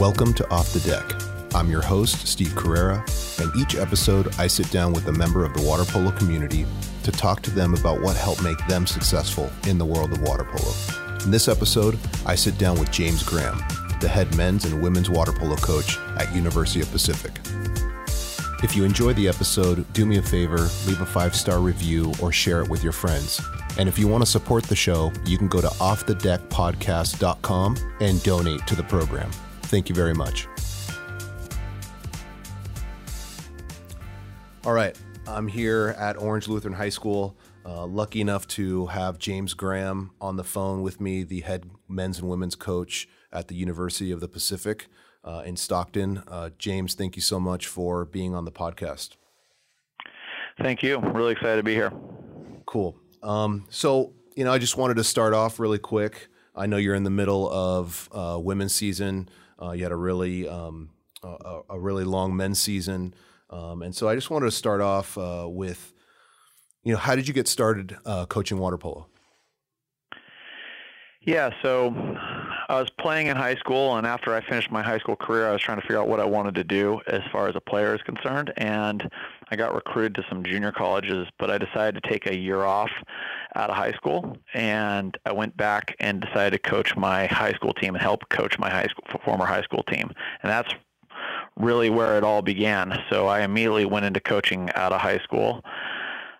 Welcome 0.00 0.34
to 0.34 0.50
Off 0.50 0.72
the 0.72 0.80
Deck. 0.80 1.04
I'm 1.54 1.70
your 1.70 1.80
host, 1.80 2.26
Steve 2.26 2.56
Carrera, 2.56 3.04
and 3.40 3.54
each 3.54 3.76
episode 3.76 4.34
I 4.40 4.48
sit 4.48 4.68
down 4.72 4.92
with 4.92 5.06
a 5.06 5.12
member 5.12 5.44
of 5.44 5.54
the 5.54 5.62
water 5.62 5.84
polo 5.84 6.10
community 6.10 6.66
to 7.04 7.12
talk 7.12 7.42
to 7.42 7.52
them 7.52 7.74
about 7.74 8.02
what 8.02 8.16
helped 8.16 8.42
make 8.42 8.58
them 8.66 8.88
successful 8.88 9.52
in 9.68 9.78
the 9.78 9.84
world 9.84 10.12
of 10.12 10.20
water 10.22 10.42
polo. 10.42 10.74
In 11.22 11.30
this 11.30 11.46
episode, 11.46 11.96
I 12.26 12.34
sit 12.34 12.58
down 12.58 12.80
with 12.80 12.90
James 12.90 13.22
Graham, 13.22 13.62
the 14.00 14.08
head 14.08 14.36
men's 14.36 14.64
and 14.64 14.82
women's 14.82 15.10
water 15.10 15.30
polo 15.30 15.54
coach 15.54 15.96
at 16.18 16.34
University 16.34 16.80
of 16.80 16.90
Pacific. 16.90 17.30
If 18.64 18.74
you 18.74 18.82
enjoy 18.82 19.12
the 19.12 19.28
episode, 19.28 19.86
do 19.92 20.04
me 20.06 20.18
a 20.18 20.22
favor, 20.22 20.68
leave 20.88 21.02
a 21.02 21.06
five 21.06 21.36
star 21.36 21.60
review 21.60 22.12
or 22.20 22.32
share 22.32 22.62
it 22.62 22.68
with 22.68 22.82
your 22.82 22.92
friends. 22.92 23.40
And 23.78 23.88
if 23.88 23.96
you 23.96 24.08
want 24.08 24.24
to 24.24 24.30
support 24.30 24.64
the 24.64 24.74
show, 24.74 25.12
you 25.24 25.38
can 25.38 25.46
go 25.46 25.60
to 25.60 25.68
offthedeckpodcast.com 25.68 27.76
and 28.00 28.20
donate 28.24 28.66
to 28.66 28.74
the 28.74 28.82
program. 28.82 29.30
Thank 29.66 29.88
you 29.88 29.94
very 29.94 30.14
much. 30.14 30.46
All 34.64 34.72
right, 34.72 34.98
I'm 35.26 35.46
here 35.46 35.94
at 35.98 36.16
Orange 36.16 36.48
Lutheran 36.48 36.74
High 36.74 36.88
School. 36.88 37.36
Uh, 37.66 37.86
lucky 37.86 38.20
enough 38.20 38.46
to 38.48 38.86
have 38.86 39.18
James 39.18 39.54
Graham 39.54 40.12
on 40.20 40.36
the 40.36 40.44
phone 40.44 40.82
with 40.82 41.00
me, 41.00 41.22
the 41.22 41.40
head 41.40 41.70
men's 41.88 42.18
and 42.18 42.28
women's 42.28 42.54
coach 42.54 43.08
at 43.32 43.48
the 43.48 43.54
University 43.54 44.10
of 44.10 44.20
the 44.20 44.28
Pacific 44.28 44.86
uh, 45.24 45.42
in 45.44 45.56
Stockton. 45.56 46.22
Uh, 46.28 46.50
James, 46.58 46.94
thank 46.94 47.16
you 47.16 47.22
so 47.22 47.40
much 47.40 47.66
for 47.66 48.04
being 48.04 48.34
on 48.34 48.44
the 48.44 48.52
podcast. 48.52 49.16
Thank 50.60 50.82
you. 50.82 50.98
I'm 50.98 51.12
really 51.14 51.32
excited 51.32 51.56
to 51.56 51.62
be 51.62 51.74
here. 51.74 51.92
Cool. 52.66 52.96
Um, 53.22 53.66
so, 53.70 54.12
you 54.36 54.44
know, 54.44 54.52
I 54.52 54.58
just 54.58 54.76
wanted 54.76 54.96
to 54.98 55.04
start 55.04 55.34
off 55.34 55.58
really 55.58 55.78
quick. 55.78 56.28
I 56.54 56.66
know 56.66 56.76
you're 56.76 56.94
in 56.94 57.04
the 57.04 57.10
middle 57.10 57.50
of 57.50 58.08
uh, 58.12 58.38
women's 58.40 58.74
season. 58.74 59.28
Uh, 59.64 59.72
you 59.72 59.82
had 59.82 59.92
a 59.92 59.96
really 59.96 60.48
um, 60.48 60.90
a, 61.22 61.60
a, 61.70 61.80
really 61.80 62.04
long 62.04 62.36
men's 62.36 62.58
season, 62.58 63.14
um, 63.48 63.82
and 63.82 63.94
so 63.94 64.08
I 64.08 64.14
just 64.14 64.28
wanted 64.28 64.46
to 64.46 64.50
start 64.50 64.82
off 64.82 65.16
uh, 65.16 65.46
with, 65.48 65.92
you 66.82 66.92
know, 66.92 66.98
how 66.98 67.16
did 67.16 67.26
you 67.26 67.32
get 67.32 67.48
started 67.48 67.96
uh, 68.04 68.26
coaching 68.26 68.58
water 68.58 68.76
polo? 68.76 69.06
Yeah, 71.22 71.50
so 71.62 71.94
I 72.68 72.78
was 72.78 72.90
playing 73.00 73.28
in 73.28 73.36
high 73.36 73.54
school, 73.54 73.96
and 73.96 74.06
after 74.06 74.34
I 74.34 74.42
finished 74.46 74.70
my 74.70 74.82
high 74.82 74.98
school 74.98 75.16
career, 75.16 75.48
I 75.48 75.52
was 75.52 75.62
trying 75.62 75.78
to 75.78 75.82
figure 75.82 75.98
out 75.98 76.08
what 76.08 76.20
I 76.20 76.24
wanted 76.26 76.54
to 76.56 76.64
do 76.64 77.00
as 77.06 77.22
far 77.32 77.48
as 77.48 77.56
a 77.56 77.60
player 77.60 77.94
is 77.94 78.02
concerned. 78.02 78.52
And 78.58 79.10
I 79.50 79.56
got 79.56 79.74
recruited 79.74 80.14
to 80.16 80.24
some 80.28 80.44
junior 80.44 80.72
colleges, 80.72 81.28
but 81.38 81.50
I 81.50 81.58
decided 81.58 82.02
to 82.02 82.08
take 82.08 82.26
a 82.26 82.36
year 82.36 82.64
off 82.64 82.90
out 83.54 83.70
of 83.70 83.76
high 83.76 83.92
school, 83.92 84.36
and 84.52 85.16
I 85.26 85.32
went 85.32 85.56
back 85.56 85.94
and 86.00 86.20
decided 86.20 86.62
to 86.62 86.70
coach 86.70 86.96
my 86.96 87.26
high 87.26 87.52
school 87.52 87.72
team 87.72 87.94
and 87.94 88.02
help 88.02 88.28
coach 88.30 88.58
my 88.58 88.70
high 88.70 88.86
school 88.86 89.20
former 89.24 89.46
high 89.46 89.62
school 89.62 89.82
team, 89.84 90.10
and 90.42 90.50
that's 90.50 90.72
really 91.56 91.90
where 91.90 92.16
it 92.16 92.24
all 92.24 92.42
began. 92.42 92.98
So 93.10 93.26
I 93.26 93.42
immediately 93.42 93.84
went 93.84 94.06
into 94.06 94.20
coaching 94.20 94.70
out 94.74 94.92
of 94.92 95.00
high 95.00 95.18
school. 95.18 95.64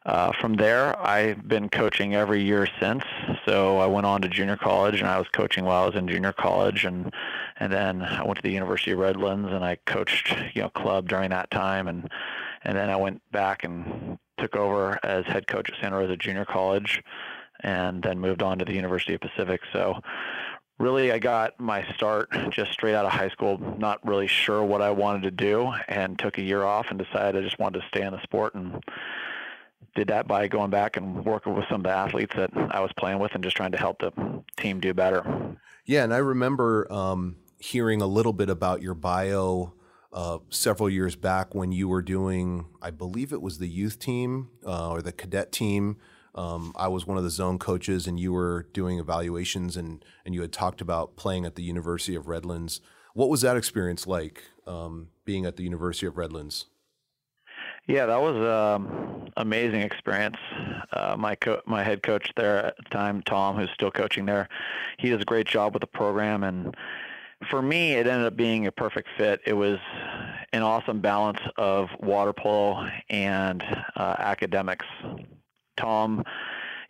Uh, 0.07 0.33
from 0.39 0.55
there, 0.55 0.99
I've 1.01 1.49
been 1.49 1.71
coaching 1.71 2.15
every 2.15 2.43
year 2.43 2.69
since. 2.79 3.05
So 3.47 3.79
I 3.79 3.87
went 3.87 4.05
on 4.05 4.21
to 4.21 4.29
junior 4.29 4.57
college, 4.57 5.01
and 5.01 5.09
I 5.09 5.19
was 5.19 5.29
coaching 5.29 5.65
while 5.65 5.85
I 5.85 5.87
was 5.87 5.95
in 5.95 6.09
junior 6.09 6.33
college, 6.33 6.85
and 6.85 7.13
and 7.59 7.73
then 7.73 8.03
I 8.03 8.23
went 8.23 8.37
to 8.37 8.43
the 8.43 8.53
University 8.53 8.91
of 8.91 8.99
Redlands, 8.99 9.51
and 9.51 9.65
I 9.65 9.77
coached 9.87 10.35
you 10.55 10.63
know 10.63 10.69
club 10.71 11.09
during 11.09 11.31
that 11.31 11.51
time, 11.51 11.89
and 11.89 12.11
and 12.65 12.77
then 12.77 12.91
I 12.91 12.97
went 12.97 13.21
back 13.33 13.65
and 13.65 14.19
took 14.39 14.57
over 14.57 14.99
as 15.03 15.25
head 15.27 15.47
coach 15.47 15.71
at 15.71 15.81
Santa 15.81 15.97
Rosa 15.97 16.17
Junior 16.17 16.45
College, 16.45 17.03
and 17.61 18.03
then 18.03 18.19
moved 18.19 18.43
on 18.43 18.59
to 18.59 18.65
the 18.65 18.75
University 18.75 19.15
of 19.15 19.21
Pacific. 19.21 19.61
So 19.73 20.01
really 20.79 21.13
I 21.13 21.19
got 21.19 21.59
my 21.61 21.85
start 21.95 22.31
just 22.51 22.73
straight 22.73 22.95
out 22.95 23.05
of 23.05 23.13
high 23.13 23.29
school, 23.29 23.59
not 23.79 24.05
really 24.07 24.27
sure 24.27 24.65
what 24.65 24.83
I 24.83 24.91
wanted 24.91 25.23
to 25.23 25.31
do, 25.31 25.73
and 25.89 26.19
took 26.19 26.39
a 26.39 26.43
year 26.43 26.65
off 26.65 26.87
and 26.91 26.99
decided 26.99 27.43
I 27.43 27.45
just 27.45 27.59
wanted 27.59 27.81
to 27.81 27.89
stay 27.89 28.03
in 28.03 28.13
the 28.13 28.23
sport 28.23 28.55
and 28.55 28.83
did 29.95 30.09
that 30.09 30.27
by 30.27 30.49
going 30.49 30.71
back 30.71 30.97
and 30.97 31.25
working 31.25 31.55
with 31.55 31.65
some 31.69 31.81
of 31.81 31.85
the 31.85 31.91
athletes 31.91 32.35
that 32.37 32.51
I 32.71 32.81
was 32.81 32.91
playing 32.99 33.21
with 33.21 33.35
and 33.35 33.45
just 33.45 33.57
trying 33.57 33.73
to 33.73 33.79
help 33.79 34.01
the 34.01 34.13
team 34.57 34.81
do 34.81 34.93
better. 34.93 35.57
Yeah, 35.85 36.03
and 36.03 36.13
I 36.13 36.19
remember 36.19 36.91
um, 36.93 37.37
hearing 37.59 38.03
a 38.03 38.07
little 38.07 38.33
bit 38.33 38.49
about 38.49 38.83
your 38.83 38.95
bio 38.95 39.75
uh, 40.15 40.39
several 40.49 40.89
years 40.89 41.17
back 41.17 41.55
when 41.55 41.73
you 41.73 41.89
were 41.89 42.01
doing, 42.01 42.67
I 42.81 42.91
believe 42.93 43.33
it 43.33 43.43
was 43.43 43.59
the 43.59 43.67
youth 43.69 43.99
team 43.99 44.49
uh, 44.65 44.91
or 44.91 45.03
the 45.03 45.13
cadet 45.13 45.51
team. 45.51 45.97
Um, 46.37 46.73
I 46.77 46.87
was 46.89 47.07
one 47.07 47.19
of 47.19 47.25
the 47.25 47.31
zone 47.31 47.59
coaches, 47.59 48.07
and 48.07 48.19
you 48.19 48.33
were 48.33 48.69
doing 48.73 48.99
evaluations, 48.99 49.77
and 49.77 50.05
and 50.25 50.35
you 50.35 50.41
had 50.41 50.53
talked 50.53 50.81
about 50.81 51.17
playing 51.17 51.45
at 51.45 51.57
the 51.57 51.63
University 51.63 52.15
of 52.15 52.29
Redlands. 52.29 52.81
What 53.13 53.29
was 53.29 53.43
that 53.43 53.57
experience 53.57 54.07
like, 54.07 54.45
um, 54.67 55.09
being 55.25 55.47
at 55.47 55.57
the 55.57 55.63
University 55.63 56.07
of 56.07 56.17
Redlands? 56.17 56.67
Yeah, 57.87 58.07
that 58.07 58.21
was 58.21 58.35
an 58.37 58.47
um, 58.47 59.29
amazing 59.37 59.83
experience. 59.83 60.39
Uh, 60.93 61.17
my 61.19 61.35
co- 61.35 61.61
my 61.67 61.83
head 61.83 62.03
coach 62.03 62.33
there 62.37 62.67
at 62.67 62.77
the 62.77 62.85
time, 62.91 63.23
Tom, 63.23 63.57
who's 63.57 63.71
still 63.75 63.91
coaching 63.91 64.27
there, 64.27 64.49
he 64.99 65.11
does 65.11 65.21
a 65.21 65.25
great 65.25 65.47
job 65.47 65.75
with 65.75 65.83
the 65.83 65.87
program, 65.87 66.45
and 66.45 66.75
for 67.51 67.63
me, 67.63 67.93
it 67.93 68.07
ended 68.07 68.27
up 68.27 68.37
being 68.37 68.67
a 68.67 68.73
perfect 68.73 69.09
fit. 69.17 69.41
It 69.47 69.55
was 69.55 69.79
an 70.53 70.63
awesome 70.63 71.01
balance 71.01 71.41
of 71.57 71.89
water 72.01 72.33
polo 72.33 72.89
and 73.11 73.63
uh, 73.97 74.17
academics. 74.19 74.87
Tom, 75.77 76.25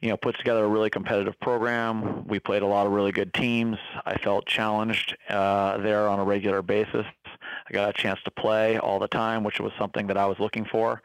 you 0.01 0.11
know, 0.11 0.17
puts 0.17 0.39
together 0.39 0.65
a 0.65 0.69
really 0.69 0.91
competitive 0.91 1.39
program. 1.41 2.27
We 2.27 2.39
played 2.39 2.63
a 2.63 2.67
lot 2.67 2.87
of 2.87 2.93
really 2.93 3.13
good 3.13 3.33
teams. 3.33 3.79
I 4.05 4.17
felt 4.19 4.47
challenged 4.47 5.17
uh, 5.31 5.79
there 5.79 6.09
on 6.09 6.19
a 6.19 6.25
regular 6.25 6.63
basis. 6.63 7.07
I 7.27 7.73
got 7.73 7.89
a 7.89 7.93
chance 7.93 8.21
to 8.25 8.31
play 8.31 8.79
all 8.79 8.99
the 8.99 9.09
time, 9.09 9.45
which 9.45 9.61
was 9.61 9.73
something 9.79 10.07
that 10.09 10.17
I 10.17 10.27
was 10.27 10.39
looking 10.39 10.67
for. 10.67 11.01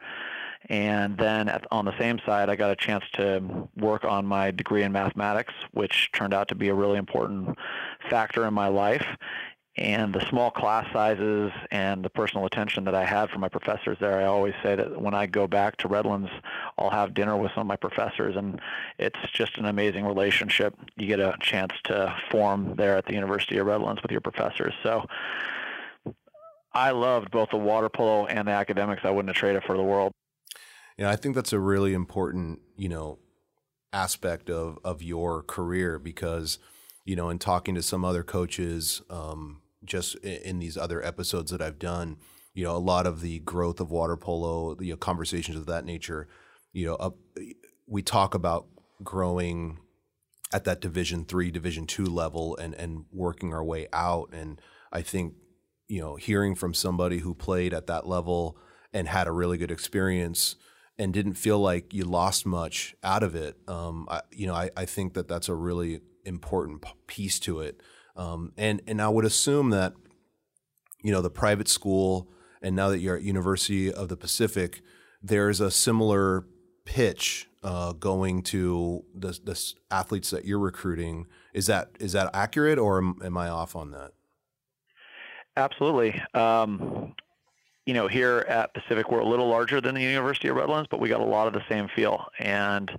And 0.68 1.16
then 1.16 1.48
at, 1.48 1.66
on 1.70 1.84
the 1.84 1.98
same 1.98 2.20
side, 2.24 2.48
I 2.48 2.56
got 2.56 2.70
a 2.70 2.76
chance 2.76 3.04
to 3.14 3.68
work 3.76 4.04
on 4.04 4.26
my 4.26 4.50
degree 4.50 4.82
in 4.82 4.92
mathematics, 4.92 5.54
which 5.72 6.10
turned 6.12 6.34
out 6.34 6.48
to 6.48 6.54
be 6.54 6.68
a 6.68 6.74
really 6.74 6.98
important 6.98 7.56
factor 8.08 8.46
in 8.46 8.54
my 8.54 8.68
life. 8.68 9.06
And 9.76 10.12
the 10.12 10.26
small 10.28 10.50
class 10.50 10.86
sizes 10.92 11.52
and 11.70 12.04
the 12.04 12.10
personal 12.10 12.44
attention 12.44 12.84
that 12.84 12.94
I 12.94 13.04
had 13.04 13.30
from 13.30 13.40
my 13.40 13.48
professors 13.48 13.96
there, 14.00 14.18
I 14.18 14.24
always 14.24 14.52
say 14.62 14.74
that 14.74 15.00
when 15.00 15.14
I 15.14 15.26
go 15.26 15.46
back 15.46 15.76
to 15.78 15.88
Redlands, 15.88 16.28
I'll 16.76 16.90
have 16.90 17.14
dinner 17.14 17.36
with 17.36 17.52
some 17.52 17.62
of 17.62 17.66
my 17.66 17.76
professors, 17.76 18.36
and 18.36 18.60
it's 18.98 19.18
just 19.32 19.56
an 19.58 19.64
amazing 19.64 20.04
relationship 20.04 20.74
you 20.96 21.06
get 21.06 21.20
a 21.20 21.34
chance 21.40 21.72
to 21.84 22.14
form 22.30 22.74
there 22.76 22.96
at 22.96 23.06
the 23.06 23.14
University 23.14 23.58
of 23.58 23.66
Redlands 23.66 24.02
with 24.02 24.10
your 24.10 24.20
professors. 24.20 24.74
So 24.82 25.06
I 26.72 26.90
loved 26.90 27.30
both 27.30 27.50
the 27.50 27.56
water 27.56 27.88
polo 27.88 28.26
and 28.26 28.48
the 28.48 28.52
academics. 28.52 29.02
I 29.04 29.10
wouldn't 29.10 29.34
have 29.34 29.40
traded 29.40 29.64
for 29.64 29.76
the 29.76 29.82
world. 29.82 30.12
Yeah, 31.00 31.08
I 31.08 31.16
think 31.16 31.34
that's 31.34 31.54
a 31.54 31.58
really 31.58 31.94
important, 31.94 32.60
you 32.76 32.90
know, 32.90 33.18
aspect 33.90 34.50
of 34.50 34.78
of 34.84 35.02
your 35.02 35.42
career 35.42 35.98
because, 35.98 36.58
you 37.06 37.16
know, 37.16 37.30
in 37.30 37.38
talking 37.38 37.74
to 37.74 37.82
some 37.82 38.04
other 38.04 38.22
coaches, 38.22 39.00
um, 39.08 39.62
just 39.82 40.14
in 40.16 40.58
these 40.58 40.76
other 40.76 41.02
episodes 41.02 41.52
that 41.52 41.62
I've 41.62 41.78
done, 41.78 42.18
you 42.52 42.64
know, 42.64 42.76
a 42.76 42.78
lot 42.78 43.06
of 43.06 43.22
the 43.22 43.38
growth 43.38 43.80
of 43.80 43.90
water 43.90 44.14
polo, 44.14 44.78
you 44.78 44.90
know, 44.90 44.96
conversations 44.98 45.56
of 45.56 45.64
that 45.66 45.86
nature, 45.86 46.28
you 46.74 46.84
know, 46.84 46.96
up, 46.96 47.16
we 47.86 48.02
talk 48.02 48.34
about 48.34 48.66
growing 49.02 49.78
at 50.52 50.64
that 50.64 50.82
division 50.82 51.24
three, 51.24 51.50
division 51.50 51.86
two 51.86 52.04
level 52.04 52.58
and 52.58 52.74
and 52.74 53.06
working 53.10 53.54
our 53.54 53.64
way 53.64 53.88
out. 53.94 54.34
And 54.34 54.60
I 54.92 55.00
think 55.00 55.32
you 55.88 56.02
know, 56.02 56.16
hearing 56.16 56.54
from 56.54 56.74
somebody 56.74 57.20
who 57.20 57.34
played 57.34 57.72
at 57.72 57.86
that 57.86 58.06
level 58.06 58.58
and 58.92 59.08
had 59.08 59.26
a 59.26 59.32
really 59.32 59.56
good 59.56 59.70
experience 59.70 60.56
and 61.00 61.14
didn't 61.14 61.34
feel 61.34 61.58
like 61.58 61.94
you 61.94 62.04
lost 62.04 62.44
much 62.44 62.94
out 63.02 63.22
of 63.22 63.34
it, 63.34 63.56
um, 63.66 64.06
I, 64.10 64.20
you 64.30 64.46
know, 64.46 64.54
I, 64.54 64.68
I 64.76 64.84
think 64.84 65.14
that 65.14 65.28
that's 65.28 65.48
a 65.48 65.54
really 65.54 66.02
important 66.26 66.84
piece 67.06 67.40
to 67.40 67.60
it. 67.60 67.80
Um, 68.16 68.52
and 68.58 68.82
and 68.86 69.00
I 69.00 69.08
would 69.08 69.24
assume 69.24 69.70
that, 69.70 69.94
you 71.02 71.10
know, 71.10 71.22
the 71.22 71.30
private 71.30 71.68
school 71.68 72.30
and 72.60 72.76
now 72.76 72.90
that 72.90 72.98
you're 72.98 73.16
at 73.16 73.22
University 73.22 73.90
of 73.90 74.10
the 74.10 74.16
Pacific, 74.16 74.82
there's 75.22 75.58
a 75.60 75.70
similar 75.70 76.44
pitch 76.84 77.48
uh, 77.62 77.92
going 77.92 78.42
to 78.42 79.02
the, 79.14 79.38
the 79.42 79.74
athletes 79.90 80.28
that 80.30 80.44
you're 80.44 80.58
recruiting. 80.58 81.26
Is 81.54 81.66
that 81.66 81.92
is 81.98 82.12
that 82.12 82.28
accurate, 82.34 82.78
or 82.78 82.98
am, 82.98 83.16
am 83.24 83.38
I 83.38 83.48
off 83.48 83.74
on 83.74 83.92
that? 83.92 84.12
Absolutely. 85.56 86.20
Um, 86.34 87.14
you 87.86 87.94
know, 87.94 88.08
here 88.08 88.44
at 88.48 88.74
Pacific, 88.74 89.10
we're 89.10 89.20
a 89.20 89.28
little 89.28 89.48
larger 89.48 89.80
than 89.80 89.94
the 89.94 90.02
University 90.02 90.48
of 90.48 90.56
Redlands, 90.56 90.88
but 90.90 91.00
we 91.00 91.08
got 91.08 91.20
a 91.20 91.24
lot 91.24 91.46
of 91.46 91.52
the 91.52 91.62
same 91.68 91.88
feel 91.88 92.26
and 92.38 92.90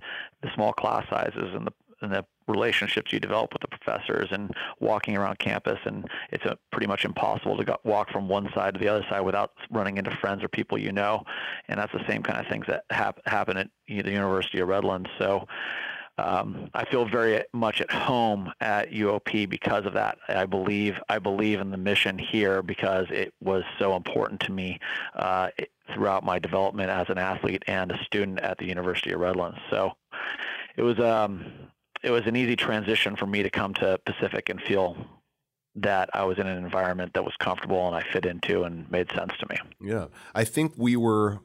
the 0.42 0.50
small 0.54 0.72
class 0.72 1.06
sizes 1.08 1.54
and 1.54 1.66
the 1.66 1.72
and 2.02 2.12
the 2.12 2.24
relationships 2.48 3.12
you 3.12 3.20
develop 3.20 3.52
with 3.52 3.62
the 3.62 3.68
professors 3.68 4.28
and 4.32 4.50
walking 4.80 5.16
around 5.16 5.38
campus 5.38 5.78
and 5.84 6.08
it's 6.30 6.44
pretty 6.72 6.86
much 6.86 7.04
impossible 7.04 7.56
to 7.56 7.64
go, 7.64 7.76
walk 7.84 8.10
from 8.10 8.28
one 8.28 8.48
side 8.52 8.74
to 8.74 8.80
the 8.80 8.88
other 8.88 9.06
side 9.08 9.20
without 9.20 9.52
running 9.70 9.96
into 9.96 10.10
friends 10.16 10.42
or 10.42 10.48
people 10.48 10.76
you 10.76 10.90
know 10.90 11.22
and 11.68 11.78
that's 11.78 11.92
the 11.92 12.04
same 12.08 12.22
kind 12.22 12.40
of 12.40 12.46
things 12.50 12.66
that 12.66 12.84
hap- 12.90 13.24
happen 13.26 13.56
at 13.56 13.70
the 13.86 14.10
University 14.10 14.58
of 14.58 14.68
Redlands. 14.68 15.08
So 15.18 15.46
um, 16.22 16.70
I 16.72 16.84
feel 16.84 17.04
very 17.04 17.42
much 17.52 17.80
at 17.80 17.90
home 17.90 18.52
at 18.60 18.90
UOP 18.90 19.48
because 19.48 19.84
of 19.86 19.94
that. 19.94 20.18
I 20.28 20.46
believe 20.46 21.00
I 21.08 21.18
believe 21.18 21.60
in 21.60 21.70
the 21.70 21.76
mission 21.76 22.18
here 22.18 22.62
because 22.62 23.06
it 23.10 23.34
was 23.40 23.64
so 23.78 23.96
important 23.96 24.40
to 24.42 24.52
me 24.52 24.78
uh, 25.14 25.48
throughout 25.92 26.24
my 26.24 26.38
development 26.38 26.90
as 26.90 27.08
an 27.08 27.18
athlete 27.18 27.64
and 27.66 27.90
a 27.90 28.04
student 28.04 28.40
at 28.40 28.58
the 28.58 28.66
University 28.66 29.12
of 29.12 29.20
Redlands. 29.20 29.58
So 29.68 29.92
it 30.76 30.82
was 30.82 30.98
um, 31.00 31.52
it 32.02 32.10
was 32.10 32.26
an 32.26 32.36
easy 32.36 32.56
transition 32.56 33.16
for 33.16 33.26
me 33.26 33.42
to 33.42 33.50
come 33.50 33.74
to 33.74 33.98
Pacific 34.06 34.48
and 34.48 34.60
feel 34.60 34.96
that 35.74 36.10
I 36.12 36.24
was 36.24 36.38
in 36.38 36.46
an 36.46 36.58
environment 36.58 37.14
that 37.14 37.24
was 37.24 37.34
comfortable 37.38 37.86
and 37.86 37.96
I 37.96 38.02
fit 38.12 38.26
into 38.26 38.64
and 38.64 38.90
made 38.90 39.10
sense 39.12 39.32
to 39.40 39.46
me. 39.48 39.56
Yeah, 39.80 40.06
I 40.34 40.44
think 40.44 40.74
we 40.76 40.96
were 40.96 41.40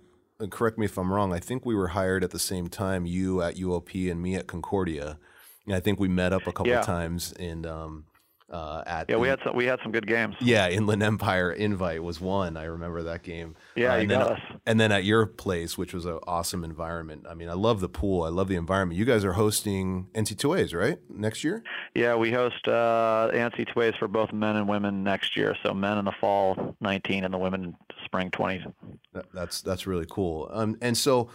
correct 0.50 0.78
me 0.78 0.86
if 0.86 0.98
I'm 0.98 1.12
wrong. 1.12 1.34
I 1.34 1.39
think 1.39 1.66
we 1.66 1.75
were 1.75 1.89
hired 1.89 2.24
at 2.24 2.31
the 2.31 2.39
same 2.39 2.68
time, 2.68 3.06
you 3.06 3.42
at 3.42 3.56
UOP 3.56 4.12
and 4.12 4.22
me 4.22 4.36
at 4.36 4.48
Concordia. 4.48 5.18
And 5.66 5.75
I 5.75 5.80
think 5.80 6.00
we 6.00 6.07
met 6.07 6.34
up 6.34 6.48
a 6.48 6.51
couple 6.54 6.72
yeah. 6.72 6.81
times 6.81 7.34
and 7.39 7.66
um, 7.66 8.06
uh, 8.50 8.82
at 8.86 9.10
yeah, 9.10 9.16
the, 9.16 9.20
we 9.20 9.28
had 9.28 9.40
some 9.44 9.56
we 9.56 9.66
had 9.66 9.80
some 9.84 9.92
good 9.92 10.08
games. 10.08 10.36
Yeah, 10.40 10.70
Inland 10.70 11.04
Empire 11.04 11.52
Invite 11.52 12.02
was 12.02 12.22
one. 12.22 12.56
I 12.56 12.64
remember 12.64 13.04
that 13.04 13.22
game. 13.24 13.56
Yeah, 13.76 13.96
uh, 13.96 13.98
you 13.98 14.08
got 14.08 14.32
us. 14.32 14.40
And 14.66 14.80
then 14.80 14.92
at 14.92 15.04
your 15.04 15.26
place, 15.26 15.78
which 15.78 15.94
was 15.94 16.06
an 16.06 16.20
awesome 16.28 16.64
environment. 16.64 17.26
I 17.30 17.34
mean, 17.34 17.50
I 17.50 17.54
love 17.54 17.82
the 17.82 17.90
pool. 17.90 18.24
I 18.24 18.30
love 18.30 18.48
the 18.48 18.56
environment. 18.56 18.98
You 18.98 19.04
guys 19.04 19.26
are 19.26 19.34
hosting 19.34 20.08
NC2As, 20.14 20.74
right? 20.74 20.98
Next 21.10 21.44
year? 21.44 21.62
Yeah, 21.94 22.16
we 22.16 22.32
host 22.32 22.68
uh, 22.68 23.30
NC2As 23.34 23.98
for 23.98 24.08
both 24.08 24.32
men 24.32 24.56
and 24.56 24.68
women 24.68 25.04
next 25.04 25.36
year. 25.36 25.54
So 25.62 25.74
men 25.74 25.98
in 25.98 26.06
the 26.06 26.14
fall 26.14 26.76
19 26.80 27.26
and 27.26 27.34
the 27.34 27.38
women 27.38 27.76
spring 28.06 28.32
20. 28.32 28.66
That, 29.14 29.26
that's 29.34 29.62
that's 29.62 29.86
really 29.86 30.08
cool. 30.10 30.50
Um, 30.52 30.78
and 30.82 30.98
so, 30.98 31.30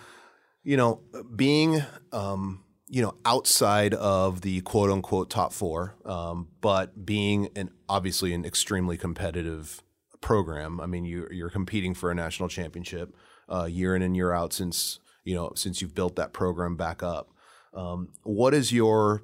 you 0.62 0.78
know, 0.78 1.02
being 1.36 1.82
um, 2.12 2.64
you 2.92 3.00
know, 3.00 3.14
outside 3.24 3.94
of 3.94 4.42
the 4.42 4.60
quote 4.60 4.90
unquote 4.90 5.30
top 5.30 5.54
four, 5.54 5.94
um, 6.04 6.48
but 6.60 7.06
being 7.06 7.48
an 7.56 7.70
obviously 7.88 8.34
an 8.34 8.44
extremely 8.44 8.98
competitive 8.98 9.82
program. 10.20 10.78
I 10.78 10.84
mean, 10.84 11.06
you, 11.06 11.26
you're 11.30 11.48
competing 11.48 11.94
for 11.94 12.10
a 12.10 12.14
national 12.14 12.50
championship 12.50 13.16
uh, 13.48 13.64
year 13.64 13.96
in 13.96 14.02
and 14.02 14.14
year 14.14 14.34
out 14.34 14.52
since 14.52 15.00
you 15.24 15.34
know 15.34 15.52
since 15.56 15.80
you've 15.80 15.94
built 15.94 16.16
that 16.16 16.34
program 16.34 16.76
back 16.76 17.02
up. 17.02 17.30
Um, 17.72 18.10
what 18.24 18.52
is 18.52 18.72
your, 18.72 19.22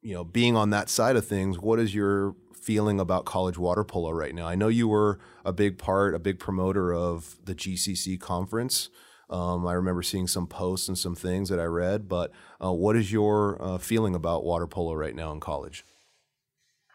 you 0.00 0.14
know, 0.14 0.24
being 0.24 0.56
on 0.56 0.70
that 0.70 0.88
side 0.88 1.16
of 1.16 1.26
things? 1.26 1.58
What 1.58 1.78
is 1.78 1.94
your 1.94 2.34
feeling 2.54 2.98
about 2.98 3.26
college 3.26 3.58
water 3.58 3.84
polo 3.84 4.12
right 4.12 4.34
now? 4.34 4.46
I 4.46 4.54
know 4.54 4.68
you 4.68 4.88
were 4.88 5.18
a 5.44 5.52
big 5.52 5.76
part, 5.76 6.14
a 6.14 6.18
big 6.18 6.38
promoter 6.38 6.94
of 6.94 7.36
the 7.44 7.54
GCC 7.54 8.18
conference. 8.18 8.88
Um, 9.30 9.66
I 9.66 9.72
remember 9.72 10.02
seeing 10.02 10.26
some 10.26 10.46
posts 10.46 10.88
and 10.88 10.98
some 10.98 11.14
things 11.14 11.48
that 11.48 11.58
I 11.58 11.64
read, 11.64 12.08
but 12.08 12.30
uh, 12.62 12.72
what 12.72 12.96
is 12.96 13.10
your 13.10 13.60
uh, 13.60 13.78
feeling 13.78 14.14
about 14.14 14.44
water 14.44 14.66
polo 14.66 14.94
right 14.94 15.14
now 15.14 15.32
in 15.32 15.40
college? 15.40 15.84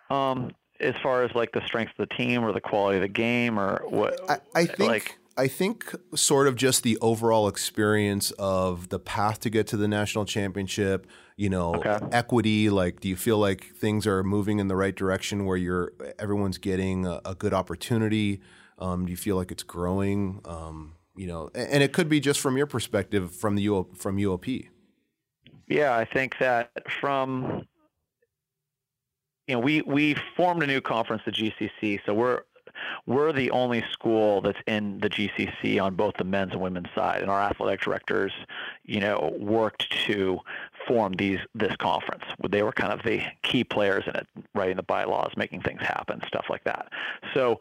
Um, 0.10 0.52
as 0.80 0.96
far 1.04 1.24
as 1.24 1.34
like 1.36 1.52
the 1.52 1.66
strength 1.66 1.92
of 1.98 2.08
the 2.08 2.16
team 2.16 2.44
or 2.44 2.52
the 2.54 2.62
quality 2.62 2.98
of 2.98 3.02
the 3.02 3.08
game 3.08 3.60
or 3.60 3.84
what? 3.88 4.20
I, 4.30 4.40
I 4.56 4.66
think. 4.66 4.90
Like, 4.90 5.20
I 5.38 5.48
think 5.48 5.96
sort 6.16 6.48
of 6.48 6.58
just 6.58 6.84
the 6.84 6.98
overall 6.98 7.48
experience 7.48 8.32
of 8.32 8.90
the 8.90 9.00
path 9.00 9.40
to 9.42 9.50
get 9.50 9.68
to 9.68 9.78
the 9.78 9.88
national 9.88 10.25
championship, 10.25 11.08
you 11.38 11.50
know, 11.50 11.75
okay. 11.75 11.98
equity, 12.12 12.70
like 12.70 13.00
do 13.00 13.08
you 13.08 13.16
feel 13.16 13.38
like 13.38 13.74
things 13.74 14.06
are 14.06 14.22
moving 14.22 14.60
in 14.60 14.68
the 14.68 14.75
right 14.75 14.94
direction 14.94 15.46
where 15.46 15.56
you're 15.56 15.94
everyone's 16.20 16.58
getting 16.58 17.06
a, 17.06 17.22
a 17.24 17.36
good 17.36 17.54
opportunity? 17.54 18.42
Um, 18.80 19.06
do 19.06 19.12
you 19.12 19.18
feel 19.18 19.38
like 19.38 19.50
it's 19.50 19.64
growing? 19.64 20.42
Um, 20.44 20.96
you 21.19 21.27
know, 21.27 21.50
and 21.54 21.83
it 21.83 21.92
could 21.92 22.07
be 22.07 22.21
just 22.21 22.39
from 22.39 22.56
your 22.56 22.66
perspective 22.66 23.36
from 23.36 23.56
the 23.56 23.68
UO, 23.68 23.98
from 23.98 24.16
UOP. 24.16 24.69
Yeah, 25.68 25.94
I 25.94 26.06
think 26.06 26.38
that 26.39 26.71
from 27.01 27.66
you 29.45 29.56
know 29.56 29.60
we 29.60 29.81
we 29.81 30.16
formed 30.38 30.63
a 30.63 30.68
new 30.68 30.80
conference, 30.80 31.21
the 31.25 31.33
GCC. 31.33 32.00
So 32.06 32.13
we're 32.13 32.44
we're 33.06 33.33
the 33.33 33.51
only 33.51 33.83
school 33.92 34.39
that's 34.39 34.60
in 34.66 35.01
the 35.01 35.10
GCC 35.10 35.83
on 35.83 35.95
both 35.95 36.13
the 36.18 36.24
men's 36.24 36.54
and 36.54 36.62
women's 36.62 36.88
side, 36.95 37.22
and 37.22 37.30
our 37.30 37.42
athletic 37.42 37.81
directors, 37.81 38.31
you 38.86 39.01
know, 39.01 39.36
worked 39.42 39.92
to 40.06 40.39
form 40.88 41.12
these 41.18 41.39
this 41.54 41.75
conference. 41.75 42.24
They 42.50 42.63
were 42.63 42.72
kind 42.72 42.94
of 42.94 43.04
the 43.04 43.24
key 43.44 43.65
players 43.65 44.06
in 44.07 44.15
it, 44.15 44.27
writing 44.56 44.77
the 44.77 44.83
bylaws, 44.83 45.33
making 45.36 45.63
things 45.63 45.81
happen, 45.81 46.22
stuff 46.25 46.45
like 46.50 46.63
that. 46.63 46.94
So 47.33 47.60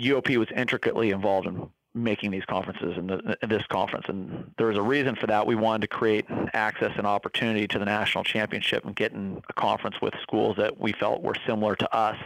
UOP 0.00 0.36
was 0.36 0.48
intricately 0.56 1.10
involved 1.10 1.46
in 1.46 1.68
making 1.94 2.32
these 2.32 2.44
conferences 2.44 2.94
and 2.96 3.08
the, 3.08 3.38
this 3.46 3.64
conference. 3.68 4.06
And 4.08 4.52
there 4.58 4.66
was 4.66 4.76
a 4.76 4.82
reason 4.82 5.14
for 5.14 5.28
that. 5.28 5.46
We 5.46 5.54
wanted 5.54 5.82
to 5.82 5.96
create 5.96 6.26
access 6.52 6.92
and 6.96 7.06
opportunity 7.06 7.68
to 7.68 7.78
the 7.78 7.84
national 7.84 8.24
championship 8.24 8.84
and 8.84 8.96
get 8.96 9.12
in 9.12 9.40
a 9.48 9.52
conference 9.52 9.96
with 10.02 10.12
schools 10.20 10.56
that 10.56 10.78
we 10.78 10.92
felt 10.92 11.22
were 11.22 11.36
similar 11.46 11.76
to 11.76 11.94
us 11.94 12.16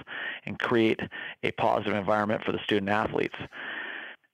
and 0.46 0.58
create 0.58 1.00
a 1.42 1.50
positive 1.52 1.94
environment 1.94 2.42
for 2.44 2.52
the 2.52 2.58
student 2.64 2.88
athletes. 2.88 3.36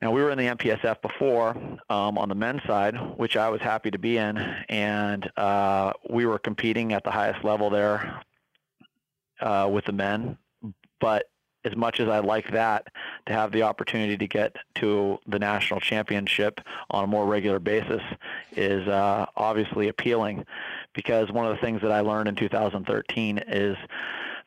Now, 0.01 0.11
we 0.11 0.23
were 0.23 0.31
in 0.31 0.39
the 0.39 0.45
MPSF 0.45 1.01
before 1.03 1.57
um, 1.89 2.19
on 2.19 2.29
the 2.29 2.35
men's 2.35 2.63
side, 2.65 2.95
which 3.17 3.37
I 3.37 3.49
was 3.49 3.61
happy 3.61 3.91
to 3.91 3.99
be 3.99 4.19
in, 4.19 4.37
and 4.69 5.31
uh, 5.37 5.95
we 6.11 6.27
were 6.27 6.39
competing 6.39 6.93
at 6.93 7.05
the 7.05 7.11
highest 7.11 7.43
level 7.43 7.71
there 7.71 8.23
uh, 9.41 9.69
with 9.73 9.87
the 9.87 9.93
men. 9.93 10.37
But 11.01 11.25
as 11.65 11.77
much 11.77 12.01
as 12.01 12.09
I 12.09 12.19
like 12.19 12.51
that, 12.53 12.89
to 13.27 13.33
have 13.33 13.53
the 13.53 13.63
opportunity 13.63 14.17
to 14.17 14.27
get 14.27 14.57
to 14.77 15.19
the 15.27 15.39
national 15.39 15.81
championship 15.81 16.61
on 16.91 17.05
a 17.05 17.07
more 17.07 17.27
regular 17.27 17.59
basis 17.59 18.03
is 18.53 18.87
uh, 18.89 19.27
obviously 19.37 19.89
appealing. 19.89 20.47
Because 20.95 21.31
one 21.33 21.47
of 21.47 21.55
the 21.55 21.61
things 21.61 21.83
that 21.83 21.93
I 21.93 22.01
learned 22.01 22.29
in 22.29 22.37
2013 22.37 23.39
is 23.49 23.77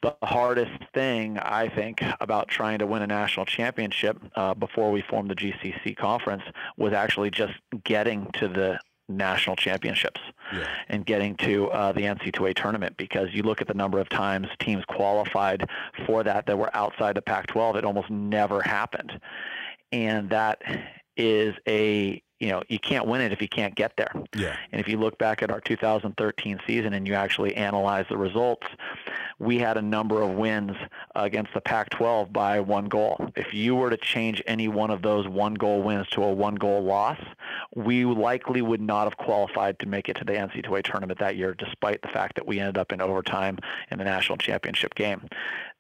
the 0.02 0.16
hardest 0.24 0.72
thing 0.94 1.40
I 1.40 1.70
think 1.70 2.04
about 2.22 2.48
trying 2.48 2.80
to 2.80 2.86
win 2.86 3.02
a 3.02 3.08
national 3.08 3.46
championship 3.46 4.18
uh, 4.36 4.54
before 4.54 4.92
we 4.92 5.02
formed 5.02 5.30
the 5.32 5.36
GCC 5.36 5.98
conference 5.98 6.44
was 6.78 6.94
actually 6.94 7.32
just 7.32 7.54
getting 7.84 8.30
to 8.34 8.48
the 8.48 8.80
national 9.10 9.56
championships 9.56 10.20
yeah. 10.54 10.68
and 10.90 11.06
getting 11.06 11.36
to 11.38 11.70
uh, 11.72 11.92
the 11.92 12.02
NC2A 12.02 12.56
tournament 12.56 12.96
because 12.98 13.30
you 13.32 13.44
look 13.44 13.62
at 13.62 13.68
the 13.68 13.74
number 13.74 14.00
of 14.00 14.10
times 14.10 14.48
teams 14.60 14.84
qualified 14.86 15.70
for 16.06 16.24
that 16.24 16.46
that 16.46 16.58
were 16.58 16.76
outside 16.76 17.16
the 17.16 17.22
Pac-12, 17.22 17.76
it 17.76 17.86
almost 17.86 18.10
never 18.10 18.62
happened. 18.62 19.20
And 19.92 20.30
that 20.30 20.62
is 21.16 21.56
a 21.68 22.22
you 22.40 22.50
know 22.50 22.62
you 22.68 22.80
can't 22.80 23.08
win 23.08 23.22
it 23.22 23.32
if 23.32 23.42
you 23.42 23.48
can't 23.48 23.76
get 23.76 23.96
there. 23.98 24.12
Yeah. 24.36 24.56
And 24.72 24.80
if 24.80 24.88
you 24.88 24.98
look 24.98 25.18
back 25.18 25.42
at 25.42 25.52
our 25.52 25.60
2013 25.60 26.60
season 26.68 26.94
and 26.94 27.08
you 27.08 27.14
actually 27.14 27.56
analyze 27.56 28.06
the 28.10 28.18
results, 28.18 28.68
we 29.40 29.58
had 29.58 29.78
a 29.78 29.82
number 29.82 30.22
of 30.22 30.32
wins 30.32 30.74
against 31.16 31.54
the 31.54 31.62
Pac-12 31.62 32.32
by 32.32 32.60
one 32.60 32.86
goal. 32.86 33.32
If 33.36 33.54
you 33.54 33.76
were 33.76 33.90
to 33.90 33.98
change 33.98 34.42
any 34.46 34.68
one 34.68 34.92
of 34.92 35.02
those 35.02 35.28
one 35.28 35.56
goal 35.56 35.82
wins 35.82 36.08
to 36.10 36.24
a 36.24 36.32
one 36.32 36.56
goal 36.56 36.84
loss, 36.84 37.20
we 37.76 38.06
likely 38.06 38.62
would 38.62 38.82
not 38.82 39.06
have 39.06 39.18
qualified 39.18 39.80
to 39.80 39.88
make 39.88 40.10
it 40.10 40.16
to 40.18 40.24
the 40.24 40.34
NCAA 40.34 40.84
tournament 40.84 41.20
that 41.20 41.38
year, 41.38 41.54
despite 41.54 42.02
the 42.02 42.08
fact 42.10 42.36
that 42.36 42.48
we 42.48 42.60
ended 42.60 42.78
up 42.78 42.92
in 42.92 43.02
overtime 43.02 43.58
in 43.92 43.98
the 43.98 44.04
national 44.04 44.38
championship 44.38 44.96
game. 44.96 45.28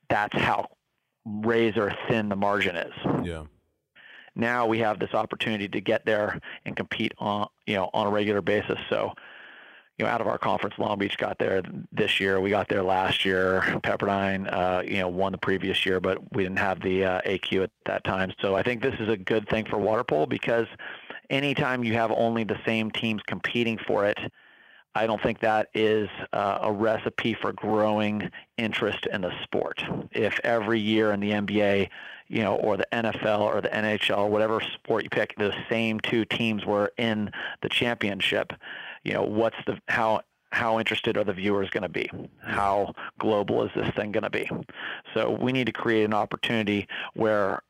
That's 0.09 0.37
how 0.37 0.69
razor 1.25 1.93
thin 2.07 2.29
the 2.29 2.35
margin 2.35 2.75
is. 2.75 2.93
Yeah 3.23 3.43
now 4.37 4.65
we 4.65 4.79
have 4.79 4.99
this 4.99 5.13
opportunity 5.13 5.67
to 5.67 5.81
get 5.81 6.05
there 6.05 6.39
and 6.65 6.75
compete 6.75 7.13
on 7.17 7.47
you 7.65 7.75
know 7.75 7.89
on 7.93 8.07
a 8.07 8.09
regular 8.09 8.41
basis. 8.41 8.79
So 8.89 9.13
you 9.97 10.05
know, 10.05 10.11
out 10.11 10.21
of 10.21 10.27
our 10.27 10.37
conference, 10.37 10.75
Long 10.77 10.99
Beach 10.99 11.17
got 11.17 11.39
there 11.39 11.63
this 11.91 12.19
year. 12.19 12.39
We 12.39 12.51
got 12.51 12.69
there 12.69 12.83
last 12.83 13.25
year. 13.25 13.61
Pepperdine, 13.83 14.51
uh, 14.51 14.83
you 14.85 14.99
know, 14.99 15.07
won 15.07 15.31
the 15.31 15.39
previous 15.39 15.85
year, 15.87 15.99
but 15.99 16.19
we 16.35 16.43
didn't 16.43 16.59
have 16.59 16.81
the 16.81 17.03
uh, 17.03 17.21
AQ 17.21 17.63
at 17.63 17.71
that 17.87 18.03
time. 18.03 18.31
So 18.39 18.55
I 18.55 18.61
think 18.61 18.83
this 18.83 18.93
is 18.99 19.09
a 19.09 19.17
good 19.17 19.49
thing 19.49 19.65
for 19.65 19.79
water 19.79 20.03
polo 20.03 20.27
because 20.27 20.67
anytime 21.31 21.83
you 21.83 21.93
have 21.93 22.11
only 22.11 22.43
the 22.43 22.59
same 22.63 22.91
teams 22.91 23.23
competing 23.25 23.79
for 23.87 24.05
it, 24.05 24.19
I 24.93 25.07
don't 25.07 25.21
think 25.21 25.39
that 25.41 25.69
is 25.73 26.09
uh, 26.31 26.59
a 26.61 26.71
recipe 26.71 27.33
for 27.33 27.53
growing 27.53 28.29
interest 28.57 29.07
in 29.11 29.21
the 29.21 29.31
sport. 29.43 29.83
If 30.11 30.39
every 30.43 30.79
year 30.79 31.11
in 31.11 31.19
the 31.19 31.31
NBA 31.31 31.89
you 32.27 32.41
know, 32.41 32.55
or 32.55 32.77
the 32.77 32.87
NFL 32.91 33.39
or 33.39 33.61
the 33.61 33.69
NHL, 33.69 34.29
whatever 34.29 34.59
sport 34.61 35.03
you 35.03 35.09
pick, 35.09 35.35
the 35.37 35.53
same 35.69 35.99
two 35.99 36.25
teams 36.25 36.65
were 36.65 36.91
in 36.97 37.31
the 37.61 37.69
championship. 37.69 38.53
You 39.03 39.13
know, 39.13 39.23
what's 39.23 39.57
the 39.65 39.79
how 39.87 40.21
how 40.51 40.79
interested 40.79 41.17
are 41.17 41.23
the 41.23 41.33
viewers 41.33 41.69
going 41.69 41.83
to 41.83 41.89
be? 41.89 42.09
How 42.41 42.93
global 43.19 43.63
is 43.63 43.71
this 43.75 43.89
thing 43.95 44.11
going 44.11 44.23
to 44.23 44.29
be? 44.29 44.49
So 45.13 45.31
we 45.31 45.51
need 45.51 45.65
to 45.65 45.73
create 45.73 46.05
an 46.05 46.13
opportunity 46.13 46.87
where 47.13 47.61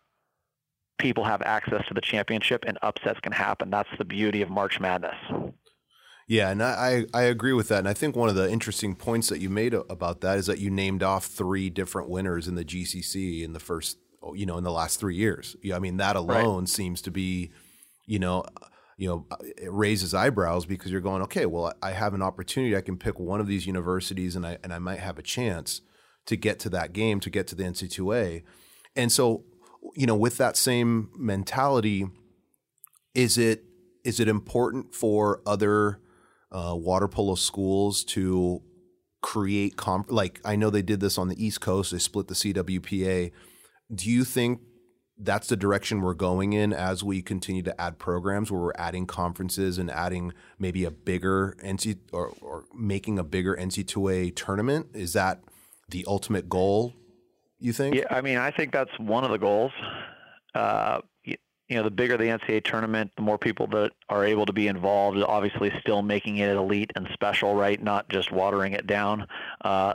people 0.99 1.23
have 1.23 1.41
access 1.41 1.85
to 1.87 1.93
the 1.93 2.01
championship 2.01 2.65
and 2.67 2.77
upsets 2.81 3.19
can 3.19 3.31
happen. 3.31 3.69
That's 3.69 3.89
the 3.97 4.05
beauty 4.05 4.41
of 4.41 4.49
March 4.49 4.79
Madness. 4.79 5.15
Yeah, 6.27 6.49
and 6.49 6.61
I, 6.61 7.05
I 7.13 7.23
agree 7.23 7.53
with 7.53 7.69
that. 7.69 7.79
And 7.79 7.87
I 7.87 7.93
think 7.93 8.15
one 8.15 8.27
of 8.27 8.35
the 8.35 8.51
interesting 8.51 8.95
points 8.95 9.29
that 9.29 9.39
you 9.39 9.49
made 9.49 9.73
about 9.73 10.21
that 10.21 10.37
is 10.37 10.47
that 10.47 10.59
you 10.59 10.69
named 10.69 11.01
off 11.01 11.25
three 11.25 11.69
different 11.69 12.09
winners 12.09 12.47
in 12.47 12.55
the 12.55 12.65
GCC 12.65 13.43
in 13.43 13.53
the 13.53 13.59
first 13.59 13.97
you 14.35 14.45
know, 14.45 14.57
in 14.57 14.63
the 14.63 14.71
last 14.71 14.99
three 14.99 15.15
years. 15.15 15.55
I 15.73 15.79
mean, 15.79 15.97
that 15.97 16.15
alone 16.15 16.59
right. 16.59 16.69
seems 16.69 17.01
to 17.03 17.11
be, 17.11 17.51
you 18.05 18.19
know, 18.19 18.43
you 18.97 19.07
know, 19.07 19.25
it 19.41 19.71
raises 19.71 20.13
eyebrows 20.13 20.65
because 20.65 20.91
you're 20.91 21.01
going, 21.01 21.21
okay, 21.23 21.45
well, 21.45 21.73
I 21.83 21.91
have 21.91 22.13
an 22.15 22.23
opportunity. 22.23 22.75
I 22.75 22.81
can 22.81 22.97
pick 22.97 23.19
one 23.19 23.39
of 23.39 23.47
these 23.47 23.67
universities, 23.67 24.35
and 24.35 24.45
I 24.45 24.57
and 24.63 24.73
I 24.73 24.79
might 24.79 24.99
have 24.99 25.19
a 25.19 25.23
chance 25.23 25.81
to 26.25 26.35
get 26.35 26.59
to 26.59 26.69
that 26.69 26.93
game, 26.93 27.19
to 27.21 27.29
get 27.29 27.47
to 27.47 27.55
the 27.55 27.63
NC2A. 27.63 28.43
And 28.95 29.11
so, 29.11 29.43
you 29.95 30.07
know, 30.07 30.15
with 30.15 30.37
that 30.37 30.57
same 30.57 31.09
mentality, 31.15 32.07
is 33.13 33.37
it 33.37 33.63
is 34.03 34.19
it 34.19 34.27
important 34.27 34.95
for 34.95 35.41
other 35.45 35.99
uh, 36.51 36.75
water 36.75 37.07
polo 37.07 37.35
schools 37.35 38.03
to 38.03 38.61
create 39.21 39.75
comp 39.75 40.11
like 40.11 40.39
I 40.45 40.55
know 40.55 40.69
they 40.69 40.81
did 40.81 40.99
this 40.99 41.17
on 41.17 41.27
the 41.27 41.43
East 41.43 41.61
Coast, 41.61 41.91
they 41.91 41.99
split 41.99 42.27
the 42.27 42.33
CWPA. 42.33 43.31
Do 43.93 44.09
you 44.09 44.23
think 44.23 44.61
that's 45.17 45.47
the 45.47 45.57
direction 45.57 46.01
we're 46.01 46.13
going 46.13 46.53
in 46.53 46.71
as 46.73 47.03
we 47.03 47.21
continue 47.21 47.63
to 47.63 47.81
add 47.81 47.97
programs 47.97 48.51
where 48.51 48.61
we're 48.61 48.73
adding 48.77 49.07
conferences 49.07 49.77
and 49.77 49.89
adding 49.89 50.33
maybe 50.59 50.83
a 50.83 50.91
bigger 50.91 51.55
NC 51.63 51.97
or, 52.11 52.33
or 52.41 52.65
making 52.75 53.17
a 53.17 53.23
bigger 53.23 53.55
NC2A 53.55 54.35
tournament? 54.35 54.87
Is 54.93 55.13
that 55.13 55.41
the 55.89 56.05
ultimate 56.07 56.49
goal, 56.49 56.93
you 57.59 57.73
think? 57.73 57.95
Yeah, 57.95 58.05
I 58.11 58.21
mean, 58.21 58.37
I 58.37 58.51
think 58.51 58.71
that's 58.71 58.91
one 58.99 59.23
of 59.23 59.31
the 59.31 59.39
goals. 59.39 59.71
Uh, 60.53 61.01
you 61.69 61.75
know, 61.75 61.83
the 61.83 61.91
bigger 61.91 62.15
the 62.15 62.25
NCAA 62.25 62.63
tournament, 62.63 63.11
the 63.17 63.21
more 63.21 63.37
people 63.37 63.67
that 63.67 63.91
are 64.07 64.25
able 64.25 64.45
to 64.45 64.53
be 64.53 64.67
involved. 64.67 65.17
Obviously, 65.21 65.71
still 65.81 66.01
making 66.01 66.37
it 66.37 66.55
elite 66.55 66.91
and 66.95 67.07
special, 67.11 67.55
right? 67.55 67.81
Not 67.81 68.07
just 68.07 68.31
watering 68.31 68.73
it 68.73 68.87
down. 68.87 69.27
Uh, 69.61 69.93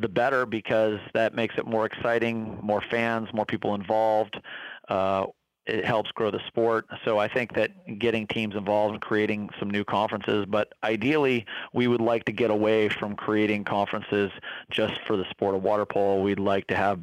the 0.00 0.08
better 0.08 0.46
because 0.46 0.98
that 1.14 1.34
makes 1.34 1.56
it 1.58 1.66
more 1.66 1.86
exciting, 1.86 2.58
more 2.62 2.82
fans, 2.90 3.28
more 3.32 3.44
people 3.44 3.74
involved. 3.74 4.40
Uh, 4.88 5.26
it 5.66 5.84
helps 5.84 6.10
grow 6.12 6.30
the 6.30 6.40
sport. 6.46 6.86
So 7.04 7.18
I 7.18 7.28
think 7.28 7.54
that 7.54 7.70
getting 7.98 8.26
teams 8.26 8.56
involved 8.56 8.94
and 8.94 9.02
creating 9.02 9.50
some 9.58 9.70
new 9.70 9.84
conferences, 9.84 10.46
but 10.48 10.72
ideally 10.82 11.46
we 11.72 11.86
would 11.86 12.00
like 12.00 12.24
to 12.24 12.32
get 12.32 12.50
away 12.50 12.88
from 12.88 13.14
creating 13.14 13.64
conferences 13.64 14.32
just 14.70 14.94
for 15.06 15.16
the 15.16 15.24
sport 15.30 15.54
of 15.54 15.62
water 15.62 15.86
polo. 15.86 16.20
We'd 16.22 16.40
like 16.40 16.66
to 16.68 16.76
have, 16.76 16.98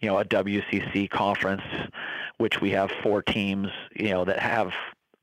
you 0.00 0.08
know, 0.08 0.18
a 0.18 0.24
WCC 0.24 1.08
conference, 1.08 1.62
which 2.38 2.60
we 2.60 2.70
have 2.72 2.90
four 3.02 3.22
teams, 3.22 3.68
you 3.94 4.10
know, 4.10 4.24
that 4.24 4.40
have 4.40 4.72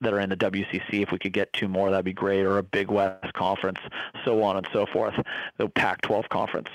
that 0.01 0.13
are 0.13 0.20
in 0.20 0.30
the 0.30 0.38
WCC. 0.38 1.03
If 1.03 1.12
we 1.12 1.20
could 1.20 1.34
get 1.34 1.53
two 1.53 1.68
more, 1.68 1.91
that'd 1.91 2.03
be 2.03 2.13
great, 2.13 2.41
or 2.41 2.58
a 2.58 2.63
Big 2.63 2.89
West 2.89 3.34
conference, 3.34 3.77
so 4.25 4.41
on 4.41 4.58
and 4.58 4.68
so 4.74 4.88
forth. 4.88 5.13
The 5.58 5.70
Pac-12 5.70 6.27
conference. 6.30 6.70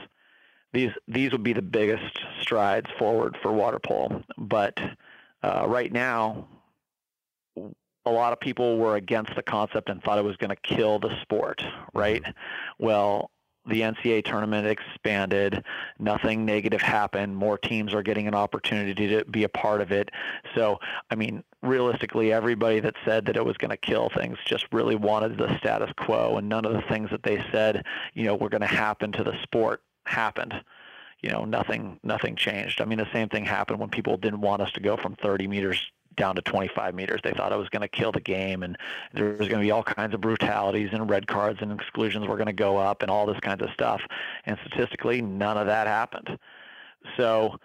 These 0.77 0.93
these 1.09 1.33
would 1.33 1.43
be 1.43 1.55
the 1.55 1.63
biggest 1.63 2.19
strides 2.43 2.91
forward 2.99 3.39
for 3.41 3.51
water 3.51 3.79
polo, 3.79 4.23
but 4.37 4.79
uh, 5.43 5.65
right 5.67 5.91
now, 5.91 6.47
a 7.57 8.11
lot 8.11 8.35
of 8.35 8.41
people 8.41 8.77
were 8.77 8.97
against 8.97 9.35
the 9.35 9.43
concept 9.43 9.89
and 9.89 10.03
thought 10.03 10.19
it 10.19 10.25
was 10.25 10.37
going 10.37 10.55
to 10.55 10.57
kill 10.57 10.99
the 10.99 11.19
sport, 11.23 11.65
right? 11.95 12.23
Mm-hmm. 12.23 12.85
Well, 12.85 13.31
the 13.67 13.81
NCAA 13.81 14.27
tournament 14.27 14.67
expanded. 14.67 15.65
Nothing 15.99 16.45
negative 16.45 16.83
happened. 16.83 17.35
More 17.35 17.57
teams 17.57 17.95
are 17.95 18.03
getting 18.03 18.29
an 18.29 18.35
opportunity 18.35 19.09
to 19.09 19.25
be 19.25 19.45
a 19.45 19.49
part 19.49 19.81
of 19.81 19.93
it. 19.93 20.11
So, 20.55 20.79
I 21.11 21.15
mean, 21.15 21.43
realistically, 21.63 22.35
everybody 22.35 22.81
that 22.81 22.97
said 23.03 23.25
that 23.27 23.37
it 23.39 23.45
was 23.47 23.57
going 23.57 23.71
to 23.71 23.79
kill 23.79 24.11
things 24.15 24.37
just 24.45 24.67
really 24.73 24.95
wanted 24.95 25.39
the 25.39 25.57
status 25.57 25.91
quo, 25.97 26.37
and 26.37 26.51
none 26.51 26.67
of 26.67 26.75
the 26.75 26.83
things 26.83 27.09
that 27.13 27.23
they 27.23 27.43
said, 27.51 27.83
you 28.13 28.25
know, 28.25 28.35
were 28.35 28.51
going 28.51 28.61
to 28.61 28.67
happen 28.67 29.11
to 29.13 29.25
the 29.25 29.41
sport 29.43 29.81
happened 30.07 30.63
you 31.23 31.31
know, 31.31 31.45
nothing 31.45 31.99
nothing 32.03 32.37
changed. 32.37 32.81
I 32.81 32.85
mean, 32.85 32.99
the 32.99 33.09
same 33.13 33.29
thing 33.29 33.45
happened 33.45 33.81
when 33.81 33.89
people 33.89 34.17
didn't 34.17 34.43
want 34.43 34.63
us 34.63 34.71
to 34.73 34.81
go 34.81 34.97
from 34.97 35.17
30 35.17 35.49
meters 35.49 35.91
down 36.17 36.35
to 36.37 36.43
25 36.43 36.95
meters. 36.95 37.21
They 37.23 37.33
thought 37.33 37.53
it 37.53 37.59
was 37.59 37.69
going 37.69 37.83
to 37.83 37.89
kill 37.89 38.13
the 38.13 38.21
game, 38.21 38.63
and 38.63 38.77
there 39.13 39.31
was 39.31 39.49
going 39.49 39.61
to 39.61 39.67
be 39.67 39.71
all 39.71 39.83
kinds 39.83 40.15
of 40.15 40.21
brutalities 40.21 40.91
and 40.93 41.09
red 41.09 41.27
cards 41.27 41.59
and 41.63 41.73
exclusions 41.73 42.27
were 42.27 42.37
going 42.37 42.47
to 42.47 42.53
go 42.53 42.77
up 42.77 43.03
and 43.03 43.11
all 43.11 43.27
this 43.27 43.41
kinds 43.41 43.63
of 43.63 43.71
stuff. 43.71 44.01
And 44.45 44.59
statistically, 44.67 45.23
none 45.23 45.57
of 45.59 45.67
that 45.67 45.87
happened. 45.87 46.39
So, 47.17 47.59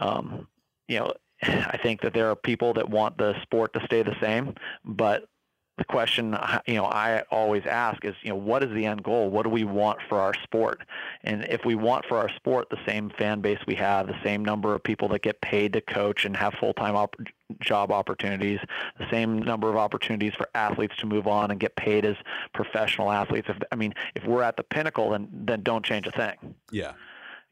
um, 0.00 0.46
you 0.86 0.98
know, 0.98 1.12
I 1.42 1.78
think 1.82 2.00
that 2.02 2.14
there 2.14 2.30
are 2.30 2.36
people 2.36 2.74
that 2.74 2.88
want 2.88 3.18
the 3.18 3.40
sport 3.42 3.72
to 3.74 3.84
stay 3.84 4.02
the 4.02 4.16
same, 4.20 4.54
but 4.84 5.28
the 5.78 5.84
question 5.84 6.36
you 6.66 6.74
know 6.74 6.84
I 6.84 7.22
always 7.30 7.64
ask 7.64 8.04
is 8.04 8.14
you 8.22 8.30
know 8.30 8.36
what 8.36 8.62
is 8.62 8.72
the 8.74 8.84
end 8.84 9.02
goal? 9.02 9.30
What 9.30 9.44
do 9.44 9.48
we 9.48 9.64
want 9.64 10.00
for 10.08 10.20
our 10.20 10.34
sport? 10.34 10.82
And 11.22 11.44
if 11.44 11.64
we 11.64 11.74
want 11.74 12.04
for 12.04 12.18
our 12.18 12.28
sport 12.28 12.68
the 12.70 12.78
same 12.86 13.10
fan 13.10 13.40
base 13.40 13.60
we 13.66 13.74
have, 13.76 14.06
the 14.06 14.20
same 14.22 14.44
number 14.44 14.74
of 14.74 14.82
people 14.82 15.08
that 15.08 15.22
get 15.22 15.40
paid 15.40 15.72
to 15.74 15.80
coach 15.80 16.24
and 16.24 16.36
have 16.36 16.54
full-time 16.54 16.96
op- 16.96 17.16
job 17.60 17.90
opportunities, 17.90 18.60
the 18.98 19.08
same 19.10 19.40
number 19.40 19.70
of 19.70 19.76
opportunities 19.76 20.34
for 20.34 20.48
athletes 20.54 20.96
to 20.98 21.06
move 21.06 21.26
on 21.26 21.50
and 21.50 21.60
get 21.60 21.76
paid 21.76 22.04
as 22.04 22.16
professional 22.52 23.10
athletes. 23.10 23.48
If 23.48 23.56
I 23.72 23.76
mean, 23.76 23.94
if 24.14 24.24
we're 24.24 24.42
at 24.42 24.56
the 24.56 24.64
pinnacle, 24.64 25.10
then 25.10 25.28
then 25.32 25.62
don't 25.62 25.84
change 25.84 26.06
a 26.06 26.12
thing. 26.12 26.54
Yeah 26.70 26.92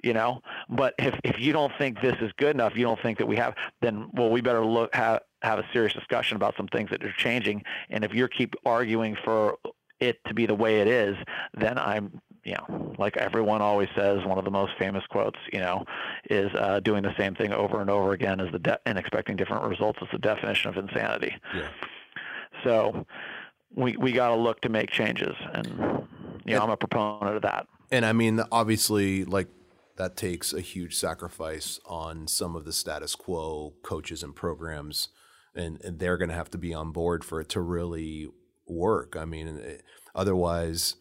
you 0.02 0.12
know 0.12 0.42
but 0.68 0.95
if 0.99 1.18
if 1.25 1.38
you 1.38 1.52
don't 1.52 1.73
think 1.78 2.00
this 2.00 2.16
is 2.21 2.30
good 2.37 2.54
enough 2.54 2.76
you 2.76 2.85
don't 2.85 3.00
think 3.00 3.18
that 3.18 3.26
we 3.26 3.37
have 3.37 3.54
then 3.80 4.09
well 4.12 4.30
we 4.30 4.40
better 4.40 4.64
look 4.64 4.95
have 4.95 5.21
have 5.46 5.58
a 5.58 5.64
serious 5.72 5.92
discussion 5.92 6.36
about 6.36 6.54
some 6.56 6.68
things 6.68 6.90
that 6.90 7.02
are 7.04 7.12
changing. 7.12 7.62
And 7.90 8.04
if 8.04 8.14
you 8.14 8.28
keep 8.28 8.54
arguing 8.64 9.16
for 9.24 9.58
it 10.00 10.18
to 10.26 10.34
be 10.34 10.46
the 10.46 10.54
way 10.54 10.80
it 10.80 10.86
is 10.86 11.16
then 11.54 11.78
i'm 11.78 12.20
you 12.44 12.52
know 12.52 12.94
like 12.98 13.16
everyone 13.16 13.62
always 13.62 13.88
says 13.96 14.24
one 14.24 14.38
of 14.38 14.44
the 14.44 14.50
most 14.50 14.72
famous 14.78 15.04
quotes 15.08 15.38
you 15.52 15.58
know 15.58 15.84
is 16.28 16.50
uh, 16.54 16.80
doing 16.80 17.02
the 17.02 17.14
same 17.16 17.34
thing 17.34 17.52
over 17.52 17.80
and 17.80 17.88
over 17.88 18.12
again 18.12 18.40
is 18.40 18.50
the 18.52 18.58
de- 18.58 18.78
and 18.86 18.98
expecting 18.98 19.36
different 19.36 19.64
results 19.64 19.98
is 20.02 20.08
the 20.12 20.18
definition 20.18 20.68
of 20.68 20.76
insanity. 20.76 21.34
Yeah. 21.54 21.68
so 22.62 23.06
we 23.74 23.96
we 23.96 24.12
got 24.12 24.28
to 24.28 24.36
look 24.36 24.60
to 24.62 24.68
make 24.68 24.90
changes. 24.90 25.34
And 25.52 25.66
you 26.44 26.54
know 26.54 26.62
i'm 26.62 26.70
a 26.70 26.76
proponent 26.76 27.36
of 27.36 27.42
that. 27.42 27.66
And 27.90 28.04
i 28.04 28.12
mean 28.12 28.40
obviously 28.52 29.24
like 29.24 29.48
that 29.96 30.16
takes 30.16 30.52
a 30.52 30.60
huge 30.60 30.94
sacrifice 30.94 31.80
on 31.86 32.28
some 32.28 32.54
of 32.54 32.64
the 32.64 32.72
status 32.72 33.14
quo 33.14 33.72
coaches 33.82 34.22
and 34.22 34.34
programs, 34.36 35.08
and, 35.56 35.98
they're 35.98 36.16
going 36.16 36.28
to 36.28 36.34
have 36.34 36.50
to 36.50 36.58
be 36.58 36.75
on 36.75 36.92
board 36.92 37.25
for 37.25 37.40
it 37.40 37.48
to 37.50 37.60
really 37.60 38.28
work. 38.66 39.16
I 39.16 39.25
mean, 39.25 39.46
it, 39.48 39.82
otherwise, 40.14 40.96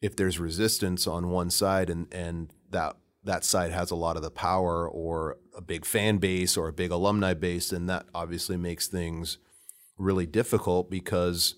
if 0.00 0.16
there's 0.16 0.38
resistance 0.38 1.06
on 1.06 1.30
one 1.30 1.50
side 1.50 1.90
and 1.90 2.12
and 2.12 2.52
that 2.70 2.96
that 3.24 3.44
side 3.44 3.70
has 3.70 3.90
a 3.90 3.96
lot 3.96 4.16
of 4.16 4.22
the 4.22 4.30
power 4.30 4.88
or 4.88 5.36
a 5.54 5.60
big 5.60 5.84
fan 5.84 6.16
base 6.16 6.56
or 6.56 6.68
a 6.68 6.72
big 6.72 6.90
alumni 6.90 7.34
base, 7.34 7.70
then 7.70 7.86
that 7.86 8.06
obviously 8.14 8.56
makes 8.56 8.88
things 8.88 9.38
really 9.98 10.26
difficult 10.26 10.90
because 10.90 11.56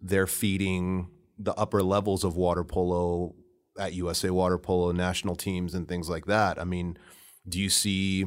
they're 0.00 0.28
feeding 0.28 1.08
the 1.38 1.54
upper 1.54 1.82
levels 1.82 2.22
of 2.22 2.36
water 2.36 2.62
polo 2.62 3.34
at 3.78 3.94
USA 3.94 4.30
Water 4.30 4.58
Polo 4.58 4.92
national 4.92 5.36
teams 5.36 5.74
and 5.74 5.88
things 5.88 6.08
like 6.08 6.26
that. 6.26 6.58
I 6.58 6.64
mean, 6.64 6.98
do 7.48 7.58
you 7.58 7.70
see 7.70 8.26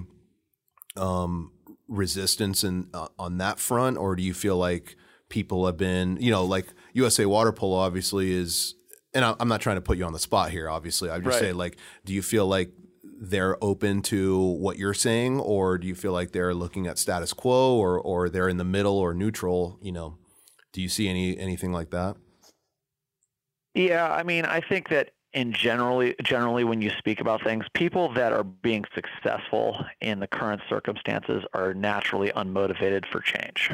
um, 0.97 1.51
resistance 1.87 2.63
in, 2.63 2.89
uh, 2.93 3.07
on 3.17 3.37
that 3.37 3.59
front, 3.59 3.97
or 3.97 4.15
do 4.15 4.23
you 4.23 4.33
feel 4.33 4.57
like 4.57 4.95
people 5.29 5.65
have 5.65 5.77
been, 5.77 6.17
you 6.19 6.31
know, 6.31 6.45
like 6.45 6.67
USA 6.93 7.25
Water 7.25 7.51
Polo 7.51 7.77
obviously 7.77 8.31
is, 8.31 8.75
and 9.13 9.23
I'm 9.23 9.47
not 9.47 9.61
trying 9.61 9.77
to 9.77 9.81
put 9.81 9.97
you 9.97 10.03
on 10.03 10.13
the 10.13 10.19
spot 10.19 10.51
here. 10.51 10.69
Obviously, 10.69 11.09
I 11.09 11.17
just 11.17 11.27
right. 11.27 11.39
say 11.39 11.53
like, 11.53 11.77
do 12.03 12.13
you 12.13 12.21
feel 12.21 12.47
like 12.47 12.71
they're 13.17 13.61
open 13.63 14.01
to 14.03 14.37
what 14.37 14.77
you're 14.77 14.93
saying, 14.93 15.39
or 15.39 15.77
do 15.77 15.87
you 15.87 15.95
feel 15.95 16.11
like 16.11 16.31
they're 16.31 16.53
looking 16.53 16.85
at 16.85 16.97
status 16.97 17.31
quo, 17.31 17.75
or 17.75 17.99
or 17.99 18.29
they're 18.29 18.49
in 18.49 18.57
the 18.57 18.65
middle 18.65 18.97
or 18.97 19.13
neutral? 19.13 19.79
You 19.81 19.93
know, 19.93 20.17
do 20.73 20.81
you 20.81 20.89
see 20.89 21.07
any 21.07 21.37
anything 21.37 21.71
like 21.71 21.91
that? 21.91 22.17
Yeah, 23.73 24.11
I 24.11 24.23
mean, 24.23 24.45
I 24.45 24.61
think 24.61 24.89
that 24.89 25.11
and 25.35 25.53
generally 25.53 26.15
generally 26.23 26.63
when 26.63 26.81
you 26.81 26.89
speak 26.97 27.19
about 27.19 27.43
things 27.43 27.65
people 27.73 28.11
that 28.13 28.33
are 28.33 28.43
being 28.43 28.85
successful 28.95 29.85
in 30.01 30.19
the 30.19 30.27
current 30.27 30.61
circumstances 30.67 31.43
are 31.53 31.73
naturally 31.73 32.31
unmotivated 32.31 33.05
for 33.05 33.19
change 33.19 33.71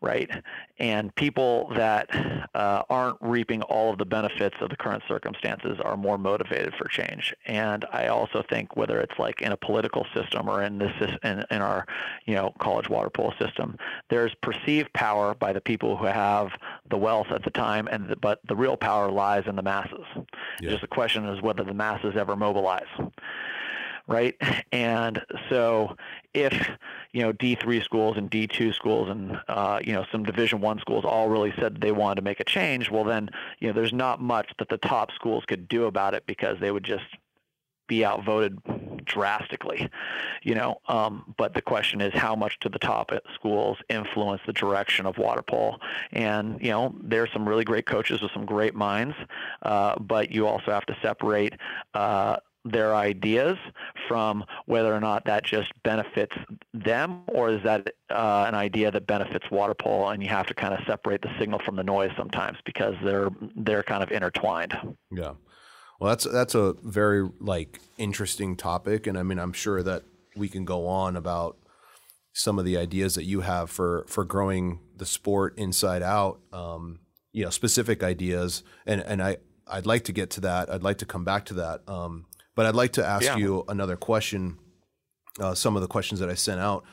right? 0.00 0.30
And 0.78 1.14
people 1.14 1.70
that 1.76 2.08
uh, 2.54 2.82
aren't 2.88 3.18
reaping 3.20 3.62
all 3.62 3.92
of 3.92 3.98
the 3.98 4.06
benefits 4.06 4.56
of 4.60 4.70
the 4.70 4.76
current 4.76 5.02
circumstances 5.06 5.78
are 5.84 5.96
more 5.96 6.16
motivated 6.16 6.74
for 6.74 6.88
change. 6.88 7.34
And 7.46 7.84
I 7.92 8.06
also 8.06 8.42
think 8.48 8.76
whether 8.76 9.00
it's 9.00 9.18
like 9.18 9.42
in 9.42 9.52
a 9.52 9.56
political 9.56 10.06
system 10.14 10.48
or 10.48 10.62
in 10.62 10.78
this 10.78 10.92
in, 11.22 11.44
in 11.50 11.60
our 11.60 11.86
you 12.24 12.34
know 12.34 12.54
college 12.58 12.88
water 12.88 13.10
polo 13.10 13.32
system, 13.38 13.76
there's 14.08 14.34
perceived 14.42 14.92
power 14.94 15.34
by 15.34 15.52
the 15.52 15.60
people 15.60 15.96
who 15.96 16.06
have 16.06 16.50
the 16.88 16.96
wealth 16.96 17.28
at 17.30 17.44
the 17.44 17.50
time, 17.50 17.86
and 17.88 18.08
the, 18.08 18.16
but 18.16 18.40
the 18.48 18.56
real 18.56 18.76
power 18.76 19.10
lies 19.10 19.44
in 19.46 19.56
the 19.56 19.62
masses. 19.62 20.04
Yeah. 20.60 20.70
Just 20.70 20.80
the 20.80 20.88
question 20.88 21.26
is 21.26 21.42
whether 21.42 21.62
the 21.62 21.74
masses 21.74 22.14
ever 22.16 22.36
mobilize 22.36 22.88
right? 24.06 24.36
And 24.72 25.20
so 25.48 25.96
if 26.32 26.70
you 27.12 27.22
know 27.22 27.32
D3 27.32 27.82
schools 27.82 28.16
and 28.16 28.30
D2 28.30 28.74
schools 28.74 29.08
and 29.08 29.40
uh, 29.48 29.80
you 29.82 29.92
know 29.92 30.04
some 30.12 30.22
Division 30.22 30.60
One 30.60 30.78
schools 30.78 31.04
all 31.04 31.28
really 31.28 31.52
said 31.58 31.80
they 31.80 31.92
wanted 31.92 32.16
to 32.16 32.22
make 32.22 32.40
a 32.40 32.44
change, 32.44 32.90
well 32.90 33.04
then 33.04 33.30
you 33.58 33.68
know 33.68 33.72
there's 33.72 33.92
not 33.92 34.20
much 34.20 34.52
that 34.58 34.68
the 34.68 34.78
top 34.78 35.10
schools 35.12 35.44
could 35.46 35.68
do 35.68 35.84
about 35.84 36.14
it 36.14 36.24
because 36.26 36.58
they 36.60 36.70
would 36.70 36.84
just 36.84 37.04
be 37.90 38.04
outvoted 38.04 38.56
drastically, 39.04 39.90
you 40.44 40.54
know. 40.54 40.80
Um, 40.86 41.34
but 41.36 41.54
the 41.54 41.60
question 41.60 42.00
is, 42.00 42.14
how 42.14 42.36
much 42.36 42.56
do 42.60 42.68
the 42.68 42.78
top 42.78 43.10
schools 43.34 43.78
influence 43.88 44.40
the 44.46 44.52
direction 44.52 45.06
of 45.06 45.18
water 45.18 45.42
polo? 45.42 45.76
And 46.12 46.62
you 46.62 46.70
know, 46.70 46.94
there 47.02 47.24
are 47.24 47.28
some 47.32 47.46
really 47.46 47.64
great 47.64 47.86
coaches 47.86 48.22
with 48.22 48.30
some 48.32 48.46
great 48.46 48.76
minds, 48.76 49.16
uh, 49.62 49.98
but 49.98 50.30
you 50.30 50.46
also 50.46 50.70
have 50.70 50.86
to 50.86 50.96
separate. 51.02 51.54
Uh, 51.92 52.36
their 52.64 52.94
ideas 52.94 53.56
from 54.06 54.44
whether 54.66 54.94
or 54.94 55.00
not 55.00 55.24
that 55.24 55.44
just 55.44 55.72
benefits 55.82 56.36
them 56.74 57.22
or 57.28 57.50
is 57.50 57.62
that 57.62 57.94
uh, 58.10 58.44
an 58.46 58.54
idea 58.54 58.90
that 58.90 59.06
benefits 59.06 59.50
water 59.50 59.74
polo 59.74 60.08
and 60.08 60.22
you 60.22 60.28
have 60.28 60.46
to 60.46 60.54
kind 60.54 60.74
of 60.74 60.80
separate 60.86 61.22
the 61.22 61.30
signal 61.38 61.58
from 61.64 61.76
the 61.76 61.82
noise 61.82 62.10
sometimes 62.16 62.58
because 62.66 62.94
they're 63.02 63.30
they're 63.56 63.82
kind 63.82 64.02
of 64.02 64.10
intertwined 64.10 64.76
yeah 65.10 65.32
well, 66.00 66.08
that's 66.08 66.24
that's 66.24 66.54
a 66.54 66.74
very 66.82 67.28
like 67.40 67.78
interesting 67.98 68.56
topic, 68.56 69.06
and 69.06 69.18
I 69.18 69.22
mean, 69.22 69.38
I'm 69.38 69.52
sure 69.52 69.82
that 69.82 70.04
we 70.34 70.48
can 70.48 70.64
go 70.64 70.86
on 70.86 71.14
about 71.14 71.58
some 72.32 72.58
of 72.58 72.64
the 72.64 72.78
ideas 72.78 73.14
that 73.16 73.24
you 73.24 73.42
have 73.42 73.70
for 73.70 74.06
for 74.08 74.24
growing 74.24 74.80
the 74.96 75.04
sport 75.04 75.58
inside 75.58 76.02
out. 76.02 76.40
Um, 76.54 77.00
you 77.32 77.44
know, 77.44 77.50
specific 77.50 78.02
ideas, 78.02 78.62
and 78.86 79.02
and 79.02 79.22
I 79.22 79.36
I'd 79.66 79.84
like 79.84 80.04
to 80.04 80.12
get 80.12 80.30
to 80.30 80.40
that. 80.40 80.70
I'd 80.70 80.82
like 80.82 80.96
to 80.98 81.06
come 81.06 81.24
back 81.24 81.44
to 81.46 81.54
that. 81.54 81.86
Um, 81.86 82.24
but 82.54 82.66
I'd 82.66 82.74
like 82.74 82.92
to 82.92 83.06
ask 83.06 83.24
yeah. 83.24 83.36
you 83.36 83.64
another 83.68 83.96
question. 83.96 84.58
Uh, 85.38 85.54
some 85.54 85.76
of 85.76 85.82
the 85.82 85.88
questions 85.88 86.20
that 86.20 86.28
I 86.28 86.34
sent 86.34 86.60
out, 86.60 86.84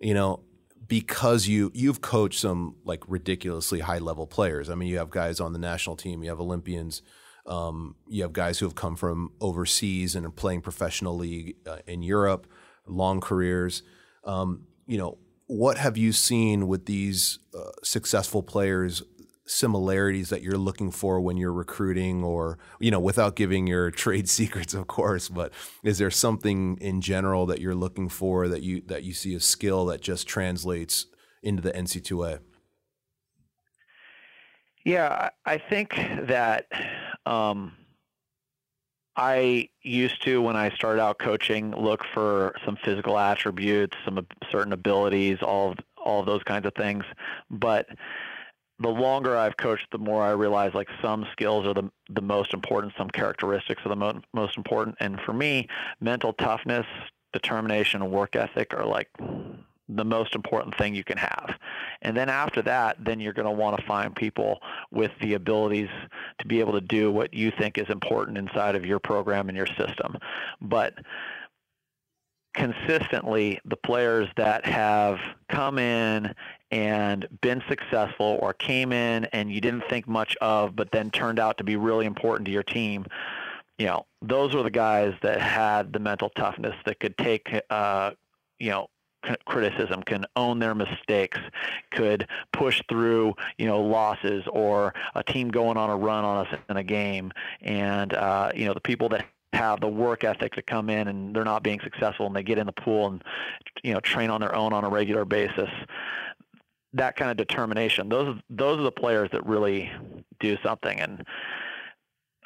you 0.00 0.14
know, 0.14 0.40
because 0.86 1.46
you 1.46 1.70
you've 1.74 2.00
coached 2.00 2.40
some 2.40 2.76
like 2.84 3.02
ridiculously 3.08 3.80
high 3.80 3.98
level 3.98 4.26
players. 4.26 4.70
I 4.70 4.74
mean, 4.74 4.88
you 4.88 4.98
have 4.98 5.10
guys 5.10 5.40
on 5.40 5.52
the 5.52 5.58
national 5.58 5.96
team, 5.96 6.22
you 6.22 6.30
have 6.30 6.40
Olympians. 6.40 7.02
Um, 7.46 7.96
you 8.08 8.22
have 8.22 8.32
guys 8.32 8.58
who 8.58 8.66
have 8.66 8.74
come 8.74 8.96
from 8.96 9.32
overseas 9.40 10.14
and 10.14 10.24
are 10.24 10.30
playing 10.30 10.62
professional 10.62 11.14
league 11.14 11.56
uh, 11.66 11.78
in 11.86 12.02
Europe, 12.02 12.46
long 12.86 13.20
careers. 13.20 13.82
Um, 14.24 14.66
you 14.86 14.96
know, 14.96 15.18
what 15.46 15.76
have 15.76 15.98
you 15.98 16.12
seen 16.12 16.68
with 16.68 16.86
these 16.86 17.38
uh, 17.54 17.72
successful 17.82 18.42
players? 18.42 19.02
Similarities 19.46 20.30
that 20.30 20.42
you're 20.42 20.58
looking 20.58 20.90
for 20.90 21.20
when 21.20 21.36
you're 21.36 21.52
recruiting, 21.52 22.24
or 22.24 22.58
you 22.80 22.90
know, 22.90 23.00
without 23.00 23.36
giving 23.36 23.66
your 23.66 23.90
trade 24.04 24.28
secrets, 24.28 24.74
of 24.74 24.86
course. 24.86 25.28
But 25.28 25.52
is 25.82 25.98
there 25.98 26.10
something 26.10 26.78
in 26.80 27.00
general 27.00 27.46
that 27.46 27.60
you're 27.60 27.74
looking 27.74 28.08
for 28.08 28.48
that 28.48 28.62
you 28.62 28.82
that 28.86 29.02
you 29.02 29.12
see 29.12 29.34
a 29.34 29.40
skill 29.40 29.86
that 29.86 30.00
just 30.00 30.26
translates 30.26 31.06
into 31.42 31.62
the 31.62 31.72
NC2A? 31.72 32.40
Yeah, 34.84 35.30
I 35.46 35.58
think 35.58 35.94
that 36.26 36.66
um, 37.24 37.72
I 39.16 39.70
used 39.82 40.22
to, 40.24 40.42
when 40.42 40.56
I 40.56 40.70
started 40.70 41.00
out 41.00 41.18
coaching, 41.18 41.70
look 41.70 42.04
for 42.12 42.54
some 42.64 42.76
physical 42.84 43.18
attributes, 43.18 43.96
some 44.04 44.26
certain 44.50 44.72
abilities, 44.72 45.38
all 45.40 45.72
of, 45.72 45.78
all 45.96 46.20
of 46.20 46.26
those 46.26 46.42
kinds 46.42 46.66
of 46.66 46.74
things. 46.74 47.04
But 47.50 47.86
the 48.80 48.88
longer 48.88 49.36
I've 49.36 49.56
coached, 49.56 49.86
the 49.92 49.98
more 49.98 50.22
I 50.22 50.30
realize 50.30 50.74
like 50.74 50.88
some 51.00 51.26
skills 51.32 51.66
are 51.66 51.74
the 51.74 51.90
the 52.10 52.22
most 52.22 52.52
important, 52.52 52.92
some 52.98 53.08
characteristics 53.08 53.82
are 53.84 53.88
the 53.88 53.96
mo- 53.96 54.20
most 54.32 54.56
important. 54.56 54.96
And 55.00 55.20
for 55.20 55.32
me, 55.32 55.68
mental 56.00 56.32
toughness, 56.32 56.86
determination, 57.32 58.02
and 58.02 58.10
work 58.10 58.36
ethic 58.36 58.74
are 58.74 58.84
like 58.84 59.08
the 59.88 60.04
most 60.04 60.34
important 60.34 60.76
thing 60.76 60.94
you 60.94 61.04
can 61.04 61.18
have. 61.18 61.54
And 62.02 62.16
then 62.16 62.28
after 62.28 62.62
that, 62.62 62.96
then 63.04 63.20
you're 63.20 63.32
going 63.32 63.46
to 63.46 63.52
want 63.52 63.78
to 63.78 63.86
find 63.86 64.14
people 64.14 64.60
with 64.90 65.10
the 65.20 65.34
abilities 65.34 65.90
to 66.38 66.46
be 66.46 66.60
able 66.60 66.72
to 66.72 66.80
do 66.80 67.12
what 67.12 67.34
you 67.34 67.52
think 67.58 67.78
is 67.78 67.88
important 67.90 68.38
inside 68.38 68.76
of 68.76 68.86
your 68.86 68.98
program 68.98 69.48
and 69.48 69.56
your 69.56 69.66
system. 69.66 70.16
But 70.60 70.94
consistently, 72.54 73.60
the 73.64 73.76
players 73.76 74.28
that 74.36 74.64
have 74.64 75.18
come 75.48 75.78
in 75.78 76.34
and 76.70 77.28
been 77.40 77.62
successful 77.68 78.38
or 78.40 78.52
came 78.54 78.92
in 78.92 79.26
and 79.26 79.52
you 79.52 79.60
didn't 79.60 79.84
think 79.88 80.08
much 80.08 80.36
of, 80.40 80.74
but 80.74 80.90
then 80.90 81.10
turned 81.10 81.38
out 81.38 81.58
to 81.58 81.64
be 81.64 81.76
really 81.76 82.06
important 82.06 82.46
to 82.46 82.52
your 82.52 82.62
team, 82.62 83.04
you 83.78 83.86
know, 83.86 84.06
those 84.22 84.54
were 84.54 84.62
the 84.62 84.70
guys 84.70 85.14
that 85.22 85.40
had 85.40 85.92
the 85.92 85.98
mental 85.98 86.30
toughness 86.30 86.74
that 86.86 87.00
could 87.00 87.16
take, 87.18 87.52
uh, 87.70 88.12
you 88.58 88.70
know, 88.70 88.88
criticism, 89.46 90.02
can 90.02 90.26
own 90.36 90.58
their 90.58 90.74
mistakes, 90.74 91.38
could 91.90 92.28
push 92.52 92.82
through, 92.88 93.34
you 93.58 93.66
know, 93.66 93.80
losses 93.80 94.44
or 94.52 94.94
a 95.14 95.22
team 95.22 95.50
going 95.50 95.76
on 95.76 95.90
a 95.90 95.96
run 95.96 96.24
on 96.24 96.46
us 96.46 96.58
in 96.68 96.76
a 96.76 96.82
game. 96.84 97.32
And, 97.62 98.12
uh, 98.12 98.52
you 98.54 98.66
know, 98.66 98.74
the 98.74 98.80
people 98.80 99.08
that 99.10 99.26
have 99.54 99.80
the 99.80 99.88
work 99.88 100.24
ethic 100.24 100.52
to 100.54 100.62
come 100.62 100.90
in 100.90 101.08
and 101.08 101.34
they're 101.34 101.44
not 101.44 101.62
being 101.62 101.80
successful 101.80 102.26
and 102.26 102.34
they 102.34 102.42
get 102.42 102.58
in 102.58 102.66
the 102.66 102.72
pool 102.72 103.06
and, 103.06 103.24
you 103.82 103.94
know, 103.94 104.00
train 104.00 104.30
on 104.30 104.40
their 104.40 104.54
own 104.54 104.72
on 104.72 104.84
a 104.84 104.88
regular 104.88 105.24
basis. 105.24 105.70
That 106.92 107.16
kind 107.16 107.30
of 107.30 107.36
determination. 107.36 108.08
Those 108.08 108.38
those 108.50 108.78
are 108.78 108.84
the 108.84 108.92
players 108.92 109.30
that 109.32 109.44
really 109.46 109.90
do 110.38 110.56
something. 110.62 111.00
And 111.00 111.26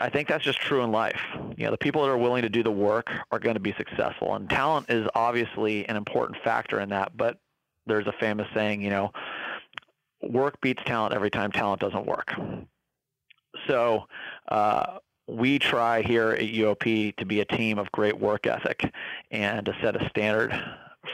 I 0.01 0.09
think 0.09 0.29
that's 0.29 0.44
just 0.44 0.61
true 0.61 0.83
in 0.83 0.92
life. 0.92 1.21
You 1.57 1.64
know, 1.64 1.71
the 1.71 1.79
people 1.79 2.03
that 2.03 2.09
are 2.09 2.16
willing 2.16 2.42
to 2.42 2.49
do 2.49 2.62
the 2.62 2.71
work 2.71 3.11
are 3.31 3.38
going 3.38 3.55
to 3.55 3.61
be 3.61 3.75
successful, 3.77 4.35
and 4.35 4.49
talent 4.49 4.88
is 4.88 5.07
obviously 5.14 5.87
an 5.88 5.97
important 5.97 6.38
factor 6.42 6.81
in 6.81 6.88
that. 6.90 7.16
But 7.16 7.38
there's 7.87 8.07
a 8.07 8.12
famous 8.12 8.47
saying, 8.55 8.81
you 8.81 8.90
know, 8.90 9.12
work 10.23 10.61
beats 10.61 10.83
talent 10.85 11.14
every 11.14 11.31
time 11.31 11.53
talent 11.53 11.81
doesn't 11.81 12.07
work. 12.07 12.33
So 13.66 14.07
uh, 14.49 14.99
we 15.29 15.59
try 15.59 16.03
here 16.03 16.31
at 16.31 16.41
UOP 16.41 17.17
to 17.17 17.27
be 17.27 17.41
a 17.41 17.45
team 17.45 17.79
of 17.79 17.91
great 17.93 18.19
work 18.19 18.47
ethic 18.47 18.93
and 19.31 19.67
to 19.67 19.77
set 19.83 20.01
a 20.01 20.09
standard 20.09 20.53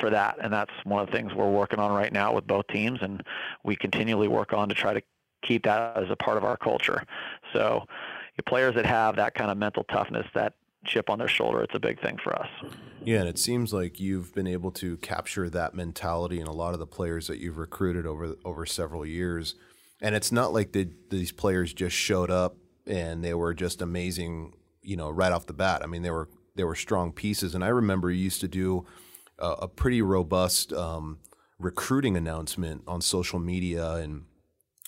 for 0.00 0.10
that. 0.10 0.36
And 0.40 0.52
that's 0.52 0.72
one 0.84 1.00
of 1.00 1.06
the 1.06 1.12
things 1.12 1.34
we're 1.34 1.50
working 1.50 1.78
on 1.78 1.92
right 1.92 2.12
now 2.12 2.32
with 2.32 2.46
both 2.46 2.66
teams, 2.68 3.00
and 3.02 3.22
we 3.64 3.76
continually 3.76 4.28
work 4.28 4.52
on 4.52 4.68
to 4.68 4.74
try 4.74 4.94
to 4.94 5.02
keep 5.42 5.64
that 5.64 5.96
as 5.96 6.10
a 6.10 6.16
part 6.16 6.36
of 6.36 6.44
our 6.44 6.56
culture. 6.56 7.02
So 7.52 7.84
players 8.46 8.74
that 8.76 8.86
have 8.86 9.16
that 9.16 9.34
kind 9.34 9.50
of 9.50 9.58
mental 9.58 9.84
toughness, 9.84 10.26
that 10.34 10.54
chip 10.84 11.10
on 11.10 11.18
their 11.18 11.28
shoulder, 11.28 11.62
it's 11.62 11.74
a 11.74 11.80
big 11.80 12.00
thing 12.00 12.18
for 12.22 12.38
us. 12.38 12.48
Yeah, 13.04 13.20
and 13.20 13.28
it 13.28 13.38
seems 13.38 13.72
like 13.72 14.00
you've 14.00 14.34
been 14.34 14.46
able 14.46 14.70
to 14.72 14.96
capture 14.98 15.50
that 15.50 15.74
mentality 15.74 16.40
in 16.40 16.46
a 16.46 16.52
lot 16.52 16.74
of 16.74 16.80
the 16.80 16.86
players 16.86 17.26
that 17.26 17.38
you've 17.38 17.58
recruited 17.58 18.06
over 18.06 18.36
over 18.44 18.66
several 18.66 19.04
years. 19.04 19.54
And 20.00 20.14
it's 20.14 20.32
not 20.32 20.52
like 20.52 20.72
these 21.10 21.32
players 21.32 21.72
just 21.72 21.96
showed 21.96 22.30
up 22.30 22.56
and 22.86 23.24
they 23.24 23.34
were 23.34 23.54
just 23.54 23.82
amazing, 23.82 24.54
you 24.82 24.96
know, 24.96 25.10
right 25.10 25.32
off 25.32 25.46
the 25.46 25.52
bat. 25.52 25.82
I 25.82 25.86
mean, 25.86 26.02
they 26.02 26.10
were 26.10 26.28
they 26.54 26.64
were 26.64 26.74
strong 26.74 27.12
pieces. 27.12 27.54
And 27.54 27.64
I 27.64 27.68
remember 27.68 28.10
you 28.10 28.22
used 28.22 28.40
to 28.42 28.48
do 28.48 28.86
a, 29.38 29.50
a 29.50 29.68
pretty 29.68 30.02
robust 30.02 30.72
um, 30.72 31.18
recruiting 31.58 32.16
announcement 32.16 32.82
on 32.86 33.00
social 33.00 33.38
media, 33.38 33.92
and 33.94 34.24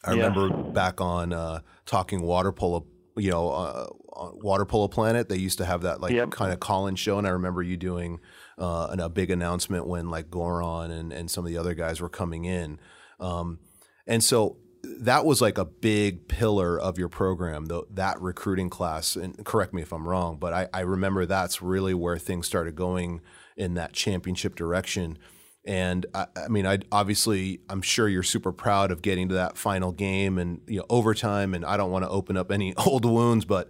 I 0.05 0.13
remember 0.13 0.49
yeah. 0.49 0.63
back 0.71 1.01
on 1.01 1.33
uh, 1.33 1.61
talking 1.85 2.23
water 2.23 2.53
polo 2.53 2.87
you 3.17 3.31
know, 3.31 3.51
uh, 3.51 3.87
Water 4.35 4.65
Polo 4.65 4.89
Planet, 4.89 5.29
they 5.29 5.37
used 5.37 5.59
to 5.59 5.65
have 5.65 5.83
that 5.83 6.01
like 6.01 6.13
yep. 6.13 6.31
kind 6.31 6.53
of 6.53 6.61
call-in 6.61 6.97
show, 6.97 7.19
and 7.19 7.27
I 7.27 7.31
remember 7.31 7.63
you 7.63 7.77
doing 7.77 8.21
uh, 8.59 8.95
a 8.99 9.09
big 9.09 9.31
announcement 9.31 9.87
when 9.87 10.11
like 10.11 10.31
Goran 10.31 10.91
and 10.91 11.13
and 11.13 11.31
some 11.31 11.45
of 11.45 11.51
the 11.51 11.59
other 11.59 11.75
guys 11.75 12.01
were 12.01 12.09
coming 12.09 12.45
in, 12.45 12.79
um, 13.21 13.59
and 14.07 14.23
so 14.23 14.59
that 15.01 15.25
was 15.25 15.41
like 15.41 15.59
a 15.59 15.65
big 15.65 16.29
pillar 16.29 16.79
of 16.79 16.99
your 16.99 17.09
program, 17.09 17.67
though 17.67 17.87
that 17.91 18.21
recruiting 18.21 18.71
class. 18.71 19.17
And 19.17 19.45
correct 19.45 19.75
me 19.75 19.83
if 19.83 19.93
I'm 19.93 20.07
wrong, 20.07 20.37
but 20.37 20.53
I, 20.53 20.69
I 20.73 20.81
remember 20.81 21.27
that's 21.27 21.63
really 21.63 21.95
where 21.95 22.19
things 22.19 22.47
started 22.47 22.77
going 22.77 23.21
in 23.57 23.75
that 23.75 23.93
championship 23.93 24.55
direction. 24.55 25.19
And 25.65 26.07
I, 26.15 26.27
I, 26.37 26.49
mean, 26.49 26.67
I 26.67 26.79
obviously, 26.93 27.61
I'm 27.69 27.83
sure 27.83 28.09
you're 28.09 28.23
super 28.23 28.53
proud 28.53 28.91
of 28.91 29.03
getting 29.03 29.29
to 29.29 29.35
that 29.35 29.59
final 29.59 29.93
game 29.93 30.39
and 30.39 30.61
you 30.67 30.79
know 30.79 30.87
overtime. 30.89 31.55
And 31.55 31.65
I 31.65 31.77
don't 31.77 31.91
want 31.91 32.05
to 32.05 32.09
open 32.09 32.37
up 32.37 32.53
any 32.53 32.75
old 32.87 33.05
wounds, 33.05 33.45
but 33.45 33.69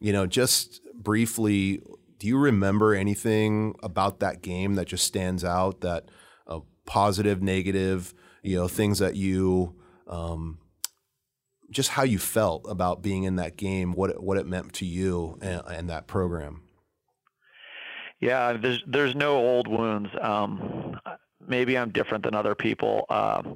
you 0.00 0.12
know, 0.12 0.26
just 0.26 0.80
briefly, 0.94 1.82
do 2.18 2.26
you 2.26 2.38
remember 2.38 2.94
anything 2.94 3.74
about 3.82 4.20
that 4.20 4.42
game 4.42 4.76
that 4.76 4.86
just 4.86 5.04
stands 5.04 5.44
out? 5.44 5.82
That 5.82 6.08
uh, 6.46 6.60
positive, 6.86 7.42
negative, 7.42 8.14
you 8.42 8.56
know, 8.56 8.68
things 8.68 8.98
that 8.98 9.16
you, 9.16 9.74
um, 10.08 10.58
just 11.70 11.90
how 11.90 12.02
you 12.02 12.18
felt 12.18 12.66
about 12.68 13.02
being 13.02 13.24
in 13.24 13.36
that 13.36 13.56
game, 13.56 13.92
what 13.92 14.10
it, 14.10 14.22
what 14.22 14.36
it 14.38 14.46
meant 14.46 14.72
to 14.74 14.86
you 14.86 15.38
and, 15.40 15.62
and 15.66 15.90
that 15.90 16.06
program. 16.06 16.62
Yeah, 18.20 18.54
there's 18.54 18.82
there's 18.86 19.14
no 19.14 19.36
old 19.36 19.68
wounds. 19.68 20.08
Um, 20.20 20.98
maybe 21.46 21.76
I'm 21.76 21.90
different 21.90 22.24
than 22.24 22.34
other 22.34 22.54
people. 22.54 23.04
Um, 23.10 23.54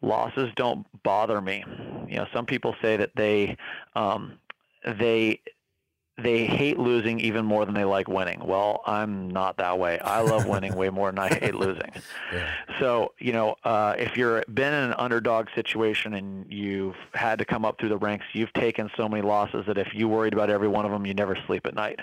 losses 0.00 0.50
don't 0.56 0.86
bother 1.02 1.40
me. 1.40 1.64
You 2.08 2.16
know, 2.16 2.26
some 2.32 2.46
people 2.46 2.74
say 2.82 2.96
that 2.96 3.10
they 3.16 3.56
um, 3.94 4.38
they 4.98 5.40
they 6.22 6.46
hate 6.46 6.78
losing 6.78 7.20
even 7.20 7.44
more 7.44 7.64
than 7.64 7.74
they 7.74 7.84
like 7.84 8.08
winning. 8.08 8.40
Well, 8.44 8.82
I'm 8.86 9.30
not 9.30 9.56
that 9.58 9.78
way. 9.78 9.98
I 10.00 10.20
love 10.20 10.46
winning 10.46 10.74
way 10.74 10.90
more 10.90 11.10
than 11.10 11.18
I 11.18 11.28
hate 11.28 11.54
losing. 11.54 11.90
Yeah. 12.32 12.50
So, 12.78 13.12
you 13.18 13.32
know, 13.32 13.56
uh, 13.64 13.94
if 13.98 14.16
you're 14.16 14.44
been 14.52 14.72
in 14.72 14.84
an 14.84 14.94
underdog 14.98 15.48
situation 15.54 16.14
and 16.14 16.50
you've 16.50 16.96
had 17.14 17.38
to 17.38 17.44
come 17.44 17.64
up 17.64 17.78
through 17.78 17.90
the 17.90 17.98
ranks, 17.98 18.24
you've 18.32 18.52
taken 18.52 18.90
so 18.96 19.08
many 19.08 19.22
losses 19.22 19.64
that 19.66 19.78
if 19.78 19.88
you 19.94 20.08
worried 20.08 20.32
about 20.32 20.50
every 20.50 20.68
one 20.68 20.84
of 20.84 20.90
them, 20.90 21.06
you 21.06 21.14
never 21.14 21.36
sleep 21.46 21.66
at 21.66 21.74
night. 21.74 22.00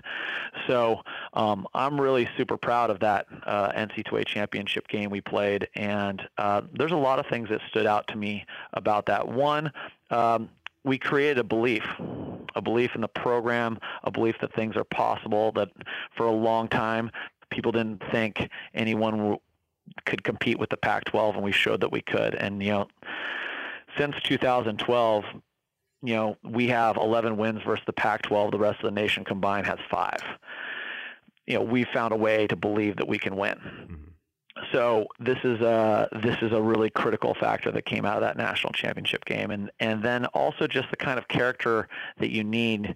So, 0.67 1.01
um, 1.33 1.67
I'm 1.73 1.99
really 1.99 2.29
super 2.37 2.57
proud 2.57 2.89
of 2.89 2.99
that 2.99 3.27
uh, 3.45 3.71
NC2A 3.71 4.25
championship 4.25 4.87
game 4.87 5.09
we 5.09 5.21
played, 5.21 5.67
and 5.75 6.21
uh, 6.37 6.61
there's 6.73 6.91
a 6.91 6.97
lot 6.97 7.19
of 7.19 7.25
things 7.27 7.49
that 7.49 7.61
stood 7.69 7.85
out 7.85 8.07
to 8.07 8.17
me 8.17 8.45
about 8.73 9.05
that. 9.07 9.27
One, 9.27 9.71
um, 10.11 10.49
we 10.83 10.97
created 10.97 11.37
a 11.39 11.43
belief, 11.43 11.83
a 12.55 12.61
belief 12.61 12.95
in 12.95 13.01
the 13.01 13.07
program, 13.07 13.79
a 14.03 14.11
belief 14.11 14.35
that 14.41 14.53
things 14.53 14.75
are 14.75 14.83
possible. 14.83 15.51
That 15.53 15.69
for 16.15 16.25
a 16.25 16.31
long 16.31 16.67
time, 16.67 17.11
people 17.49 17.71
didn't 17.71 18.03
think 18.11 18.49
anyone 18.73 19.17
w- 19.17 19.39
could 20.05 20.23
compete 20.23 20.59
with 20.59 20.69
the 20.69 20.77
Pac-12, 20.77 21.35
and 21.35 21.43
we 21.43 21.51
showed 21.51 21.81
that 21.81 21.91
we 21.91 22.01
could. 22.01 22.35
And 22.35 22.63
you 22.63 22.71
know, 22.71 22.87
since 23.97 24.15
2012, 24.23 25.25
you 26.01 26.13
know, 26.15 26.37
we 26.43 26.67
have 26.67 26.95
11 26.95 27.37
wins 27.37 27.61
versus 27.63 27.83
the 27.85 27.93
Pac-12. 27.93 28.51
The 28.51 28.59
rest 28.59 28.79
of 28.79 28.85
the 28.85 28.99
nation 28.99 29.25
combined 29.25 29.65
has 29.67 29.79
five. 29.89 30.21
You 31.45 31.55
know, 31.55 31.63
we 31.63 31.83
found 31.83 32.13
a 32.13 32.17
way 32.17 32.47
to 32.47 32.55
believe 32.55 32.97
that 32.97 33.07
we 33.07 33.17
can 33.17 33.35
win. 33.35 33.88
So 34.71 35.07
this 35.19 35.37
is 35.43 35.59
a 35.61 36.07
this 36.21 36.37
is 36.41 36.51
a 36.51 36.61
really 36.61 36.89
critical 36.89 37.33
factor 37.33 37.71
that 37.71 37.85
came 37.85 38.05
out 38.05 38.15
of 38.15 38.21
that 38.21 38.37
national 38.37 38.73
championship 38.73 39.25
game, 39.25 39.51
and 39.51 39.71
and 39.79 40.03
then 40.03 40.25
also 40.27 40.67
just 40.67 40.89
the 40.89 40.97
kind 40.97 41.17
of 41.17 41.27
character 41.27 41.87
that 42.19 42.29
you 42.29 42.43
need 42.43 42.95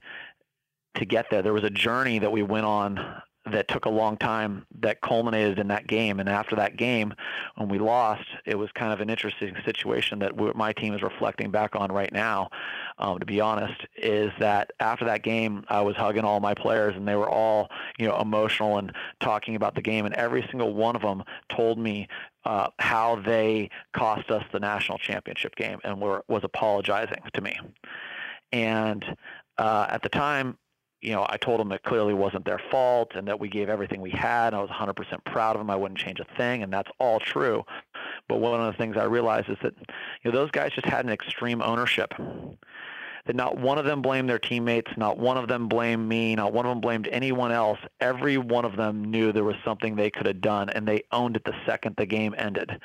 to 0.96 1.06
get 1.06 1.30
there. 1.32 1.42
There 1.42 1.54
was 1.54 1.64
a 1.64 1.70
journey 1.70 2.20
that 2.20 2.32
we 2.32 2.44
went 2.44 2.66
on 2.66 3.00
that 3.46 3.68
took 3.68 3.86
a 3.86 3.90
long 3.90 4.16
time 4.16 4.66
that 4.80 5.02
culminated 5.02 5.60
in 5.60 5.68
that 5.68 5.86
game. 5.86 6.20
And 6.20 6.30
after 6.30 6.56
that 6.56 6.78
game, 6.78 7.14
when 7.56 7.68
we 7.68 7.78
lost, 7.78 8.24
it 8.46 8.58
was 8.58 8.72
kind 8.72 8.94
of 8.94 9.02
an 9.02 9.10
interesting 9.10 9.56
situation 9.66 10.20
that 10.20 10.56
my 10.56 10.72
team 10.72 10.94
is 10.94 11.02
reflecting 11.02 11.52
back 11.52 11.76
on 11.76 11.92
right 11.92 12.12
now. 12.14 12.50
Um, 13.00 13.20
to 13.20 13.26
be 13.26 13.42
honest, 13.42 13.86
is 13.98 14.32
that 14.40 14.72
after 14.80 15.04
that 15.06 15.24
game, 15.24 15.66
I 15.68 15.82
was 15.82 15.96
hugging 15.96 16.24
all 16.24 16.40
my 16.40 16.54
players, 16.54 16.96
and 16.96 17.08
they 17.08 17.16
were 17.16 17.30
all 17.30 17.70
you 17.98 18.08
know 18.08 18.18
emotional 18.20 18.78
and 18.78 18.94
talking 19.20 19.56
about 19.56 19.76
the 19.76 19.82
game, 19.82 20.06
and 20.06 20.16
every 20.16 20.46
single 20.50 20.74
one 20.74 20.96
of 20.96 21.02
them 21.02 21.24
told 21.50 21.78
me 21.78 22.08
uh, 22.46 22.68
how 22.80 23.18
they 23.18 23.70
cost 23.94 24.30
us 24.32 24.44
the 24.52 24.60
national 24.60 24.98
championship 24.98 25.56
game 25.56 25.80
and 25.84 26.00
were 26.00 26.24
was 26.28 26.44
apologizing 26.44 27.22
to 27.34 27.42
me. 27.42 27.58
And 28.52 29.18
uh, 29.58 29.88
at 29.90 30.02
the 30.02 30.10
time, 30.10 30.58
you 31.04 31.12
know, 31.12 31.26
I 31.30 31.36
told 31.36 31.60
them 31.60 31.72
it 31.74 31.84
clearly 31.84 32.14
wasn't 32.14 32.46
their 32.46 32.62
fault 32.72 33.12
and 33.16 33.28
that 33.28 33.40
we 33.40 33.50
gave 33.50 33.68
everything 33.68 34.00
we 34.00 34.10
had. 34.10 34.54
I 34.54 34.62
was 34.62 34.70
100% 34.70 35.26
proud 35.26 35.56
of 35.56 35.60
them. 35.60 35.70
I 35.70 35.76
wouldn't 35.76 36.00
change 36.00 36.22
a 36.22 36.26
thing, 36.38 36.64
and 36.64 36.72
that's 36.72 36.90
all 36.98 37.20
true. 37.20 37.66
But 38.30 38.40
one 38.40 38.60
of 38.60 38.72
the 38.72 38.78
things 38.78 38.96
I 38.96 39.04
realized 39.04 39.50
is 39.50 39.58
that 39.64 39.74
you 39.78 40.32
know 40.32 40.32
those 40.32 40.52
guys 40.52 40.72
just 40.72 40.88
had 40.88 41.06
an 41.06 41.12
extreme 41.12 41.62
ownership. 41.62 42.14
That 43.26 43.36
not 43.36 43.58
one 43.58 43.78
of 43.78 43.86
them 43.86 44.02
blamed 44.02 44.30
their 44.30 44.40
teammates, 44.40 44.92
not 44.98 45.18
one 45.18 45.38
of 45.38 45.48
them 45.48 45.68
blamed 45.68 46.08
me, 46.08 46.36
not 46.36 46.54
one 46.54 46.66
of 46.66 46.72
them 46.72 46.82
blamed 46.82 47.08
anyone 47.10 47.52
else. 47.52 47.80
Every 48.00 48.38
one 48.38 48.66
of 48.66 48.76
them 48.76 49.06
knew 49.06 49.32
there 49.32 49.46
was 49.46 49.56
something 49.64 49.96
they 49.96 50.10
could 50.10 50.26
have 50.26 50.42
done, 50.42 50.70
and 50.70 50.88
they 50.88 51.04
owned 51.12 51.36
it 51.36 51.44
the 51.46 51.56
second 51.66 51.96
the 51.98 52.06
game 52.06 52.34
ended. 52.38 52.82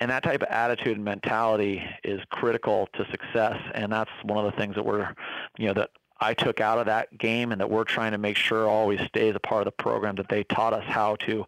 And 0.00 0.10
that 0.10 0.24
type 0.24 0.42
of 0.42 0.48
attitude 0.48 0.96
and 0.96 1.04
mentality 1.04 1.82
is 2.02 2.20
critical 2.30 2.88
to 2.94 3.06
success, 3.10 3.58
and 3.74 3.92
that's 3.92 4.10
one 4.24 4.44
of 4.44 4.50
the 4.50 4.58
things 4.58 4.74
that 4.74 4.84
we're, 4.84 5.14
you 5.58 5.68
know, 5.68 5.74
that 5.74 5.90
I 6.22 6.34
took 6.34 6.60
out 6.60 6.78
of 6.78 6.86
that 6.86 7.18
game 7.18 7.50
and 7.50 7.60
that 7.60 7.68
we're 7.68 7.84
trying 7.84 8.12
to 8.12 8.18
make 8.18 8.36
sure 8.36 8.68
always 8.68 9.00
stays 9.08 9.34
a 9.34 9.40
part 9.40 9.62
of 9.62 9.64
the 9.64 9.82
program 9.82 10.14
that 10.16 10.28
they 10.28 10.44
taught 10.44 10.72
us 10.72 10.84
how 10.86 11.16
to 11.16 11.44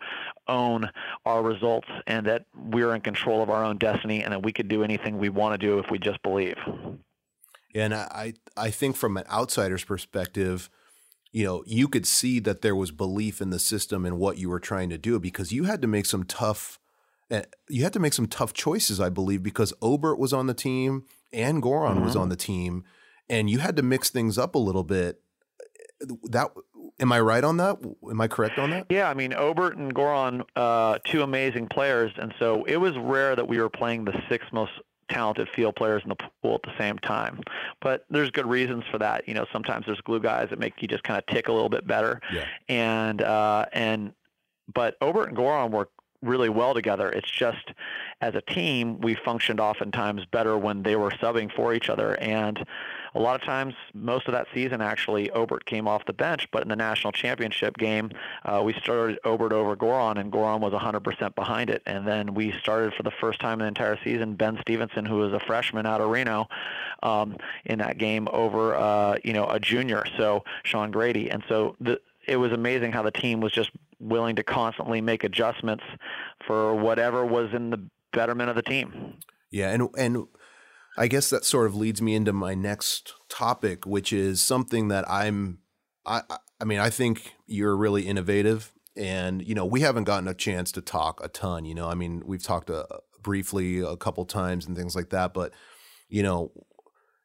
own 0.48 0.90
our 1.24 1.42
results 1.42 1.88
and 2.08 2.26
that 2.26 2.46
we're 2.56 2.92
in 2.94 3.00
control 3.00 3.40
of 3.40 3.50
our 3.50 3.64
own 3.64 3.78
destiny 3.78 4.24
and 4.24 4.32
that 4.32 4.42
we 4.42 4.52
could 4.52 4.66
do 4.66 4.82
anything 4.82 5.18
we 5.18 5.28
want 5.28 5.58
to 5.58 5.64
do 5.64 5.78
if 5.78 5.90
we 5.90 5.98
just 5.98 6.20
believe. 6.22 6.56
And 7.74 7.94
I 7.94 8.34
I 8.56 8.70
think 8.70 8.96
from 8.96 9.16
an 9.16 9.24
outsider's 9.30 9.84
perspective, 9.84 10.68
you 11.30 11.44
know, 11.44 11.62
you 11.66 11.86
could 11.86 12.06
see 12.06 12.40
that 12.40 12.62
there 12.62 12.76
was 12.76 12.90
belief 12.90 13.40
in 13.40 13.50
the 13.50 13.60
system 13.60 14.04
and 14.04 14.18
what 14.18 14.38
you 14.38 14.48
were 14.48 14.60
trying 14.60 14.90
to 14.90 14.98
do 14.98 15.20
because 15.20 15.52
you 15.52 15.64
had 15.64 15.82
to 15.82 15.88
make 15.88 16.06
some 16.06 16.24
tough 16.24 16.80
eh, 17.30 17.42
you 17.68 17.84
had 17.84 17.92
to 17.92 18.00
make 18.00 18.12
some 18.12 18.26
tough 18.26 18.52
choices, 18.52 19.00
I 19.00 19.08
believe, 19.08 19.44
because 19.44 19.72
Obert 19.80 20.18
was 20.18 20.32
on 20.32 20.48
the 20.48 20.54
team 20.54 21.04
and 21.32 21.62
Goran 21.62 21.94
mm-hmm. 21.94 22.04
was 22.04 22.16
on 22.16 22.28
the 22.28 22.36
team 22.36 22.82
and 23.28 23.48
you 23.48 23.58
had 23.58 23.76
to 23.76 23.82
mix 23.82 24.10
things 24.10 24.38
up 24.38 24.54
a 24.54 24.58
little 24.58 24.84
bit. 24.84 25.20
That 26.24 26.50
am 27.00 27.12
I 27.12 27.20
right 27.20 27.44
on 27.44 27.56
that? 27.58 27.78
Am 28.10 28.20
I 28.20 28.28
correct 28.28 28.58
on 28.58 28.70
that? 28.70 28.86
Yeah, 28.90 29.08
I 29.08 29.14
mean 29.14 29.32
Obert 29.32 29.76
and 29.76 29.94
Goran, 29.94 30.42
uh, 30.56 30.98
two 31.04 31.22
amazing 31.22 31.68
players, 31.68 32.12
and 32.16 32.34
so 32.38 32.64
it 32.64 32.76
was 32.76 32.96
rare 32.98 33.36
that 33.36 33.46
we 33.46 33.58
were 33.58 33.70
playing 33.70 34.04
the 34.04 34.20
six 34.28 34.46
most 34.52 34.72
talented 35.10 35.48
field 35.54 35.76
players 35.76 36.02
in 36.02 36.08
the 36.08 36.16
pool 36.42 36.54
at 36.54 36.62
the 36.62 36.76
same 36.78 36.98
time. 36.98 37.40
But 37.80 38.06
there's 38.10 38.30
good 38.30 38.46
reasons 38.46 38.84
for 38.90 38.98
that. 38.98 39.28
You 39.28 39.34
know, 39.34 39.46
sometimes 39.52 39.86
there's 39.86 40.00
glue 40.00 40.20
guys 40.20 40.48
that 40.50 40.58
make 40.58 40.80
you 40.80 40.88
just 40.88 41.04
kind 41.04 41.18
of 41.18 41.26
tick 41.26 41.48
a 41.48 41.52
little 41.52 41.68
bit 41.68 41.86
better. 41.86 42.20
Yeah. 42.32 42.44
And 42.68 43.22
uh, 43.22 43.66
and 43.72 44.12
but 44.72 44.96
Obert 45.02 45.28
and 45.28 45.36
Goran 45.36 45.70
were 45.70 45.88
really 46.22 46.48
well 46.48 46.74
together. 46.74 47.10
It's 47.10 47.30
just 47.30 47.72
as 48.20 48.34
a 48.34 48.40
team 48.40 49.00
we 49.00 49.14
functioned 49.14 49.60
oftentimes 49.60 50.24
better 50.26 50.56
when 50.56 50.82
they 50.82 50.96
were 50.96 51.10
subbing 51.10 51.54
for 51.54 51.74
each 51.74 51.90
other 51.90 52.18
and 52.18 52.64
a 53.14 53.20
lot 53.20 53.40
of 53.40 53.46
times, 53.46 53.74
most 53.94 54.26
of 54.26 54.32
that 54.32 54.46
season, 54.52 54.80
actually, 54.80 55.30
Obert 55.30 55.64
came 55.66 55.86
off 55.86 56.04
the 56.04 56.12
bench, 56.12 56.48
but 56.50 56.62
in 56.62 56.68
the 56.68 56.76
national 56.76 57.12
championship 57.12 57.76
game, 57.76 58.10
uh, 58.44 58.60
we 58.64 58.72
started 58.74 59.18
Obert 59.24 59.52
over 59.52 59.76
Goran, 59.76 60.18
and 60.18 60.32
Goran 60.32 60.60
was 60.60 60.72
100% 60.72 61.34
behind 61.34 61.70
it. 61.70 61.82
And 61.86 62.06
then 62.06 62.34
we 62.34 62.52
started 62.52 62.92
for 62.94 63.04
the 63.04 63.12
first 63.12 63.40
time 63.40 63.54
in 63.54 63.58
the 63.60 63.68
entire 63.68 63.98
season, 64.02 64.34
Ben 64.34 64.58
Stevenson, 64.60 65.04
who 65.04 65.16
was 65.16 65.32
a 65.32 65.40
freshman 65.40 65.86
out 65.86 66.00
of 66.00 66.10
Reno, 66.10 66.48
um, 67.02 67.36
in 67.64 67.78
that 67.78 67.98
game 67.98 68.26
over, 68.32 68.74
uh, 68.74 69.16
you 69.22 69.32
know, 69.32 69.46
a 69.46 69.60
junior, 69.60 70.04
so 70.16 70.44
Sean 70.64 70.90
Grady. 70.90 71.30
And 71.30 71.44
so 71.48 71.76
the, 71.80 72.00
it 72.26 72.36
was 72.36 72.52
amazing 72.52 72.92
how 72.92 73.02
the 73.02 73.12
team 73.12 73.40
was 73.40 73.52
just 73.52 73.70
willing 74.00 74.36
to 74.36 74.42
constantly 74.42 75.00
make 75.00 75.22
adjustments 75.22 75.84
for 76.46 76.74
whatever 76.74 77.24
was 77.24 77.52
in 77.52 77.70
the 77.70 77.80
betterment 78.12 78.50
of 78.50 78.56
the 78.56 78.62
team. 78.62 79.14
Yeah, 79.50 79.70
and 79.70 79.88
and 79.96 80.26
I 80.96 81.08
guess 81.08 81.30
that 81.30 81.44
sort 81.44 81.66
of 81.66 81.74
leads 81.74 82.00
me 82.00 82.14
into 82.14 82.32
my 82.32 82.54
next 82.54 83.14
topic, 83.28 83.86
which 83.86 84.12
is 84.12 84.42
something 84.42 84.88
that 84.88 85.08
I'm. 85.10 85.58
I 86.06 86.22
I 86.60 86.64
mean, 86.64 86.78
I 86.78 86.90
think 86.90 87.34
you're 87.46 87.76
really 87.76 88.06
innovative, 88.06 88.72
and 88.96 89.46
you 89.46 89.54
know, 89.54 89.66
we 89.66 89.80
haven't 89.80 90.04
gotten 90.04 90.28
a 90.28 90.34
chance 90.34 90.70
to 90.72 90.80
talk 90.80 91.20
a 91.22 91.28
ton. 91.28 91.64
You 91.64 91.74
know, 91.74 91.88
I 91.88 91.94
mean, 91.94 92.22
we've 92.24 92.42
talked 92.42 92.70
uh, 92.70 92.84
briefly 93.22 93.80
a 93.80 93.96
couple 93.96 94.24
times 94.24 94.66
and 94.66 94.76
things 94.76 94.94
like 94.94 95.10
that, 95.10 95.34
but 95.34 95.52
you 96.08 96.22
know, 96.22 96.52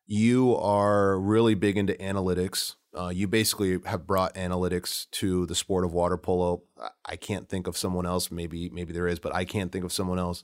you 0.08 0.56
are 0.56 1.20
really 1.20 1.54
big 1.54 1.78
into 1.78 1.94
analytics. 1.94 2.76
Uh, 2.98 3.10
you 3.10 3.28
basically 3.28 3.78
have 3.86 4.08
brought 4.08 4.34
analytics 4.34 5.06
to 5.12 5.46
the 5.46 5.54
sport 5.54 5.86
of 5.86 5.94
water 5.94 6.18
polo. 6.18 6.64
I 7.06 7.16
can't 7.18 7.48
think 7.48 7.68
of 7.68 7.78
someone 7.78 8.08
else. 8.08 8.32
Maybe 8.32 8.72
maybe 8.72 8.94
there 8.94 9.08
is, 9.08 9.20
but 9.20 9.36
I 9.36 9.46
can't 9.46 9.72
think 9.72 9.86
of 9.86 9.94
someone 9.94 10.18
else. 10.18 10.44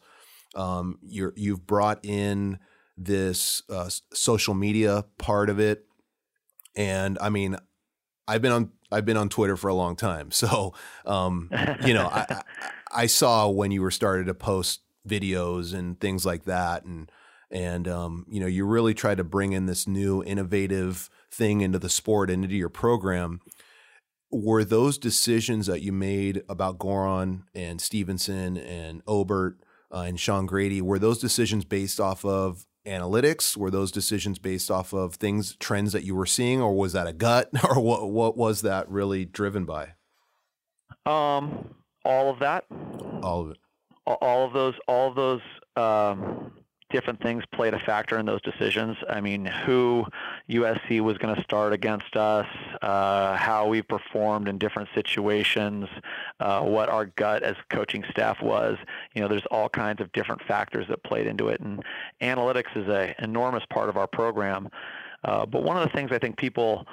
Um, 0.55 0.99
you're 1.01 1.33
you've 1.35 1.65
brought 1.65 2.05
in 2.05 2.59
this 2.97 3.61
uh, 3.69 3.89
social 4.13 4.53
media 4.53 5.05
part 5.17 5.49
of 5.49 5.59
it. 5.59 5.85
And 6.75 7.17
I 7.19 7.29
mean, 7.29 7.57
I've 8.27 8.41
been 8.41 8.51
on 8.51 8.71
I've 8.91 9.05
been 9.05 9.17
on 9.17 9.29
Twitter 9.29 9.57
for 9.57 9.67
a 9.67 9.73
long 9.73 9.95
time, 9.95 10.31
so 10.31 10.73
um, 11.05 11.49
you 11.85 11.93
know 11.93 12.07
I, 12.07 12.41
I 12.91 13.05
saw 13.07 13.49
when 13.49 13.71
you 13.71 13.81
were 13.81 13.91
started 13.91 14.27
to 14.27 14.33
post 14.33 14.81
videos 15.07 15.73
and 15.73 15.99
things 15.99 16.25
like 16.25 16.45
that, 16.45 16.85
and 16.85 17.11
and 17.51 17.87
um, 17.87 18.25
you 18.29 18.39
know 18.39 18.47
you 18.47 18.65
really 18.65 18.93
tried 18.93 19.17
to 19.17 19.23
bring 19.23 19.53
in 19.53 19.65
this 19.65 19.87
new 19.87 20.23
innovative 20.23 21.09
thing 21.31 21.61
into 21.61 21.79
the 21.79 21.89
sport 21.89 22.29
and 22.29 22.43
into 22.43 22.55
your 22.55 22.69
program. 22.69 23.41
Were 24.31 24.65
those 24.65 24.97
decisions 24.97 25.67
that 25.67 25.81
you 25.81 25.93
made 25.93 26.41
about 26.49 26.77
Goran 26.77 27.43
and 27.53 27.79
Stevenson 27.79 28.57
and 28.57 29.01
Obert 29.07 29.59
uh, 29.93 29.99
and 29.99 30.19
Sean 30.19 30.45
Grady 30.45 30.81
were 30.81 30.99
those 30.99 31.19
decisions 31.19 31.63
based 31.63 31.99
off 32.01 32.25
of 32.25 32.65
analytics? 32.85 33.57
Were 33.57 33.71
those 33.71 33.91
decisions 33.91 34.39
based 34.39 34.71
off 34.71 34.93
of 34.93 35.15
things, 35.15 35.55
trends 35.57 35.91
that 35.91 36.03
you 36.03 36.15
were 36.15 36.25
seeing, 36.25 36.61
or 36.61 36.75
was 36.75 36.93
that 36.93 37.07
a 37.07 37.13
gut, 37.13 37.49
or 37.63 37.79
what? 37.81 38.09
What 38.11 38.37
was 38.37 38.61
that 38.61 38.89
really 38.89 39.25
driven 39.25 39.65
by? 39.65 39.93
Um, 41.05 41.75
all 42.03 42.31
of 42.31 42.39
that. 42.39 42.65
All 43.21 43.43
of 43.45 43.51
it. 43.51 43.57
All 44.05 44.45
of 44.45 44.53
those. 44.53 44.73
All 44.87 45.09
of 45.09 45.15
those. 45.15 45.41
Um, 45.75 46.51
different 46.95 47.21
things 47.21 47.43
played 47.51 47.73
a 47.73 47.79
factor 47.79 48.17
in 48.17 48.25
those 48.25 48.41
decisions. 48.41 48.95
I 49.09 49.19
mean, 49.19 49.43
who 49.43 50.05
USC 50.49 51.01
was 51.01 51.17
going 51.17 51.35
to 51.35 51.43
start 51.43 51.73
against 51.73 52.15
us, 52.15 52.47
uh, 52.81 53.35
how 53.35 53.67
we 53.67 53.81
performed 53.81 54.47
in 54.47 54.57
different 54.57 54.87
situations, 54.95 55.89
uh, 56.39 56.61
what 56.61 56.87
our 56.87 57.07
gut 57.07 57.43
as 57.43 57.57
coaching 57.69 58.05
staff 58.11 58.41
was. 58.41 58.77
You 59.13 59.21
know, 59.21 59.27
there's 59.27 59.45
all 59.51 59.67
kinds 59.67 59.99
of 59.99 60.09
different 60.13 60.41
factors 60.43 60.87
that 60.87 61.03
played 61.03 61.27
into 61.27 61.49
it, 61.49 61.59
and 61.59 61.83
analytics 62.21 62.77
is 62.77 62.87
an 62.87 63.13
enormous 63.19 63.65
part 63.69 63.89
of 63.89 63.97
our 63.97 64.07
program. 64.07 64.69
Uh, 65.25 65.45
but 65.45 65.63
one 65.63 65.75
of 65.75 65.83
the 65.83 65.93
things 65.93 66.13
I 66.13 66.17
think 66.17 66.37
people 66.37 66.87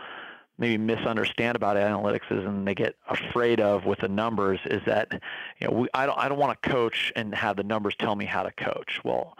maybe 0.58 0.78
misunderstand 0.78 1.54
about 1.54 1.76
analytics 1.76 2.30
is 2.30 2.44
and 2.44 2.66
they 2.66 2.74
get 2.74 2.96
afraid 3.08 3.60
of 3.60 3.84
with 3.84 4.00
the 4.00 4.08
numbers 4.08 4.58
is 4.66 4.82
that 4.84 5.12
you 5.60 5.66
know 5.66 5.72
we, 5.72 5.88
I 5.94 6.06
don't 6.06 6.18
I 6.18 6.28
don't 6.28 6.38
want 6.38 6.60
to 6.60 6.68
coach 6.68 7.12
and 7.14 7.32
have 7.34 7.56
the 7.56 7.62
numbers 7.62 7.94
tell 7.96 8.16
me 8.16 8.24
how 8.24 8.42
to 8.42 8.50
coach. 8.52 9.00
Well, 9.04 9.36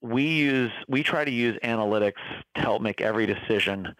we 0.00 0.24
use 0.24 0.72
we 0.88 1.02
try 1.02 1.24
to 1.24 1.30
use 1.30 1.58
analytics 1.64 2.20
to 2.54 2.60
help 2.60 2.82
make 2.82 3.00
every 3.00 3.26
decision 3.26 3.94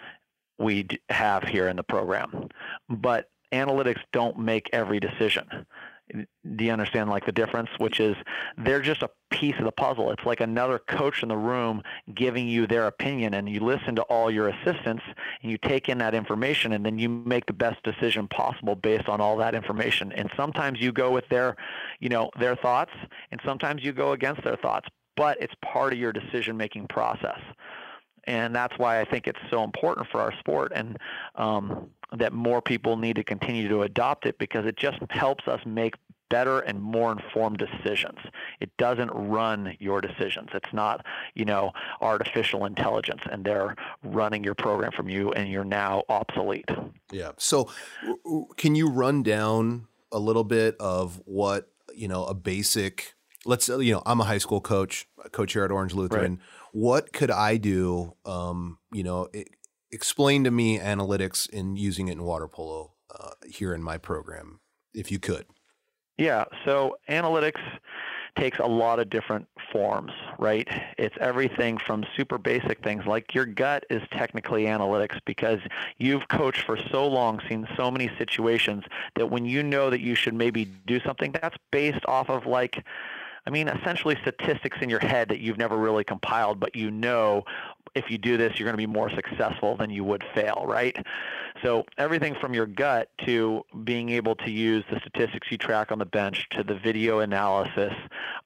we 0.59 0.87
have 1.09 1.45
here 1.45 1.69
in 1.69 1.77
the 1.77 1.83
program, 1.83 2.49
but 2.89 3.31
analytics 3.53 4.01
don't 4.13 4.39
make 4.39 4.69
every 4.73 5.01
decision. 5.01 5.67
Do 6.57 6.65
you 6.65 6.73
understand 6.73 7.11
like 7.11 7.27
the 7.27 7.33
difference? 7.33 7.69
Which 7.77 8.01
is 8.01 8.17
they're 8.57 8.81
just 8.81 9.03
a 9.03 9.11
piece 9.31 9.57
of 9.59 9.67
the 9.67 9.73
puzzle. 9.73 10.11
It's 10.11 10.25
like 10.25 10.41
another 10.41 10.79
coach 10.79 11.23
in 11.23 11.29
the 11.29 11.37
room 11.37 11.83
giving 12.15 12.49
you 12.49 12.67
their 12.67 12.87
opinion 12.87 13.35
and 13.35 13.47
you 13.47 13.61
listen 13.61 13.95
to 13.97 14.03
all 14.03 14.31
your 14.31 14.49
assistants 14.49 15.03
and 15.43 15.51
you 15.51 15.59
take 15.59 15.91
in 15.91 15.99
that 15.99 16.15
information 16.15 16.73
and 16.73 16.85
then 16.85 16.99
you 16.99 17.11
make 17.11 17.45
the 17.45 17.53
best 17.53 17.83
decision 17.83 18.27
possible 18.27 18.75
based 18.75 19.07
on 19.07 19.21
all 19.21 19.37
that 19.37 19.55
information. 19.55 20.11
And 20.13 20.31
sometimes 20.35 20.81
you 20.81 20.93
go 20.93 21.11
with 21.11 21.29
their 21.29 21.57
you 22.01 22.09
know 22.09 22.31
their 22.41 22.57
thoughts 22.57 22.93
and 23.31 23.41
sometimes 23.45 23.85
you 23.85 23.93
go 23.93 24.13
against 24.13 24.43
their 24.45 24.57
thoughts 24.57 24.89
but 25.19 25.39
it's 25.43 25.55
part 25.61 25.93
of 25.93 25.99
your 25.99 26.13
decision 26.13 26.57
making 26.57 26.87
process 26.87 27.41
and 28.29 28.55
that's 28.55 28.79
why 28.79 29.01
I 29.01 29.05
think 29.05 29.27
it's 29.27 29.41
so 29.51 29.65
important 29.65 30.07
for 30.13 30.21
our 30.21 30.33
sport 30.39 30.71
and 30.75 30.99
um, 31.37 31.89
that 32.17 32.33
more 32.35 32.61
people 32.61 32.99
need 32.99 33.17
to 33.17 33.25
continue 33.25 33.69
to 33.69 33.83
adopt 33.83 34.27
it 34.27 34.39
because 34.39 34.67
it 34.67 34.77
just 34.77 34.99
helps 35.11 35.49
us 35.49 35.61
make 35.65 35.95
better 36.29 36.61
and 36.61 36.79
more 36.79 37.11
informed 37.11 37.57
decisions. 37.57 38.19
It 38.61 38.71
doesn't 38.77 39.11
run 39.11 39.75
your 39.79 40.03
decisions. 40.03 40.51
It's 40.53 40.73
not, 40.75 41.07
you 41.35 41.47
know, 41.47 41.73
artificial 42.03 42.67
intelligence 42.67 43.23
and 43.33 43.47
they're 43.47 43.75
running 44.05 44.45
your 44.45 44.55
program 44.55 44.93
from 44.93 45.09
you 45.09 45.33
and 45.33 45.49
you're 45.51 45.65
now 45.65 46.03
obsolete. 46.11 46.69
Yeah. 47.11 47.31
So 47.39 47.71
can 48.59 48.75
you 48.75 48.91
run 48.91 49.23
down 49.23 49.87
a 50.13 50.19
little 50.19 50.45
bit 50.45 50.77
of 50.79 51.23
what, 51.25 51.71
you 51.95 52.09
know, 52.09 52.27
a 52.27 52.35
basic 52.35 53.15
let's 53.45 53.69
you 53.69 53.93
know, 53.93 54.03
I'm 54.07 54.21
a 54.21 54.25
high 54.25 54.39
school 54.39 54.61
coach, 54.61 55.07
coach 55.33 55.53
here 55.53 55.65
at 55.65 55.71
Orange 55.71 55.95
Lutheran. 55.95 56.33
Right 56.33 56.43
what 56.73 57.13
could 57.13 57.31
I 57.31 57.57
do? 57.57 58.15
Um, 58.25 58.79
you 58.93 59.03
know, 59.03 59.29
it, 59.33 59.49
explain 59.91 60.45
to 60.45 60.51
me 60.51 60.79
analytics 60.79 61.53
and 61.53 61.79
using 61.79 62.09
it 62.09 62.13
in 62.13 62.23
water 62.23 62.49
polo 62.49 62.93
uh, 63.11 63.31
here 63.47 63.75
in 63.75 63.83
my 63.83 63.99
program, 63.99 64.61
if 64.95 65.11
you 65.11 65.19
could. 65.19 65.47
Yeah. 66.19 66.45
So 66.65 66.99
analytics 67.09 67.61
takes 68.37 68.59
a 68.59 68.67
lot 68.67 69.01
of 69.01 69.11
different 69.11 69.49
forms, 69.73 70.13
right? 70.39 70.69
It's 70.97 71.17
everything 71.21 71.79
from 71.79 72.05
super 72.17 72.39
basic 72.39 72.85
things 72.85 73.07
like 73.07 73.35
your 73.35 73.47
gut 73.47 73.85
is 73.91 74.03
technically 74.13 74.65
analytics 74.65 75.19
because 75.25 75.59
you've 75.97 76.29
coached 76.29 76.63
for 76.63 76.79
so 76.91 77.07
long, 77.09 77.41
seen 77.49 77.67
so 77.77 77.91
many 77.91 78.11
situations 78.19 78.85
that 79.17 79.31
when 79.31 79.45
you 79.45 79.63
know 79.63 79.91
that 79.91 80.01
you 80.01 80.15
should 80.15 80.35
maybe 80.35 80.67
do 80.87 81.01
something, 81.01 81.33
that's 81.33 81.57
based 81.73 82.05
off 82.07 82.31
of 82.31 82.47
like 82.47 82.85
I 83.49 83.51
mean, 83.51 83.69
essentially 83.69 84.15
statistics 84.21 84.77
in 84.83 84.91
your 84.91 85.01
head 85.01 85.31
that 85.31 85.41
you've 85.41 85.57
never 85.57 85.75
really 85.75 86.05
compiled, 86.05 86.61
but 86.61 86.77
you 86.77 86.91
know 86.91 87.45
if 87.95 88.11
you 88.11 88.19
do 88.19 88.37
this, 88.37 88.59
you're 88.59 88.67
going 88.67 88.75
to 88.75 88.77
be 88.77 88.87
more 88.87 89.09
successful 89.09 89.75
than 89.75 89.89
you 89.89 90.05
would 90.05 90.23
fail, 90.35 90.65
right? 90.67 90.95
So 91.63 91.87
everything 91.97 92.35
from 92.35 92.53
your 92.53 92.67
gut 92.67 93.09
to 93.25 93.65
being 93.85 94.11
able 94.11 94.35
to 94.37 94.51
use 94.51 94.85
the 94.91 95.01
statistics 95.01 95.51
you 95.51 95.57
track 95.57 95.91
on 95.91 95.99
the 95.99 96.05
bench 96.05 96.47
to 96.51 96.63
the 96.63 96.75
video 96.75 97.21
analysis, 97.21 97.95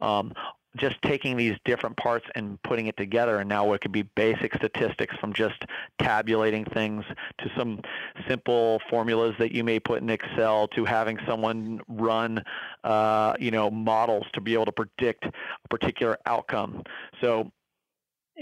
um, 0.00 0.34
just 0.76 1.00
taking 1.02 1.36
these 1.36 1.56
different 1.64 1.96
parts 1.96 2.26
and 2.34 2.62
putting 2.62 2.86
it 2.86 2.96
together 2.96 3.38
and 3.38 3.48
now 3.48 3.64
what 3.64 3.80
could 3.80 3.92
be 3.92 4.02
basic 4.02 4.54
statistics 4.54 5.14
from 5.16 5.32
just 5.32 5.64
tabulating 5.98 6.64
things 6.64 7.04
to 7.38 7.50
some 7.56 7.80
simple 8.26 8.80
formulas 8.88 9.34
that 9.38 9.52
you 9.52 9.62
may 9.62 9.78
put 9.78 10.00
in 10.00 10.08
excel 10.08 10.66
to 10.68 10.84
having 10.84 11.18
someone 11.26 11.80
run 11.88 12.42
uh, 12.84 13.34
you 13.38 13.50
know 13.50 13.70
models 13.70 14.26
to 14.32 14.40
be 14.40 14.54
able 14.54 14.64
to 14.64 14.72
predict 14.72 15.24
a 15.24 15.68
particular 15.68 16.18
outcome. 16.26 16.82
So 17.20 17.50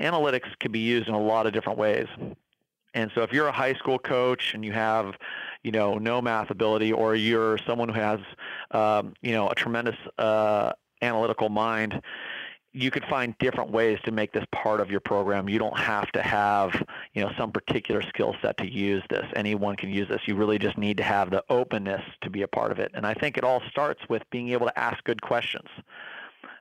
analytics 0.01 0.59
can 0.59 0.73
be 0.73 0.81
used 0.81 1.09
in 1.09 1.15
a 1.15 1.21
lot 1.21 1.47
of 1.47 1.53
different 1.53 1.79
ways. 1.79 2.07
And 2.95 3.11
so 3.15 3.23
if 3.23 3.33
you're 3.33 3.47
a 3.47 3.53
high 3.53 3.75
school 3.75 3.99
coach 3.99 4.55
and 4.55 4.65
you 4.65 4.73
have 4.73 5.15
you 5.63 5.71
know 5.71 5.99
no 5.99 6.21
math 6.21 6.51
ability 6.51 6.93
or 6.93 7.15
you're 7.15 7.59
someone 7.59 7.89
who 7.89 8.01
has 8.01 8.21
um, 8.73 9.15
you 9.23 9.33
know 9.33 9.49
a 9.49 9.55
tremendous 9.55 9.97
uh, 10.19 10.73
analytical 11.03 11.49
mind, 11.49 12.03
you 12.73 12.91
could 12.91 13.05
find 13.07 13.37
different 13.39 13.71
ways 13.71 13.99
to 14.05 14.13
make 14.13 14.33
this 14.33 14.45
part 14.53 14.81
of 14.81 14.91
your 14.91 15.01
program. 15.01 15.49
You 15.49 15.59
don't 15.59 15.79
have 15.79 16.11
to 16.13 16.23
have, 16.23 16.73
you 17.15 17.23
know, 17.23 17.33
some 17.37 17.51
particular 17.51 18.01
skill 18.03 18.37
set 18.41 18.57
to 18.59 18.71
use 18.71 19.03
this. 19.11 19.27
Anyone 19.35 19.75
can 19.75 19.91
use 19.91 20.09
this. 20.09 20.21
You 20.27 20.37
really 20.37 20.59
just 20.59 20.79
need 20.79 20.97
to 20.99 21.03
have 21.03 21.31
the 21.31 21.43
openness 21.51 22.03
to 22.21 22.31
be 22.31 22.43
a 22.43 22.49
part 22.49 22.71
of 22.71 22.79
it. 22.79 22.93
And 22.95 23.05
I 23.05 23.15
think 23.15 23.37
it 23.37 23.43
all 23.43 23.61
starts 23.71 24.03
with 24.09 24.23
being 24.31 24.51
able 24.51 24.67
to 24.67 24.79
ask 24.79 25.03
good 25.03 25.21
questions. 25.21 25.69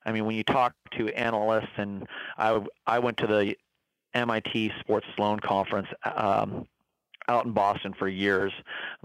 I 0.05 0.11
mean, 0.11 0.25
when 0.25 0.35
you 0.35 0.43
talk 0.43 0.73
to 0.97 1.09
analysts, 1.09 1.77
and 1.77 2.07
I, 2.37 2.59
I 2.87 2.97
went 2.97 3.17
to 3.17 3.27
the 3.27 3.55
MIT 4.15 4.71
Sports 4.79 5.05
Sloan 5.15 5.39
Conference 5.39 5.87
um, 6.03 6.67
out 7.29 7.45
in 7.45 7.51
Boston 7.51 7.93
for 7.93 8.07
years. 8.07 8.51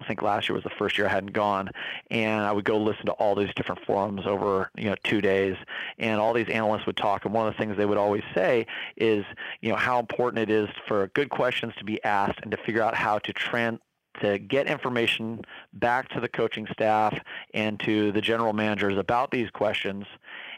I 0.00 0.04
think 0.06 0.22
last 0.22 0.48
year 0.48 0.54
was 0.54 0.64
the 0.64 0.70
first 0.70 0.98
year 0.98 1.06
I 1.06 1.10
hadn't 1.10 1.32
gone, 1.32 1.70
and 2.10 2.42
I 2.42 2.50
would 2.50 2.64
go 2.64 2.78
listen 2.78 3.06
to 3.06 3.12
all 3.12 3.34
these 3.34 3.52
different 3.54 3.84
forums 3.84 4.26
over 4.26 4.70
you 4.76 4.86
know 4.86 4.96
two 5.04 5.20
days, 5.20 5.56
and 5.98 6.20
all 6.20 6.32
these 6.32 6.48
analysts 6.48 6.86
would 6.86 6.96
talk. 6.96 7.24
And 7.24 7.34
one 7.34 7.46
of 7.46 7.54
the 7.54 7.58
things 7.58 7.76
they 7.76 7.86
would 7.86 7.98
always 7.98 8.24
say 8.34 8.66
is 8.96 9.24
you 9.60 9.70
know 9.70 9.76
how 9.76 10.00
important 10.00 10.38
it 10.40 10.50
is 10.50 10.68
for 10.88 11.08
good 11.08 11.28
questions 11.30 11.74
to 11.78 11.84
be 11.84 12.02
asked 12.02 12.40
and 12.42 12.50
to 12.50 12.56
figure 12.56 12.82
out 12.82 12.94
how 12.94 13.18
to 13.20 13.32
trans 13.32 13.78
to 14.20 14.38
get 14.38 14.66
information 14.66 15.40
back 15.72 16.08
to 16.08 16.20
the 16.20 16.28
coaching 16.28 16.66
staff 16.72 17.18
and 17.52 17.80
to 17.80 18.12
the 18.12 18.20
general 18.20 18.52
managers 18.52 18.96
about 18.96 19.30
these 19.32 19.50
questions 19.50 20.06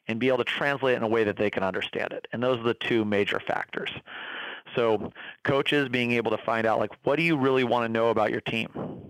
and 0.08 0.20
be 0.20 0.28
able 0.28 0.38
to 0.38 0.44
translate 0.44 0.94
it 0.94 0.98
in 0.98 1.02
a 1.02 1.08
way 1.08 1.24
that 1.24 1.36
they 1.36 1.50
can 1.50 1.62
understand 1.62 2.12
it. 2.12 2.28
And 2.32 2.42
those 2.42 2.60
are 2.60 2.64
the 2.64 2.74
two 2.74 3.04
major 3.04 3.40
factors. 3.40 3.90
So 4.74 5.12
coaches 5.44 5.88
being 5.88 6.12
able 6.12 6.30
to 6.30 6.42
find 6.44 6.66
out 6.66 6.78
like 6.78 6.92
what 7.04 7.16
do 7.16 7.22
you 7.22 7.36
really 7.36 7.64
want 7.64 7.84
to 7.84 7.88
know 7.88 8.08
about 8.08 8.30
your 8.30 8.40
team? 8.40 9.06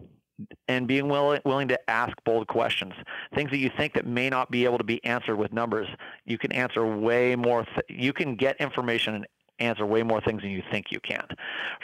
and 0.68 0.86
being 0.86 1.08
willing, 1.08 1.40
willing 1.44 1.68
to 1.68 1.90
ask 1.90 2.12
bold 2.24 2.46
questions, 2.46 2.92
things 3.34 3.50
that 3.50 3.58
you 3.58 3.70
think 3.76 3.94
that 3.94 4.06
may 4.06 4.28
not 4.28 4.50
be 4.50 4.64
able 4.64 4.78
to 4.78 4.84
be 4.84 5.02
answered 5.04 5.36
with 5.36 5.52
numbers. 5.52 5.88
You 6.24 6.38
can 6.38 6.52
answer 6.52 6.84
way 6.84 7.36
more. 7.36 7.64
Th- 7.64 7.86
you 7.88 8.12
can 8.12 8.36
get 8.36 8.56
information 8.60 9.24
answer 9.58 9.86
way 9.86 10.02
more 10.02 10.20
things 10.20 10.42
than 10.42 10.50
you 10.50 10.62
think 10.70 10.90
you 10.90 11.00
can. 11.00 11.26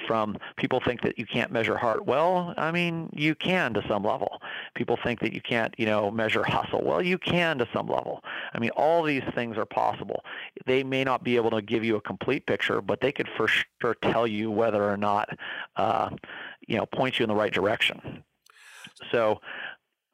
From 0.07 0.37
people 0.57 0.81
think 0.81 1.03
that 1.03 1.19
you 1.19 1.27
can't 1.27 1.51
measure 1.51 1.77
heart. 1.77 2.07
Well, 2.07 2.55
I 2.57 2.71
mean, 2.71 3.11
you 3.15 3.35
can 3.35 3.75
to 3.75 3.87
some 3.89 4.05
level. 4.05 4.41
People 4.75 4.99
think 5.03 5.21
that 5.21 5.33
you 5.33 5.41
can't, 5.41 5.75
you 5.79 5.87
know, 5.87 6.11
measure 6.11 6.43
hustle. 6.43 6.83
Well, 6.83 7.03
you 7.03 7.19
can 7.19 7.59
to 7.59 7.69
some 7.73 7.87
level. 7.87 8.23
I 8.53 8.59
mean, 8.59 8.71
all 8.71 9.03
these 9.03 9.25
things 9.35 9.57
are 9.57 9.67
possible. 9.67 10.25
They 10.67 10.83
may 10.85 11.05
not 11.05 11.25
be 11.25 11.37
able 11.37 11.51
to 11.51 11.63
give 11.63 11.85
you 11.85 11.97
a 11.97 12.01
complete 12.01 12.47
picture, 12.47 12.81
but 12.81 13.01
they 13.01 13.13
could 13.13 13.29
for 13.37 13.49
sure 13.49 13.95
tell 14.03 14.27
you 14.27 14.51
whether 14.51 14.89
or 14.89 14.97
not, 14.97 15.29
uh, 15.77 16.11
you 16.67 16.77
know, 16.77 16.87
point 16.87 17.19
you 17.19 17.25
in 17.25 17.29
the 17.29 17.35
right 17.35 17.53
direction. 17.53 18.23
So 19.11 19.41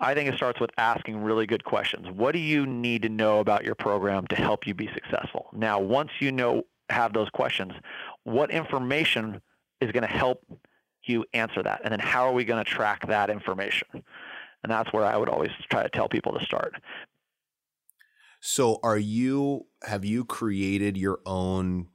I 0.00 0.14
think 0.14 0.32
it 0.32 0.36
starts 0.36 0.60
with 0.60 0.70
asking 0.78 1.22
really 1.22 1.46
good 1.46 1.64
questions. 1.64 2.08
What 2.10 2.32
do 2.32 2.38
you 2.38 2.66
need 2.66 3.02
to 3.02 3.08
know 3.08 3.40
about 3.40 3.64
your 3.64 3.74
program 3.74 4.26
to 4.28 4.36
help 4.36 4.66
you 4.66 4.74
be 4.74 4.88
successful? 4.94 5.48
Now, 5.52 5.80
once 5.80 6.10
you 6.20 6.30
know 6.30 6.64
have 6.90 7.12
those 7.12 7.28
questions. 7.30 7.72
What 8.24 8.50
information 8.50 9.40
is 9.80 9.92
going 9.92 10.02
to 10.02 10.08
help 10.08 10.44
you 11.04 11.24
answer 11.32 11.62
that? 11.62 11.82
And 11.84 11.92
then 11.92 12.00
how 12.00 12.26
are 12.28 12.32
we 12.32 12.44
going 12.44 12.62
to 12.62 12.70
track 12.70 13.06
that 13.06 13.30
information? 13.30 13.88
And 13.92 14.72
that's 14.72 14.92
where 14.92 15.04
I 15.04 15.16
would 15.16 15.28
always 15.28 15.50
try 15.70 15.82
to 15.82 15.88
tell 15.88 16.08
people 16.08 16.38
to 16.38 16.44
start. 16.44 16.74
So 18.40 18.78
are 18.82 18.98
you 18.98 19.66
have 19.82 20.04
you 20.04 20.24
created 20.24 20.96
your 20.96 21.20
own 21.26 21.88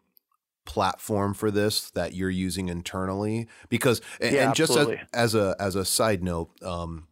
platform 0.65 1.33
for 1.33 1.51
this 1.51 1.89
that 1.91 2.13
you're 2.13 2.29
using 2.29 2.69
internally? 2.69 3.47
Because 3.69 4.01
and, 4.19 4.35
yeah, 4.35 4.45
and 4.47 4.55
just 4.55 4.75
as, 4.75 4.87
as, 5.13 5.35
a 5.35 5.55
as 5.59 5.75
a 5.75 5.85
side 5.85 6.23
note, 6.23 6.51
um, 6.61 7.07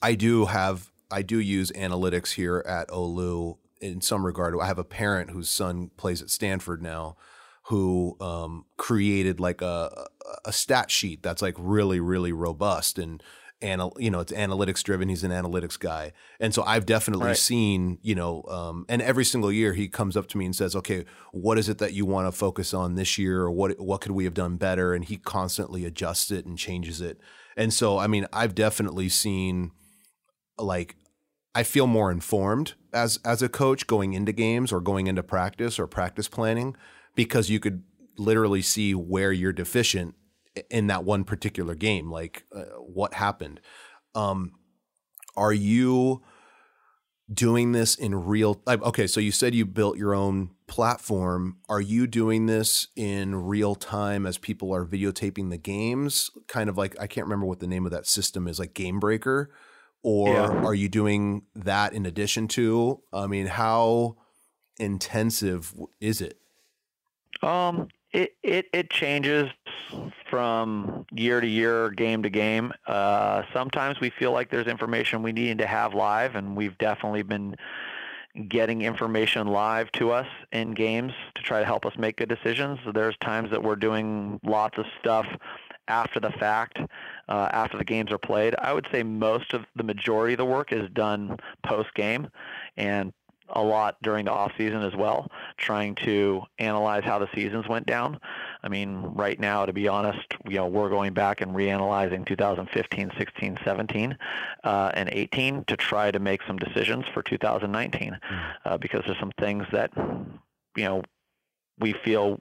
I 0.00 0.14
do 0.14 0.46
have 0.46 0.90
I 1.10 1.22
do 1.22 1.38
use 1.38 1.70
analytics 1.72 2.32
here 2.32 2.64
at 2.66 2.88
Olu 2.88 3.58
in 3.80 4.00
some 4.00 4.24
regard. 4.24 4.54
I 4.60 4.66
have 4.66 4.78
a 4.78 4.84
parent 4.84 5.30
whose 5.30 5.48
son 5.48 5.90
plays 5.96 6.22
at 6.22 6.30
Stanford 6.30 6.82
now, 6.82 7.16
who 7.64 8.16
um, 8.20 8.64
created 8.76 9.40
like 9.40 9.62
a 9.62 10.06
a 10.44 10.52
stat 10.52 10.90
sheet 10.90 11.22
that's 11.22 11.42
like 11.42 11.54
really 11.58 12.00
really 12.00 12.32
robust 12.32 12.98
and 12.98 13.22
and 13.62 13.80
you 13.96 14.10
know 14.10 14.20
it's 14.20 14.32
analytics 14.32 14.82
driven 14.82 15.08
he's 15.08 15.24
an 15.24 15.30
analytics 15.30 15.78
guy 15.78 16.12
and 16.40 16.52
so 16.52 16.62
i've 16.64 16.84
definitely 16.84 17.28
right. 17.28 17.36
seen 17.36 17.98
you 18.02 18.14
know 18.14 18.42
um, 18.48 18.84
and 18.88 19.00
every 19.00 19.24
single 19.24 19.50
year 19.50 19.72
he 19.72 19.88
comes 19.88 20.16
up 20.16 20.26
to 20.26 20.36
me 20.36 20.44
and 20.44 20.54
says 20.54 20.76
okay 20.76 21.04
what 21.32 21.58
is 21.58 21.68
it 21.68 21.78
that 21.78 21.92
you 21.92 22.04
want 22.04 22.26
to 22.26 22.32
focus 22.32 22.74
on 22.74 22.96
this 22.96 23.16
year 23.16 23.42
or 23.42 23.50
what 23.50 23.78
what 23.80 24.00
could 24.00 24.12
we 24.12 24.24
have 24.24 24.34
done 24.34 24.56
better 24.56 24.94
and 24.94 25.06
he 25.06 25.16
constantly 25.16 25.84
adjusts 25.84 26.30
it 26.30 26.44
and 26.44 26.58
changes 26.58 27.00
it 27.00 27.18
and 27.56 27.72
so 27.72 27.98
i 27.98 28.06
mean 28.06 28.26
i've 28.32 28.54
definitely 28.54 29.08
seen 29.08 29.70
like 30.58 30.96
I 31.56 31.62
feel 31.62 31.86
more 31.86 32.10
informed 32.10 32.74
as 32.92 33.18
as 33.24 33.40
a 33.40 33.48
coach 33.48 33.86
going 33.86 34.12
into 34.12 34.30
games 34.30 34.74
or 34.74 34.80
going 34.82 35.06
into 35.06 35.22
practice 35.22 35.78
or 35.78 35.86
practice 35.86 36.28
planning 36.28 36.76
because 37.14 37.48
you 37.48 37.60
could 37.60 37.82
literally 38.18 38.60
see 38.60 38.94
where 38.94 39.32
you're 39.32 39.54
deficient 39.54 40.14
in 40.70 40.88
that 40.88 41.04
one 41.04 41.24
particular 41.24 41.74
game, 41.74 42.10
like 42.10 42.44
uh, 42.54 42.64
what 42.78 43.14
happened. 43.14 43.62
Um, 44.14 44.52
are 45.34 45.52
you 45.52 46.22
doing 47.32 47.72
this 47.72 47.96
in 47.96 48.14
real 48.14 48.62
okay 48.68 49.06
so 49.08 49.18
you 49.18 49.32
said 49.32 49.52
you 49.54 49.64
built 49.64 49.96
your 49.96 50.14
own 50.14 50.50
platform. 50.66 51.56
Are 51.70 51.80
you 51.80 52.06
doing 52.06 52.44
this 52.44 52.88
in 52.96 53.34
real 53.34 53.74
time 53.74 54.26
as 54.26 54.36
people 54.36 54.74
are 54.74 54.84
videotaping 54.84 55.48
the 55.48 55.56
games? 55.56 56.30
Kind 56.48 56.68
of 56.68 56.76
like 56.76 56.94
i 57.00 57.06
can't 57.06 57.26
remember 57.26 57.46
what 57.46 57.60
the 57.60 57.66
name 57.66 57.86
of 57.86 57.92
that 57.92 58.06
system 58.06 58.46
is 58.46 58.58
like 58.58 58.74
game 58.74 59.00
breaker 59.00 59.50
or 60.06 60.28
yeah. 60.28 60.46
are 60.64 60.74
you 60.74 60.88
doing 60.88 61.42
that 61.56 61.92
in 61.92 62.06
addition 62.06 62.46
to 62.46 63.02
i 63.12 63.26
mean 63.26 63.46
how 63.46 64.16
intensive 64.78 65.74
is 66.00 66.20
it 66.20 66.38
um 67.42 67.88
it, 68.12 68.34
it, 68.42 68.66
it 68.72 68.88
changes 68.88 69.50
from 70.30 71.04
year 71.12 71.38
to 71.38 71.46
year, 71.46 71.90
game 71.90 72.22
to 72.22 72.30
game. 72.30 72.72
Uh, 72.86 73.42
sometimes 73.52 74.00
we 74.00 74.08
feel 74.08 74.32
like 74.32 74.50
there's 74.50 74.68
information 74.68 75.22
we 75.22 75.32
need 75.32 75.58
to 75.58 75.66
have 75.66 75.92
live, 75.92 76.34
and 76.34 76.56
we've 76.56 76.78
definitely 76.78 77.22
been 77.22 77.56
getting 78.48 78.82
information 78.82 79.46
live 79.46 79.90
to 79.92 80.12
us 80.12 80.26
in 80.52 80.72
games 80.72 81.12
to 81.34 81.42
try 81.42 81.58
to 81.58 81.66
help 81.66 81.84
us 81.84 81.92
make 81.98 82.16
good 82.16 82.28
decisions. 82.28 82.78
So 82.84 82.92
there's 82.92 83.16
times 83.18 83.50
that 83.50 83.62
we're 83.62 83.76
doing 83.76 84.40
lots 84.42 84.78
of 84.78 84.86
stuff 84.98 85.26
after 85.88 86.20
the 86.20 86.30
fact, 86.32 86.78
uh, 87.28 87.48
after 87.52 87.78
the 87.78 87.84
games 87.84 88.12
are 88.12 88.18
played. 88.18 88.54
I 88.58 88.72
would 88.72 88.86
say 88.92 89.02
most 89.02 89.52
of 89.52 89.64
the 89.76 89.82
majority 89.82 90.34
of 90.34 90.38
the 90.38 90.44
work 90.44 90.72
is 90.72 90.88
done 90.90 91.38
post 91.62 91.94
game, 91.94 92.28
and 92.76 93.12
a 93.50 93.62
lot 93.62 93.96
during 94.02 94.24
the 94.24 94.32
off 94.32 94.52
season 94.58 94.82
as 94.82 94.94
well, 94.96 95.30
trying 95.56 95.94
to 95.94 96.42
analyze 96.58 97.04
how 97.04 97.18
the 97.18 97.28
seasons 97.34 97.68
went 97.68 97.86
down. 97.86 98.18
I 98.62 98.68
mean, 98.68 99.02
right 99.14 99.38
now, 99.38 99.66
to 99.66 99.72
be 99.72 99.88
honest, 99.88 100.26
you 100.48 100.56
know, 100.56 100.66
we're 100.66 100.90
going 100.90 101.12
back 101.12 101.40
and 101.40 101.52
reanalyzing 101.52 102.26
2015, 102.26 103.12
16, 103.16 103.58
17, 103.64 104.18
uh, 104.64 104.90
and 104.94 105.08
18 105.12 105.64
to 105.64 105.76
try 105.76 106.10
to 106.10 106.18
make 106.18 106.42
some 106.46 106.58
decisions 106.58 107.04
for 107.14 107.22
2019, 107.22 108.18
hmm. 108.20 108.36
uh, 108.64 108.78
because 108.78 109.02
there's 109.06 109.18
some 109.18 109.32
things 109.38 109.66
that, 109.72 109.90
you 110.76 110.84
know, 110.84 111.02
we 111.78 111.92
feel 112.04 112.40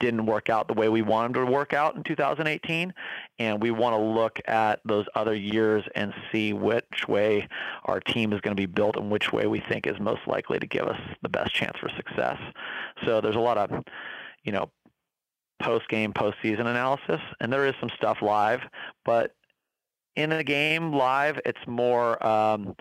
didn't 0.00 0.26
work 0.26 0.50
out 0.50 0.68
the 0.68 0.74
way 0.74 0.88
we 0.88 1.02
wanted 1.02 1.34
to 1.34 1.46
work 1.46 1.72
out 1.72 1.96
in 1.96 2.02
2018 2.02 2.92
and 3.38 3.62
we 3.62 3.70
want 3.70 3.94
to 3.94 4.00
look 4.00 4.38
at 4.46 4.80
those 4.84 5.06
other 5.14 5.34
years 5.34 5.84
and 5.94 6.12
see 6.30 6.52
which 6.52 7.08
way 7.08 7.48
our 7.84 8.00
team 8.00 8.32
is 8.32 8.40
going 8.40 8.56
to 8.56 8.60
be 8.60 8.66
built 8.66 8.96
and 8.96 9.10
which 9.10 9.32
way 9.32 9.46
we 9.46 9.62
think 9.68 9.86
is 9.86 9.98
most 10.00 10.20
likely 10.26 10.58
to 10.58 10.66
give 10.66 10.86
us 10.86 11.00
the 11.22 11.28
best 11.28 11.54
chance 11.54 11.76
for 11.78 11.88
success. 11.96 12.38
So 13.04 13.20
there's 13.20 13.36
a 13.36 13.40
lot 13.40 13.58
of 13.58 13.84
you 14.44 14.52
know 14.52 14.70
post 15.62 15.88
game 15.88 16.12
post 16.12 16.36
season 16.42 16.66
analysis 16.66 17.20
and 17.40 17.52
there 17.52 17.66
is 17.66 17.74
some 17.78 17.90
stuff 17.96 18.18
live 18.20 18.60
but 19.04 19.34
in 20.16 20.32
a 20.32 20.42
game 20.42 20.92
live 20.92 21.38
it's 21.44 21.66
more 21.66 22.24
um, 22.26 22.74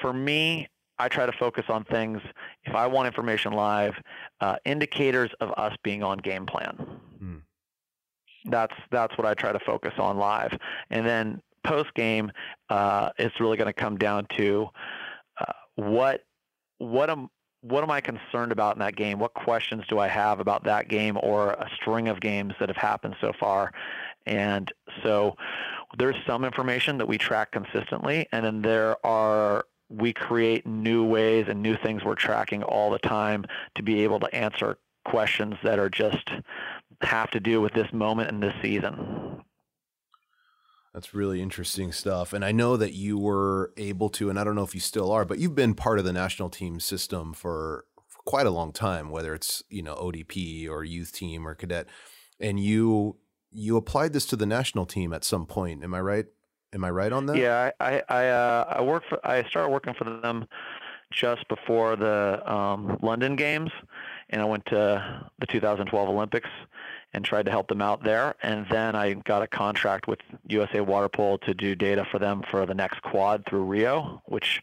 for 0.00 0.12
me 0.12 0.66
I 0.98 1.08
try 1.08 1.26
to 1.26 1.32
focus 1.32 1.64
on 1.68 1.84
things, 1.84 2.20
if 2.64 2.74
I 2.74 2.86
want 2.86 3.06
information 3.06 3.52
live, 3.52 3.94
uh, 4.40 4.56
indicators 4.64 5.30
of 5.40 5.52
us 5.56 5.74
being 5.82 6.02
on 6.02 6.18
game 6.18 6.46
plan. 6.46 6.76
Hmm. 7.18 7.36
That's, 8.46 8.74
that's 8.90 9.16
what 9.18 9.26
I 9.26 9.34
try 9.34 9.52
to 9.52 9.60
focus 9.60 9.94
on 9.98 10.18
live. 10.18 10.56
And 10.90 11.06
then 11.06 11.40
post 11.64 11.94
game, 11.94 12.30
uh, 12.68 13.10
it's 13.18 13.40
really 13.40 13.56
going 13.56 13.66
to 13.66 13.72
come 13.72 13.96
down 13.96 14.26
to 14.36 14.68
uh, 15.40 15.52
what, 15.76 16.24
what 16.78 17.10
am, 17.10 17.28
what 17.62 17.82
am 17.82 17.90
I 17.90 18.00
concerned 18.00 18.52
about 18.52 18.76
in 18.76 18.80
that 18.80 18.94
game? 18.94 19.18
What 19.18 19.32
questions 19.32 19.84
do 19.88 19.98
I 19.98 20.08
have 20.08 20.38
about 20.38 20.64
that 20.64 20.88
game 20.88 21.18
or 21.22 21.52
a 21.52 21.68
string 21.74 22.08
of 22.08 22.20
games 22.20 22.52
that 22.60 22.68
have 22.68 22.76
happened 22.76 23.16
so 23.20 23.32
far? 23.40 23.72
And 24.26 24.70
so 25.02 25.36
there's 25.98 26.16
some 26.26 26.44
information 26.44 26.98
that 26.98 27.06
we 27.06 27.18
track 27.18 27.52
consistently, 27.52 28.26
and 28.32 28.44
then 28.44 28.62
there 28.62 29.04
are 29.04 29.64
we 29.96 30.12
create 30.12 30.66
new 30.66 31.04
ways 31.04 31.46
and 31.48 31.62
new 31.62 31.76
things 31.76 32.04
we're 32.04 32.14
tracking 32.14 32.62
all 32.62 32.90
the 32.90 32.98
time 32.98 33.44
to 33.74 33.82
be 33.82 34.02
able 34.02 34.20
to 34.20 34.34
answer 34.34 34.78
questions 35.04 35.54
that 35.62 35.78
are 35.78 35.90
just 35.90 36.30
have 37.02 37.30
to 37.30 37.40
do 37.40 37.60
with 37.60 37.72
this 37.74 37.92
moment 37.92 38.30
and 38.30 38.42
this 38.42 38.54
season. 38.62 39.42
That's 40.92 41.12
really 41.12 41.42
interesting 41.42 41.90
stuff. 41.90 42.32
And 42.32 42.44
I 42.44 42.52
know 42.52 42.76
that 42.76 42.92
you 42.92 43.18
were 43.18 43.72
able 43.76 44.08
to, 44.10 44.30
and 44.30 44.38
I 44.38 44.44
don't 44.44 44.54
know 44.54 44.62
if 44.62 44.74
you 44.74 44.80
still 44.80 45.10
are, 45.10 45.24
but 45.24 45.38
you've 45.38 45.54
been 45.54 45.74
part 45.74 45.98
of 45.98 46.04
the 46.04 46.12
national 46.12 46.50
team 46.50 46.78
system 46.78 47.34
for, 47.34 47.84
for 48.06 48.22
quite 48.24 48.46
a 48.46 48.50
long 48.50 48.72
time, 48.72 49.10
whether 49.10 49.34
it's, 49.34 49.62
you 49.68 49.82
know, 49.82 49.96
ODP 49.96 50.68
or 50.68 50.84
youth 50.84 51.12
team 51.12 51.48
or 51.48 51.54
cadet. 51.54 51.88
And 52.38 52.60
you 52.60 53.16
you 53.54 53.76
applied 53.76 54.12
this 54.12 54.26
to 54.26 54.36
the 54.36 54.46
national 54.46 54.84
team 54.84 55.12
at 55.12 55.24
some 55.24 55.46
point. 55.46 55.84
Am 55.84 55.94
I 55.94 56.00
right? 56.00 56.26
Am 56.74 56.84
I 56.84 56.90
right 56.90 57.12
on 57.12 57.26
that? 57.26 57.36
Yeah, 57.36 57.70
I 57.80 58.02
I 58.08 58.26
uh, 58.28 58.64
I 58.68 58.82
work 58.82 59.04
for 59.08 59.24
I 59.26 59.44
started 59.44 59.70
working 59.70 59.94
for 59.94 60.04
them 60.04 60.46
just 61.10 61.46
before 61.48 61.94
the 61.94 62.42
um, 62.52 62.98
London 63.00 63.36
Games, 63.36 63.70
and 64.30 64.42
I 64.42 64.44
went 64.44 64.66
to 64.66 65.30
the 65.38 65.46
2012 65.46 66.08
Olympics 66.08 66.50
and 67.12 67.24
tried 67.24 67.44
to 67.44 67.50
help 67.50 67.68
them 67.68 67.80
out 67.80 68.02
there. 68.02 68.34
And 68.42 68.66
then 68.70 68.96
I 68.96 69.14
got 69.14 69.42
a 69.42 69.46
contract 69.46 70.08
with 70.08 70.18
USA 70.48 70.80
Water 70.80 71.08
Polo 71.08 71.36
to 71.38 71.54
do 71.54 71.76
data 71.76 72.04
for 72.10 72.18
them 72.18 72.42
for 72.50 72.66
the 72.66 72.74
next 72.74 73.02
quad 73.02 73.44
through 73.48 73.64
Rio, 73.64 74.20
which 74.26 74.60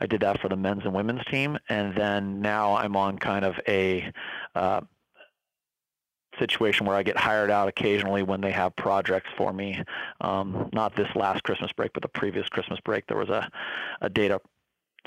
I 0.00 0.06
did 0.06 0.22
that 0.22 0.40
for 0.40 0.48
the 0.48 0.56
men's 0.56 0.84
and 0.84 0.94
women's 0.94 1.24
team. 1.26 1.58
And 1.68 1.94
then 1.94 2.40
now 2.40 2.74
I'm 2.76 2.96
on 2.96 3.18
kind 3.18 3.44
of 3.44 3.60
a 3.68 4.10
uh, 4.54 4.80
situation 6.38 6.86
where 6.86 6.96
I 6.96 7.02
get 7.02 7.16
hired 7.16 7.50
out 7.50 7.68
occasionally 7.68 8.22
when 8.22 8.40
they 8.40 8.52
have 8.52 8.74
projects 8.76 9.30
for 9.36 9.52
me. 9.52 9.82
Um, 10.20 10.68
not 10.72 10.96
this 10.96 11.08
last 11.14 11.42
Christmas 11.42 11.72
break, 11.72 11.92
but 11.92 12.02
the 12.02 12.08
previous 12.08 12.48
Christmas 12.48 12.80
break, 12.80 13.06
there 13.06 13.16
was 13.16 13.28
a, 13.28 13.50
a 14.00 14.08
data 14.08 14.40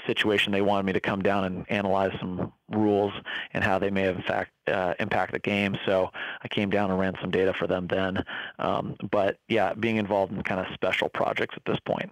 situation 0.06 0.52
they 0.52 0.62
wanted 0.62 0.86
me 0.86 0.94
to 0.94 1.00
come 1.00 1.22
down 1.22 1.46
and 1.46 1.66
analyze 1.70 2.12
some 2.20 2.52
rules 2.70 3.14
and 3.54 3.64
how 3.64 3.80
they 3.80 3.90
may 3.90 4.02
have 4.02 4.18
in 4.18 4.22
fact 4.24 4.52
uh, 4.68 4.94
impact 5.00 5.32
the 5.32 5.40
game. 5.40 5.78
So 5.86 6.12
I 6.44 6.48
came 6.48 6.70
down 6.70 6.92
and 6.92 7.00
ran 7.00 7.14
some 7.22 7.32
data 7.32 7.54
for 7.54 7.68
them 7.68 7.88
then. 7.88 8.24
Um, 8.60 8.96
but 9.10 9.40
yeah, 9.48 9.74
being 9.74 9.98
involved 9.98 10.34
in 10.34 10.44
kind 10.44 10.60
of 10.60 10.68
special 10.74 11.10
projects 11.10 11.56
at 11.56 11.64
this 11.66 11.80
point. 11.86 12.12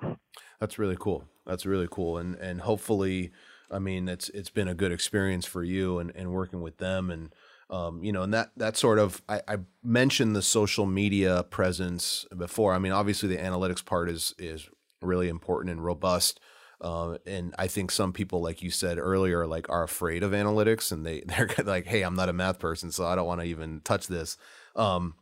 That's 0.60 0.80
really 0.80 0.98
cool. 1.00 1.26
That's 1.46 1.66
really 1.66 1.88
cool. 1.90 2.18
And 2.18 2.36
and 2.36 2.62
hopefully, 2.62 3.32
I 3.70 3.80
mean, 3.80 4.08
it's 4.08 4.30
it's 4.30 4.50
been 4.50 4.68
a 4.68 4.76
good 4.76 4.92
experience 4.92 5.46
for 5.46 5.64
you 5.64 6.00
and, 6.00 6.12
and 6.16 6.32
working 6.32 6.62
with 6.62 6.78
them 6.78 7.10
and 7.10 7.34
um, 7.74 8.04
you 8.04 8.12
know, 8.12 8.22
and 8.22 8.34
that 8.36 8.52
that 8.56 8.78
sort 8.78 9.00
of 9.00 9.24
I, 9.28 9.42
I, 9.48 9.58
mentioned 9.84 10.36
the 10.36 10.44
social 10.44 10.86
media 10.86 11.44
presence 11.50 12.24
before. 12.38 12.72
I 12.72 12.78
mean, 12.78 12.92
obviously 12.92 13.30
the 13.30 13.42
analytics 13.42 13.84
part 13.84 14.12
is 14.12 14.36
is 14.38 14.70
really 15.02 15.28
important 15.28 15.72
and 15.72 15.84
robust. 15.84 16.40
Uh, 16.80 17.18
and 17.26 17.56
I 17.58 17.68
think 17.68 17.90
some 17.90 18.14
people, 18.14 18.44
like 18.44 18.62
you 18.62 18.70
said 18.70 19.00
earlier, 19.00 19.48
like 19.48 19.70
are 19.70 19.82
afraid 19.82 20.22
of 20.22 20.34
analytics, 20.34 20.92
and 20.92 21.04
they 21.04 21.22
they're 21.26 21.50
like, 21.66 21.88
"Hey, 21.88 22.04
I'm 22.04 22.16
not 22.16 22.30
a 22.30 22.34
math 22.34 22.60
person, 22.60 22.92
so 22.92 23.08
I 23.08 23.16
don't 23.16 23.26
want 23.26 23.42
to 23.42 23.48
even 23.48 23.82
touch 23.84 24.06
this." 24.06 24.38
Um, 24.76 25.16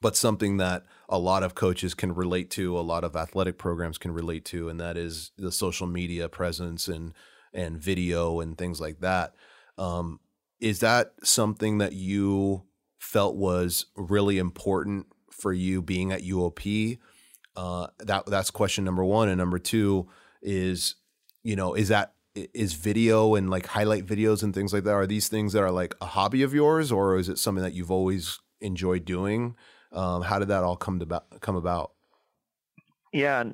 but 0.00 0.14
something 0.14 0.58
that 0.58 0.84
a 1.08 1.18
lot 1.18 1.42
of 1.42 1.56
coaches 1.56 1.94
can 1.94 2.14
relate 2.14 2.50
to, 2.50 2.78
a 2.78 2.80
lot 2.80 3.02
of 3.02 3.16
athletic 3.16 3.58
programs 3.58 3.98
can 3.98 4.12
relate 4.12 4.44
to, 4.46 4.68
and 4.68 4.78
that 4.78 4.96
is 4.96 5.32
the 5.36 5.50
social 5.50 5.88
media 5.88 6.28
presence 6.28 6.86
and 6.86 7.12
and 7.52 7.76
video 7.76 8.38
and 8.38 8.56
things 8.56 8.80
like 8.80 9.00
that. 9.00 9.34
Um, 9.76 10.20
is 10.62 10.78
that 10.78 11.12
something 11.24 11.78
that 11.78 11.92
you 11.92 12.62
felt 13.00 13.34
was 13.34 13.86
really 13.96 14.38
important 14.38 15.06
for 15.28 15.52
you 15.52 15.82
being 15.82 16.12
at 16.12 16.22
UOP? 16.22 16.98
Uh, 17.56 17.88
that 17.98 18.26
that's 18.26 18.50
question 18.50 18.84
number 18.84 19.04
one, 19.04 19.28
and 19.28 19.36
number 19.36 19.58
two 19.58 20.08
is, 20.40 20.94
you 21.42 21.56
know, 21.56 21.74
is 21.74 21.88
that 21.88 22.14
is 22.34 22.74
video 22.74 23.34
and 23.34 23.50
like 23.50 23.66
highlight 23.66 24.06
videos 24.06 24.44
and 24.44 24.54
things 24.54 24.72
like 24.72 24.84
that? 24.84 24.92
Are 24.92 25.06
these 25.06 25.28
things 25.28 25.52
that 25.52 25.62
are 25.62 25.70
like 25.72 25.96
a 26.00 26.06
hobby 26.06 26.44
of 26.44 26.54
yours, 26.54 26.92
or 26.92 27.18
is 27.18 27.28
it 27.28 27.38
something 27.38 27.64
that 27.64 27.74
you've 27.74 27.90
always 27.90 28.38
enjoyed 28.60 29.04
doing? 29.04 29.56
Um, 29.90 30.22
how 30.22 30.38
did 30.38 30.48
that 30.48 30.62
all 30.62 30.76
come 30.76 31.00
to 31.00 31.22
come 31.40 31.56
about? 31.56 31.92
Yeah. 33.12 33.44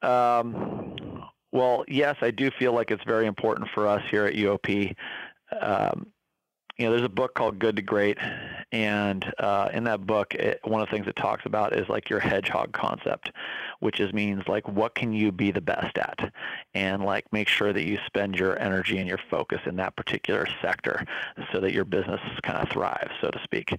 Um, 0.00 1.24
well, 1.50 1.84
yes, 1.88 2.16
I 2.22 2.30
do 2.30 2.52
feel 2.56 2.72
like 2.72 2.92
it's 2.92 3.04
very 3.04 3.26
important 3.26 3.68
for 3.74 3.88
us 3.88 4.02
here 4.10 4.24
at 4.26 4.34
UOP. 4.34 4.94
Um, 5.60 6.06
you 6.82 6.88
know, 6.88 6.96
there's 6.96 7.06
a 7.06 7.08
book 7.08 7.34
called 7.34 7.60
Good 7.60 7.76
to 7.76 7.82
Great, 7.82 8.18
and 8.72 9.32
uh, 9.38 9.68
in 9.72 9.84
that 9.84 10.04
book, 10.04 10.34
it, 10.34 10.58
one 10.64 10.82
of 10.82 10.88
the 10.88 10.96
things 10.96 11.06
it 11.06 11.14
talks 11.14 11.46
about 11.46 11.76
is 11.78 11.88
like 11.88 12.10
your 12.10 12.18
hedgehog 12.18 12.72
concept, 12.72 13.30
which 13.78 14.00
is 14.00 14.12
means 14.12 14.48
like 14.48 14.66
what 14.66 14.96
can 14.96 15.12
you 15.12 15.30
be 15.30 15.52
the 15.52 15.60
best 15.60 15.96
at, 15.96 16.32
and 16.74 17.04
like 17.04 17.32
make 17.32 17.46
sure 17.46 17.72
that 17.72 17.84
you 17.84 18.00
spend 18.04 18.36
your 18.36 18.58
energy 18.58 18.98
and 18.98 19.06
your 19.06 19.20
focus 19.30 19.60
in 19.64 19.76
that 19.76 19.94
particular 19.94 20.44
sector, 20.60 21.06
so 21.52 21.60
that 21.60 21.72
your 21.72 21.84
business 21.84 22.20
kind 22.42 22.58
of 22.58 22.68
thrives, 22.68 23.12
so 23.20 23.30
to 23.30 23.40
speak. 23.44 23.72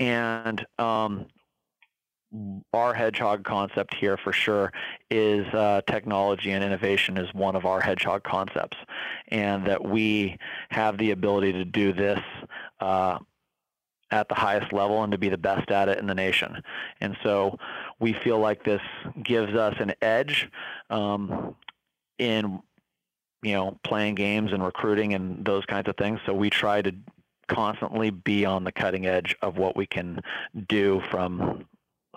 And 0.00 0.66
um, 0.80 1.26
our 2.74 2.92
hedgehog 2.92 3.44
concept 3.44 3.94
here 3.94 4.16
for 4.16 4.32
sure 4.32 4.72
is 5.10 5.46
uh, 5.54 5.80
technology 5.86 6.50
and 6.50 6.62
innovation 6.62 7.16
is 7.16 7.32
one 7.32 7.56
of 7.56 7.64
our 7.64 7.80
hedgehog 7.80 8.22
concepts 8.22 8.76
and 9.28 9.66
that 9.66 9.82
we 9.82 10.36
have 10.70 10.98
the 10.98 11.10
ability 11.10 11.52
to 11.52 11.64
do 11.64 11.92
this 11.92 12.20
uh, 12.80 13.18
at 14.10 14.28
the 14.28 14.34
highest 14.34 14.72
level 14.72 15.02
and 15.02 15.12
to 15.12 15.18
be 15.18 15.28
the 15.28 15.38
best 15.38 15.70
at 15.70 15.88
it 15.88 15.98
in 15.98 16.06
the 16.06 16.14
nation. 16.14 16.62
And 17.00 17.16
so 17.22 17.58
we 17.98 18.12
feel 18.12 18.38
like 18.38 18.64
this 18.64 18.82
gives 19.22 19.54
us 19.54 19.74
an 19.78 19.94
edge 20.02 20.50
um, 20.90 21.54
in 22.18 22.60
you 23.42 23.52
know 23.52 23.78
playing 23.84 24.16
games 24.16 24.52
and 24.52 24.64
recruiting 24.64 25.14
and 25.14 25.44
those 25.44 25.64
kinds 25.66 25.88
of 25.88 25.96
things. 25.96 26.20
So 26.26 26.34
we 26.34 26.50
try 26.50 26.82
to 26.82 26.92
constantly 27.48 28.10
be 28.10 28.44
on 28.44 28.64
the 28.64 28.72
cutting 28.72 29.06
edge 29.06 29.34
of 29.40 29.56
what 29.56 29.76
we 29.76 29.86
can 29.86 30.20
do 30.68 31.00
from 31.10 31.64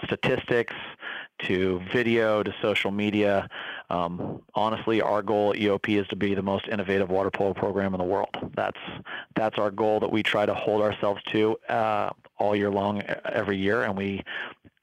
statistics 0.06 0.74
to 1.48 1.82
video 1.92 2.44
to 2.44 2.54
social 2.62 2.92
media. 2.92 3.48
Um, 3.90 4.42
honestly, 4.54 5.02
our 5.02 5.22
goal 5.22 5.54
at 5.54 5.60
UOP 5.60 6.00
is 6.00 6.08
to 6.10 6.16
be 6.16 6.36
the 6.36 6.42
most 6.42 6.68
innovative 6.68 7.10
water 7.10 7.32
polo 7.32 7.54
program 7.54 7.94
in 7.94 8.00
the 8.00 8.06
world. 8.06 8.36
That's 8.56 8.80
that's 9.36 9.58
our 9.58 9.72
goal 9.72 10.00
that 10.00 10.12
we 10.12 10.24
try 10.24 10.46
to 10.46 10.54
hold 10.54 10.82
ourselves 10.82 11.22
to 11.32 11.58
uh, 11.70 12.12
all 12.38 12.56
year 12.56 12.70
long, 12.70 13.02
every 13.26 13.58
year, 13.58 13.84
and 13.84 13.98
we 13.98 14.24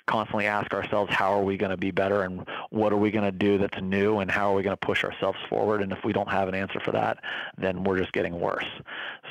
constantly 0.06 0.46
ask 0.46 0.72
ourselves 0.72 1.12
how 1.12 1.38
are 1.38 1.42
we 1.42 1.58
going 1.58 1.70
to 1.70 1.76
be 1.76 1.90
better 1.90 2.22
and 2.22 2.48
what 2.70 2.94
are 2.94 2.96
we 2.96 3.10
going 3.10 3.24
to 3.24 3.30
do 3.30 3.58
that's 3.58 3.78
new 3.82 4.20
and 4.20 4.30
how 4.30 4.50
are 4.50 4.54
we 4.54 4.62
going 4.62 4.74
to 4.74 4.86
push 4.86 5.04
ourselves 5.04 5.38
forward 5.50 5.82
and 5.82 5.92
if 5.92 6.02
we 6.02 6.14
don't 6.14 6.30
have 6.30 6.48
an 6.48 6.54
answer 6.54 6.80
for 6.80 6.92
that 6.92 7.18
then 7.58 7.84
we're 7.84 7.98
just 7.98 8.10
getting 8.14 8.40
worse 8.40 8.64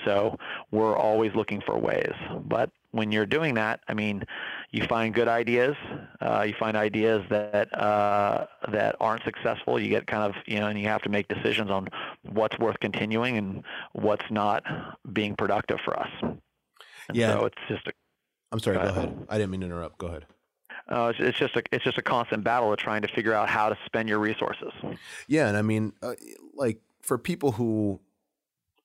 so 0.06 0.38
we're 0.70 0.96
always 0.96 1.34
looking 1.34 1.62
for 1.62 1.76
ways 1.80 2.14
but 2.46 2.70
when 2.92 3.12
you're 3.12 3.26
doing 3.26 3.54
that, 3.56 3.82
I 3.88 3.94
mean, 3.94 4.24
you 4.72 4.86
find 4.86 5.14
good 5.14 5.28
ideas. 5.28 5.76
Uh, 6.22 6.44
you 6.48 6.54
find 6.60 6.76
ideas 6.76 7.24
that 7.30 7.74
uh, 7.78 8.46
that 8.72 8.96
aren't 9.00 9.24
successful. 9.24 9.80
You 9.80 9.90
get 9.90 10.08
kind 10.08 10.24
of 10.24 10.36
you 10.46 10.60
know, 10.60 10.68
and 10.68 10.80
you 10.80 10.88
have 10.88 11.02
to 11.04 11.10
make 11.10 11.28
decisions 11.28 11.72
on 11.72 11.88
what's 12.24 12.58
worth 12.60 12.80
continuing 12.80 13.38
and 13.38 13.64
what's 13.94 14.30
not 14.30 14.64
being 15.14 15.36
productive 15.36 15.80
for 15.86 15.98
us. 15.98 16.10
And 16.22 16.38
yeah, 17.14 17.34
so 17.34 17.46
it's 17.46 17.58
just 17.70 17.88
a. 17.88 17.92
I'm 18.52 18.60
sorry. 18.60 18.78
Go, 18.78 18.84
go 18.84 18.90
ahead. 18.90 19.06
ahead. 19.06 19.26
I 19.30 19.38
didn't 19.38 19.52
mean 19.52 19.62
to 19.62 19.68
interrupt. 19.68 19.98
Go 19.98 20.08
ahead. 20.08 20.26
Uh, 20.90 21.12
it's, 21.14 21.20
it's, 21.20 21.38
just 21.38 21.56
a 21.56 21.64
it's 21.72 21.84
just 21.84 21.98
a 21.98 22.02
constant 22.02 22.44
battle 22.44 22.72
of 22.72 22.80
trying 22.80 23.02
to 23.02 23.08
figure 23.10 23.34
out 23.34 23.50
how 23.50 23.70
to 23.70 23.78
spend 23.86 24.08
your 24.08 24.20
resources. 24.20 24.72
Yeah, 25.28 25.48
and 25.48 25.58
I 25.58 25.62
mean, 25.62 25.94
uh, 26.02 26.14
like 26.56 26.80
for 27.02 27.18
people 27.18 27.54
who 27.54 28.00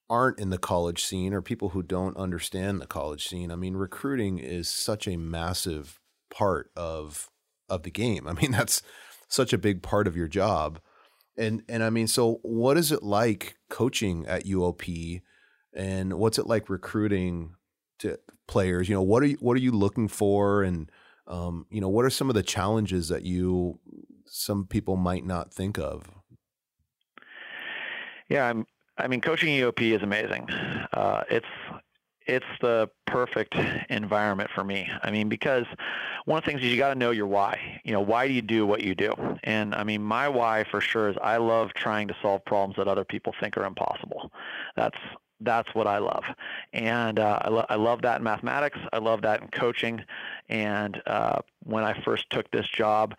aren't 0.09 0.39
in 0.39 0.49
the 0.49 0.57
college 0.57 1.03
scene 1.03 1.33
or 1.33 1.41
people 1.41 1.69
who 1.69 1.81
don't 1.81 2.17
understand 2.17 2.79
the 2.79 2.87
college 2.87 3.27
scene. 3.27 3.51
I 3.51 3.55
mean, 3.55 3.75
recruiting 3.75 4.37
is 4.37 4.69
such 4.69 5.07
a 5.07 5.17
massive 5.17 5.99
part 6.29 6.71
of 6.75 7.29
of 7.69 7.83
the 7.83 7.91
game. 7.91 8.27
I 8.27 8.33
mean, 8.33 8.51
that's 8.51 8.81
such 9.27 9.53
a 9.53 9.57
big 9.57 9.81
part 9.81 10.07
of 10.07 10.15
your 10.15 10.27
job. 10.27 10.79
And 11.37 11.63
and 11.67 11.83
I 11.83 11.89
mean, 11.89 12.07
so 12.07 12.39
what 12.43 12.77
is 12.77 12.91
it 12.91 13.03
like 13.03 13.55
coaching 13.69 14.25
at 14.27 14.45
UOP 14.45 15.21
and 15.75 16.13
what's 16.13 16.37
it 16.37 16.47
like 16.47 16.69
recruiting 16.69 17.55
to 17.99 18.19
players? 18.47 18.87
You 18.87 18.95
know, 18.95 19.01
what 19.01 19.23
are 19.23 19.27
you 19.27 19.37
what 19.39 19.57
are 19.57 19.61
you 19.61 19.71
looking 19.71 20.07
for 20.07 20.63
and 20.63 20.91
um, 21.25 21.65
you 21.69 21.79
know, 21.79 21.89
what 21.89 22.05
are 22.05 22.09
some 22.09 22.29
of 22.29 22.35
the 22.35 22.43
challenges 22.43 23.07
that 23.07 23.23
you 23.23 23.79
some 24.25 24.65
people 24.67 24.95
might 24.95 25.25
not 25.25 25.53
think 25.53 25.79
of? 25.79 26.09
Yeah, 28.29 28.49
I'm 28.49 28.65
I 28.97 29.07
mean, 29.07 29.21
coaching 29.21 29.49
UOP 29.49 29.81
is 29.81 30.03
amazing. 30.03 30.49
Uh, 30.49 31.23
it's 31.29 31.47
it's 32.25 32.45
the 32.61 32.89
perfect 33.05 33.55
environment 33.89 34.49
for 34.53 34.63
me. 34.63 34.89
I 35.01 35.11
mean, 35.11 35.27
because 35.27 35.65
one 36.25 36.37
of 36.37 36.45
the 36.45 36.51
things 36.51 36.63
is 36.63 36.71
you 36.71 36.77
got 36.77 36.93
to 36.93 36.99
know 36.99 37.11
your 37.11 37.27
why. 37.27 37.81
You 37.83 37.91
know, 37.91 38.01
why 38.01 38.27
do 38.27 38.33
you 38.33 38.41
do 38.41 38.65
what 38.65 38.81
you 38.81 38.95
do? 38.95 39.13
And 39.43 39.75
I 39.75 39.83
mean, 39.83 40.01
my 40.01 40.29
why 40.29 40.63
for 40.63 40.79
sure 40.79 41.09
is 41.09 41.17
I 41.21 41.37
love 41.37 41.73
trying 41.73 42.07
to 42.07 42.15
solve 42.21 42.45
problems 42.45 42.77
that 42.77 42.87
other 42.87 43.03
people 43.03 43.33
think 43.39 43.57
are 43.57 43.65
impossible. 43.65 44.31
That's 44.75 44.97
that's 45.41 45.73
what 45.75 45.87
I 45.87 45.97
love, 45.97 46.23
and 46.71 47.19
uh, 47.19 47.39
I, 47.41 47.49
lo- 47.49 47.65
I 47.67 47.75
love 47.75 48.01
that 48.03 48.19
in 48.19 48.23
mathematics. 48.23 48.79
I 48.93 48.99
love 48.99 49.23
that 49.23 49.41
in 49.41 49.49
coaching, 49.49 50.01
and 50.47 51.01
uh, 51.05 51.39
when 51.63 51.83
I 51.83 51.99
first 52.03 52.29
took 52.29 52.49
this 52.51 52.67
job, 52.69 53.15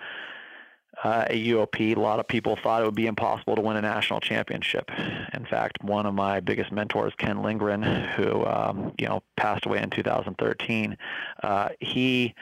uh, 1.03 1.27
at 1.29 1.33
UOP, 1.33 1.97
a 1.97 2.01
lot 2.01 2.21
of 2.21 2.29
people 2.29 2.57
thought 2.63 2.83
it 2.83 2.85
would 2.85 2.95
be 2.95 3.07
impossible 3.07 3.57
to 3.57 3.63
win 3.63 3.77
a 3.77 3.83
national 3.83 4.21
championship. 4.21 4.91
In 5.33 5.45
fact, 5.45 5.83
one 5.83 6.07
of 6.07 6.15
my 6.15 6.41
biggest 6.41 6.71
mentors, 6.71 7.13
Ken 7.19 7.43
Lindgren, 7.43 7.83
who 7.83 8.45
um, 8.47 8.93
you 8.99 9.07
know 9.09 9.23
passed 9.37 9.67
away 9.67 9.83
in 9.83 9.91
2013, 9.91 10.97
uh, 11.43 11.69
he 11.81 12.35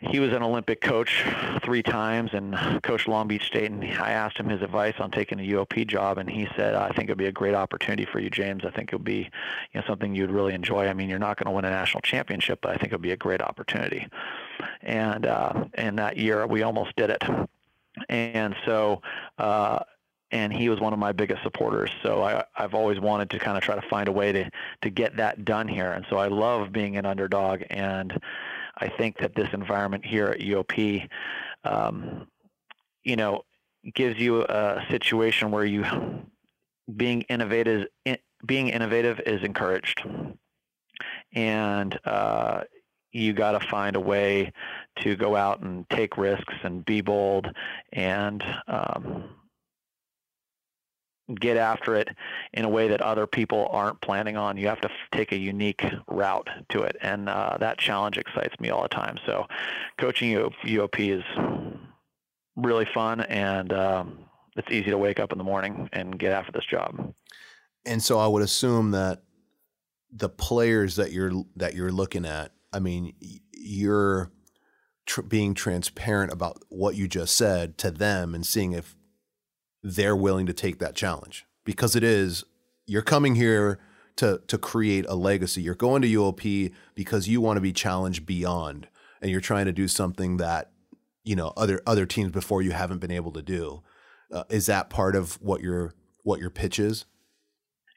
he 0.00 0.20
was 0.20 0.32
an 0.32 0.42
Olympic 0.42 0.80
coach 0.80 1.24
three 1.64 1.82
times 1.82 2.30
and 2.32 2.54
coached 2.82 3.08
Long 3.08 3.26
Beach 3.26 3.44
State. 3.44 3.70
And 3.70 3.82
I 3.84 4.12
asked 4.12 4.38
him 4.38 4.48
his 4.48 4.62
advice 4.62 4.94
on 5.00 5.10
taking 5.10 5.40
a 5.40 5.42
UOP 5.42 5.86
job, 5.88 6.18
and 6.18 6.30
he 6.30 6.48
said, 6.56 6.74
"I 6.74 6.90
think 6.90 7.04
it'd 7.04 7.18
be 7.18 7.26
a 7.26 7.32
great 7.32 7.54
opportunity 7.54 8.04
for 8.04 8.20
you, 8.20 8.30
James. 8.30 8.64
I 8.64 8.70
think 8.70 8.92
it 8.92 8.96
would 8.96 9.04
be, 9.04 9.28
you 9.72 9.80
know, 9.80 9.82
something 9.86 10.14
you'd 10.14 10.30
really 10.30 10.54
enjoy. 10.54 10.86
I 10.86 10.94
mean, 10.94 11.08
you're 11.08 11.18
not 11.18 11.36
going 11.36 11.46
to 11.46 11.50
win 11.50 11.64
a 11.64 11.70
national 11.70 12.02
championship, 12.02 12.60
but 12.62 12.70
I 12.70 12.74
think 12.74 12.92
it'd 12.92 13.02
be 13.02 13.12
a 13.12 13.16
great 13.16 13.42
opportunity." 13.42 14.06
And 14.82 15.26
uh, 15.26 15.64
and 15.74 15.98
that 15.98 16.16
year 16.16 16.46
we 16.46 16.62
almost 16.62 16.94
did 16.96 17.10
it. 17.10 17.22
And 18.08 18.54
so. 18.64 19.02
Uh, 19.38 19.80
and 20.30 20.52
he 20.52 20.68
was 20.68 20.78
one 20.78 20.92
of 20.92 20.98
my 20.98 21.12
biggest 21.12 21.42
supporters. 21.42 21.90
So 22.02 22.22
I, 22.22 22.44
I've 22.54 22.74
always 22.74 23.00
wanted 23.00 23.30
to 23.30 23.38
kind 23.38 23.56
of 23.56 23.64
try 23.64 23.76
to 23.76 23.88
find 23.88 24.08
a 24.08 24.12
way 24.12 24.30
to 24.30 24.50
to 24.82 24.90
get 24.90 25.16
that 25.16 25.46
done 25.46 25.66
here. 25.66 25.90
And 25.92 26.04
so 26.10 26.18
I 26.18 26.28
love 26.28 26.70
being 26.70 26.98
an 26.98 27.06
underdog 27.06 27.62
and 27.70 28.20
I 28.80 28.88
think 28.88 29.18
that 29.18 29.34
this 29.34 29.48
environment 29.52 30.04
here 30.04 30.28
at 30.28 30.38
UOP, 30.40 31.08
um, 31.64 32.28
you 33.02 33.16
know, 33.16 33.44
gives 33.94 34.18
you 34.18 34.42
a 34.42 34.84
situation 34.88 35.50
where 35.50 35.64
you 35.64 35.84
being 36.96 37.22
innovative 37.22 37.86
being 38.46 38.68
innovative 38.68 39.20
is 39.26 39.42
encouraged, 39.42 40.02
and 41.32 41.98
uh, 42.04 42.62
you 43.12 43.32
got 43.32 43.52
to 43.52 43.68
find 43.68 43.96
a 43.96 44.00
way 44.00 44.52
to 45.00 45.16
go 45.16 45.36
out 45.36 45.60
and 45.60 45.88
take 45.90 46.16
risks 46.16 46.54
and 46.62 46.84
be 46.84 47.00
bold 47.00 47.46
and 47.92 48.44
um, 48.66 49.24
get 51.40 51.56
after 51.56 51.94
it 51.94 52.08
in 52.52 52.64
a 52.64 52.68
way 52.68 52.88
that 52.88 53.00
other 53.00 53.26
people 53.26 53.68
aren't 53.70 54.00
planning 54.00 54.36
on. 54.36 54.56
You 54.56 54.68
have 54.68 54.80
to 54.80 54.90
take 55.12 55.32
a 55.32 55.36
unique 55.36 55.84
route 56.08 56.48
to 56.70 56.82
it, 56.82 56.96
and 57.00 57.28
uh, 57.28 57.56
that 57.60 57.78
challenge 57.78 58.18
excites 58.18 58.58
me 58.60 58.70
all 58.70 58.82
the 58.82 58.88
time. 58.88 59.18
So, 59.26 59.46
coaching 59.98 60.30
UOP 60.30 61.18
is 61.18 61.24
really 62.56 62.86
fun, 62.92 63.20
and 63.22 63.72
um, 63.72 64.18
it's 64.56 64.70
easy 64.70 64.90
to 64.90 64.98
wake 64.98 65.20
up 65.20 65.32
in 65.32 65.38
the 65.38 65.44
morning 65.44 65.88
and 65.92 66.18
get 66.18 66.32
after 66.32 66.52
this 66.52 66.64
job. 66.64 67.14
And 67.84 68.02
so, 68.02 68.18
I 68.18 68.26
would 68.26 68.42
assume 68.42 68.92
that 68.92 69.22
the 70.10 70.28
players 70.28 70.96
that 70.96 71.12
you're 71.12 71.44
that 71.56 71.74
you're 71.74 71.92
looking 71.92 72.24
at, 72.24 72.52
I 72.72 72.78
mean, 72.78 73.14
you're 73.52 74.30
tr- 75.06 75.22
being 75.22 75.54
transparent 75.54 76.32
about 76.32 76.62
what 76.68 76.94
you 76.94 77.08
just 77.08 77.34
said 77.34 77.78
to 77.78 77.90
them 77.90 78.34
and 78.34 78.46
seeing 78.46 78.72
if 78.72 78.96
they're 79.82 80.16
willing 80.16 80.46
to 80.46 80.52
take 80.52 80.78
that 80.78 80.94
challenge 80.94 81.46
because 81.64 81.96
it 81.96 82.02
is 82.02 82.44
you're 82.86 83.02
coming 83.02 83.34
here 83.34 83.78
to 84.16 84.40
to 84.48 84.58
create 84.58 85.06
a 85.08 85.14
legacy. 85.14 85.62
You're 85.62 85.74
going 85.74 86.02
to 86.02 86.08
UOP 86.08 86.72
because 86.94 87.28
you 87.28 87.40
want 87.40 87.56
to 87.56 87.60
be 87.60 87.72
challenged 87.72 88.26
beyond 88.26 88.88
and 89.20 89.30
you're 89.30 89.40
trying 89.40 89.66
to 89.66 89.72
do 89.72 89.88
something 89.88 90.38
that 90.38 90.70
you 91.24 91.36
know 91.36 91.52
other 91.56 91.80
other 91.86 92.06
teams 92.06 92.32
before 92.32 92.62
you 92.62 92.72
haven't 92.72 92.98
been 92.98 93.10
able 93.10 93.32
to 93.32 93.42
do. 93.42 93.82
Uh, 94.32 94.44
is 94.50 94.66
that 94.66 94.90
part 94.90 95.14
of 95.16 95.40
what 95.40 95.60
your 95.60 95.94
what 96.22 96.40
your 96.40 96.50
pitch 96.50 96.78
is? 96.78 97.04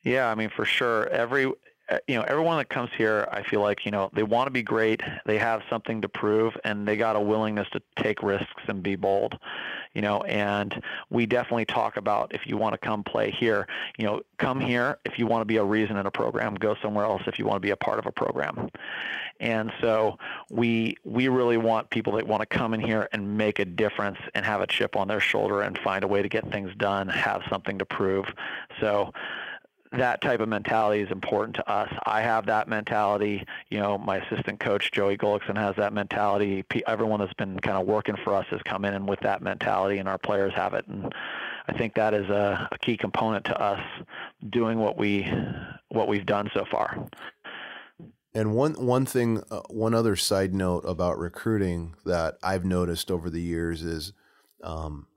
Yeah, 0.04 0.30
I 0.30 0.36
mean 0.36 0.50
for 0.50 0.66
sure. 0.66 1.08
Every 1.10 1.52
Uh, 1.92 1.98
you 2.08 2.16
know, 2.16 2.24
everyone 2.24 2.58
that 2.58 2.70
comes 2.70 2.90
here, 2.98 3.28
I 3.32 3.44
feel 3.44 3.60
like, 3.60 3.86
you 3.86 3.92
know, 3.92 4.10
they 4.14 4.24
want 4.24 4.48
to 4.48 4.52
be 4.52 4.64
great. 4.64 5.02
They 5.26 5.38
have 5.38 5.62
something 5.70 6.02
to 6.02 6.10
prove 6.10 6.58
and 6.64 6.88
they 6.88 6.96
got 6.96 7.18
a 7.18 7.20
willingness 7.20 7.68
to 7.72 7.82
take 7.98 8.24
risks 8.24 8.64
and 8.68 8.82
be 8.82 8.96
bold, 8.96 9.38
you 9.94 10.02
know, 10.02 10.22
and 10.22 10.82
we 11.10 11.26
definitely 11.26 11.66
talk 11.66 11.98
about 11.98 12.34
if 12.34 12.48
you 12.48 12.56
want 12.56 12.74
to 12.74 12.78
come 12.78 13.04
play 13.04 13.30
here, 13.30 13.68
you 13.98 14.06
know, 14.06 14.22
come 14.38 14.62
here 14.62 15.00
if 15.04 15.20
you 15.20 15.28
want 15.28 15.42
to 15.42 15.46
be 15.46 15.58
a 15.58 15.64
reason 15.64 15.98
in 15.98 16.06
a 16.06 16.12
program, 16.12 16.56
go 16.56 16.76
somewhere 16.82 17.04
else 17.04 17.24
if 17.28 17.38
you 17.38 17.46
want 17.46 17.58
to 17.58 17.66
be 17.66 17.72
a 17.72 17.76
part 17.76 18.00
of 18.00 18.06
a 18.06 18.12
program. 18.12 18.70
And 19.42 19.74
so 19.82 20.18
we 20.52 20.96
we 21.04 21.28
really 21.28 21.58
want 21.58 21.90
people 21.90 22.14
that 22.14 22.28
want 22.28 22.42
to 22.42 22.46
come 22.46 22.74
in 22.74 22.80
here 22.80 23.10
and 23.12 23.38
make 23.38 23.60
a 23.60 23.66
difference 23.66 24.20
and 24.36 24.46
have 24.46 24.62
a 24.62 24.68
chip 24.68 24.96
on 24.96 25.08
their 25.08 25.20
shoulder 25.20 25.62
and 25.62 25.78
find 25.80 26.04
a 26.04 26.08
way 26.08 26.22
to 26.22 26.30
get 26.30 26.50
things 26.52 26.72
done, 26.78 27.10
have 27.10 27.42
something 27.50 27.80
to 27.80 27.86
prove. 27.86 28.28
So 28.80 29.12
that 29.98 30.22
type 30.22 30.40
of 30.40 30.48
mentality 30.48 31.02
is 31.02 31.12
important 31.12 31.56
to 31.56 31.70
us. 31.70 31.92
I 32.06 32.22
have 32.22 32.46
that 32.46 32.70
mentality. 32.70 33.46
You 33.70 33.80
know, 33.80 33.98
my 33.98 34.18
assistant 34.18 34.60
coach 34.60 34.92
Joey 34.92 35.18
Gullickson 35.18 35.58
has 35.58 35.76
that 35.76 35.92
mentality. 35.92 36.64
Everyone 36.88 37.20
that's 37.20 37.34
been 37.34 37.60
kind 37.60 37.78
of 37.78 37.86
working 37.86 38.16
for 38.24 38.34
us 38.34 38.46
has 38.52 38.62
come 38.64 38.86
in 38.86 38.94
and 38.94 39.08
with 39.08 39.20
that 39.22 39.42
mentality, 39.42 39.98
and 39.98 40.08
our 40.08 40.18
players 40.18 40.54
have 40.54 40.74
it. 40.74 40.88
And 40.88 41.14
I 41.68 41.74
think 41.74 41.96
that 41.96 42.14
is 42.14 42.30
a, 42.30 42.70
a 42.72 42.78
key 42.78 42.96
component 42.96 43.46
to 43.46 43.62
us 43.62 43.82
doing 44.50 44.80
what 44.80 44.98
we 44.98 45.30
what 45.90 46.08
we've 46.08 46.26
done 46.26 46.50
so 46.54 46.66
far. 46.72 47.10
And 48.34 48.54
one 48.54 48.74
one 48.76 49.06
thing, 49.06 49.44
uh, 49.52 49.62
one 49.70 49.94
other 49.94 50.16
side 50.16 50.54
note 50.54 50.86
about 50.88 51.20
recruiting 51.20 51.96
that 52.06 52.38
I've 52.42 52.64
noticed 52.64 53.12
over 53.12 53.30
the 53.30 53.42
years 53.42 53.84
is, 53.84 54.14
um, 54.64 55.08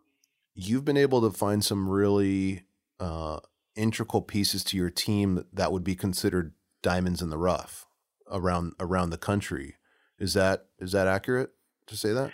you've 0.57 0.85
been 0.85 0.97
able 0.97 1.21
to 1.21 1.31
find 1.31 1.65
some 1.65 1.89
really 1.89 2.65
uh, 2.99 3.39
integral 3.77 4.23
pieces 4.23 4.65
to 4.65 4.77
your 4.77 4.91
team 4.91 5.45
that 5.53 5.73
would 5.73 5.85
be 5.85 5.95
considered 5.95 6.55
diamonds 6.83 7.23
in 7.23 7.31
the 7.31 7.39
rough. 7.39 7.87
around 8.31 8.73
around 8.81 9.11
the 9.11 9.19
country. 9.19 9.77
Is 10.19 10.35
that 10.35 10.67
is 10.79 10.93
that 10.93 11.07
accurate 11.07 11.51
to 11.87 11.97
say 11.97 12.13
that? 12.13 12.33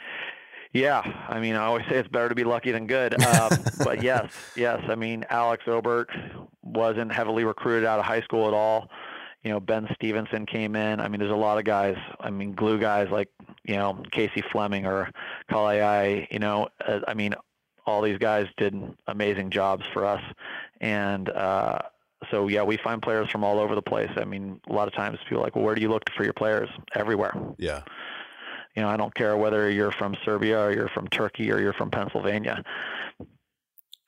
Yeah, 0.73 1.03
I 1.29 1.41
mean, 1.41 1.57
I 1.57 1.65
always 1.65 1.85
say 1.89 1.97
it's 1.97 2.09
better 2.09 2.29
to 2.29 2.35
be 2.35 2.45
lucky 2.45 2.71
than 2.71 2.87
good. 2.87 3.17
Um, 3.41 3.51
but 3.85 4.03
yes, 4.03 4.33
yes. 4.57 4.81
I 4.89 4.95
mean, 4.95 5.25
Alex 5.31 5.65
Obert 5.67 6.11
wasn't 6.63 7.13
heavily 7.13 7.45
recruited 7.45 7.87
out 7.87 7.99
of 7.99 8.05
high 8.05 8.21
school 8.23 8.47
at 8.47 8.55
all. 8.55 8.89
You 9.43 9.51
know, 9.51 9.61
Ben 9.61 9.89
Stevenson 9.95 10.47
came 10.47 10.77
in. 10.77 11.01
I 11.01 11.09
mean, 11.09 11.19
there's 11.21 11.33
a 11.33 11.35
lot 11.35 11.59
of 11.59 11.65
guys. 11.65 11.97
I 12.21 12.31
mean, 12.31 12.53
glue 12.53 12.79
guys 12.79 13.09
like 13.11 13.29
you 13.65 13.77
know 13.77 14.03
Casey 14.13 14.43
Fleming 14.53 14.87
or 14.87 15.11
Kalai. 15.51 16.27
You 16.31 16.39
know, 16.39 16.69
uh, 16.87 17.01
I 17.09 17.15
mean, 17.15 17.35
all 17.87 18.03
these 18.03 18.19
guys 18.19 18.47
did 18.57 18.75
amazing 19.07 19.51
jobs 19.51 19.83
for 19.93 20.05
us, 20.05 20.23
and 20.81 21.29
uh, 21.29 21.79
so 22.31 22.49
yeah, 22.49 22.63
we 22.63 22.77
find 22.77 23.01
players 23.03 23.31
from 23.31 23.45
all 23.45 23.59
over 23.59 23.75
the 23.75 23.83
place. 23.83 24.11
I 24.17 24.25
mean, 24.25 24.61
a 24.69 24.73
lot 24.73 24.89
of 24.89 24.95
times 24.95 25.19
people 25.25 25.39
are 25.39 25.45
like, 25.45 25.57
well, 25.57 25.65
where 25.65 25.75
do 25.75 25.83
you 25.83 25.89
look 25.89 26.03
for 26.17 26.25
your 26.25 26.33
players? 26.33 26.69
Everywhere. 26.95 27.35
Yeah 27.59 27.83
you 28.75 28.83
know, 28.83 28.89
I 28.89 28.97
don't 28.97 29.15
care 29.15 29.37
whether 29.37 29.71
you're 29.71 29.93
from 29.93 30.17
Serbia 30.25 30.61
or 30.61 30.73
you're 30.73 30.89
from 30.89 31.09
Turkey 31.09 31.51
or 31.51 31.61
you're 31.61 31.73
from 31.73 31.91
Pennsylvania. 31.91 32.63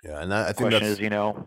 Yeah, 0.05 0.21
and 0.21 0.31
that, 0.31 0.49
I 0.49 0.53
think 0.53 0.71
question 0.71 0.83
that's... 0.83 0.93
is, 0.95 1.01
you 1.01 1.11
know, 1.11 1.47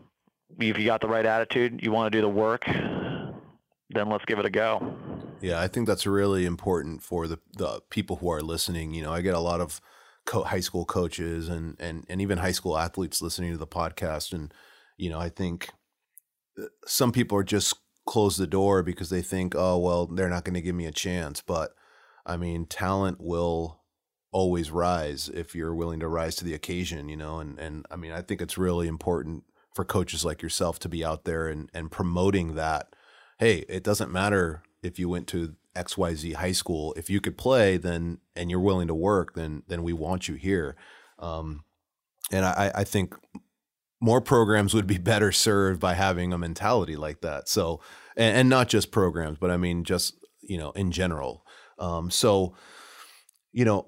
if 0.59 0.77
you 0.77 0.85
got 0.85 1.01
the 1.01 1.07
right 1.07 1.25
attitude, 1.25 1.81
you 1.81 1.91
want 1.91 2.11
to 2.11 2.17
do 2.17 2.21
the 2.21 2.29
work, 2.29 2.65
then 2.65 4.09
let's 4.09 4.25
give 4.25 4.39
it 4.39 4.45
a 4.45 4.49
go. 4.49 4.95
Yeah, 5.41 5.61
I 5.61 5.67
think 5.67 5.87
that's 5.87 6.05
really 6.05 6.45
important 6.45 7.03
for 7.03 7.27
the 7.27 7.39
the 7.57 7.81
people 7.89 8.17
who 8.17 8.29
are 8.31 8.41
listening. 8.41 8.93
You 8.93 9.03
know, 9.03 9.11
I 9.11 9.21
get 9.21 9.35
a 9.35 9.39
lot 9.39 9.59
of 9.59 9.81
co- 10.25 10.43
high 10.43 10.61
school 10.61 10.85
coaches 10.85 11.49
and 11.49 11.75
and 11.79 12.05
and 12.09 12.21
even 12.21 12.37
high 12.37 12.53
school 12.53 12.77
athletes 12.77 13.21
listening 13.21 13.51
to 13.51 13.57
the 13.57 13.67
podcast, 13.67 14.33
and 14.33 14.53
you 14.97 15.09
know, 15.09 15.19
I 15.19 15.29
think 15.29 15.69
uh, 16.59 16.65
some 16.85 17.11
people 17.11 17.37
are 17.37 17.43
just 17.43 17.75
close 18.05 18.37
the 18.37 18.47
door 18.47 18.83
because 18.83 19.09
they 19.09 19.21
think, 19.21 19.53
oh 19.55 19.77
well, 19.77 20.05
they're 20.05 20.29
not 20.29 20.45
going 20.45 20.53
to 20.53 20.61
give 20.61 20.75
me 20.75 20.85
a 20.85 20.91
chance, 20.91 21.41
but 21.41 21.71
I 22.25 22.37
mean, 22.37 22.65
talent 22.65 23.19
will 23.19 23.81
always 24.31 24.69
rise 24.69 25.29
if 25.29 25.55
you're 25.55 25.73
willing 25.73 25.99
to 26.01 26.07
rise 26.07 26.35
to 26.35 26.45
the 26.45 26.53
occasion, 26.53 27.07
you 27.07 27.15
know, 27.15 27.39
and, 27.39 27.57
and 27.59 27.85
I 27.89 27.95
mean, 27.95 28.11
I 28.11 28.21
think 28.21 28.41
it's 28.41 28.57
really 28.57 28.87
important 28.87 29.43
for 29.73 29.85
coaches 29.85 30.25
like 30.25 30.41
yourself 30.41 30.79
to 30.79 30.89
be 30.89 31.05
out 31.05 31.25
there 31.25 31.47
and, 31.47 31.69
and 31.73 31.91
promoting 31.91 32.55
that. 32.55 32.95
Hey, 33.39 33.65
it 33.69 33.83
doesn't 33.83 34.11
matter 34.11 34.63
if 34.81 34.99
you 34.99 35.09
went 35.09 35.27
to 35.27 35.55
XYZ 35.75 36.35
high 36.35 36.53
school. 36.53 36.93
If 36.97 37.09
you 37.09 37.21
could 37.21 37.37
play, 37.37 37.77
then, 37.77 38.19
and 38.35 38.49
you're 38.49 38.59
willing 38.59 38.87
to 38.87 38.95
work, 38.95 39.35
then, 39.35 39.63
then 39.67 39.83
we 39.83 39.93
want 39.93 40.27
you 40.27 40.35
here. 40.35 40.75
Um, 41.19 41.63
and 42.31 42.45
I, 42.45 42.71
I 42.75 42.83
think 42.83 43.15
more 44.05 44.21
programs 44.21 44.73
would 44.73 44.87
be 44.87 44.97
better 45.13 45.31
served 45.31 45.79
by 45.79 45.95
having 45.95 46.31
a 46.31 46.37
mentality 46.37 46.95
like 46.95 47.21
that. 47.21 47.49
So, 47.49 47.81
and, 48.15 48.37
and 48.37 48.49
not 48.49 48.69
just 48.69 48.91
programs, 48.91 49.37
but 49.39 49.51
I 49.51 49.57
mean, 49.57 49.83
just, 49.83 50.13
you 50.41 50.57
know, 50.57 50.71
in 50.71 50.91
general, 50.91 51.45
um, 51.79 52.09
so, 52.09 52.55
you 53.51 53.65
know, 53.65 53.87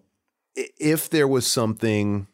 if 0.55 1.09
there 1.09 1.27
was 1.27 1.45
something 1.45 2.27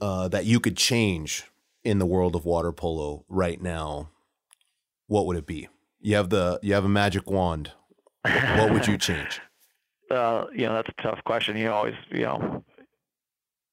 uh, 0.00 0.28
that 0.28 0.44
you 0.44 0.58
could 0.60 0.76
change 0.76 1.44
in 1.84 1.98
the 1.98 2.06
world 2.06 2.34
of 2.34 2.44
water 2.44 2.72
polo 2.72 3.24
right 3.28 3.62
now, 3.62 4.10
what 5.06 5.26
would 5.26 5.36
it 5.36 5.46
be? 5.46 5.68
You 6.00 6.16
have 6.16 6.30
the 6.30 6.58
you 6.62 6.74
have 6.74 6.84
a 6.84 6.88
magic 6.88 7.30
wand. 7.30 7.70
What 8.22 8.72
would 8.72 8.86
you 8.86 8.98
change? 9.08 9.40
Uh, 10.10 10.46
you 10.52 10.66
know, 10.66 10.74
that's 10.74 10.88
a 10.88 11.02
tough 11.02 11.22
question. 11.24 11.56
You 11.56 11.70
always, 11.70 11.94
you 12.10 12.22
know, 12.22 12.64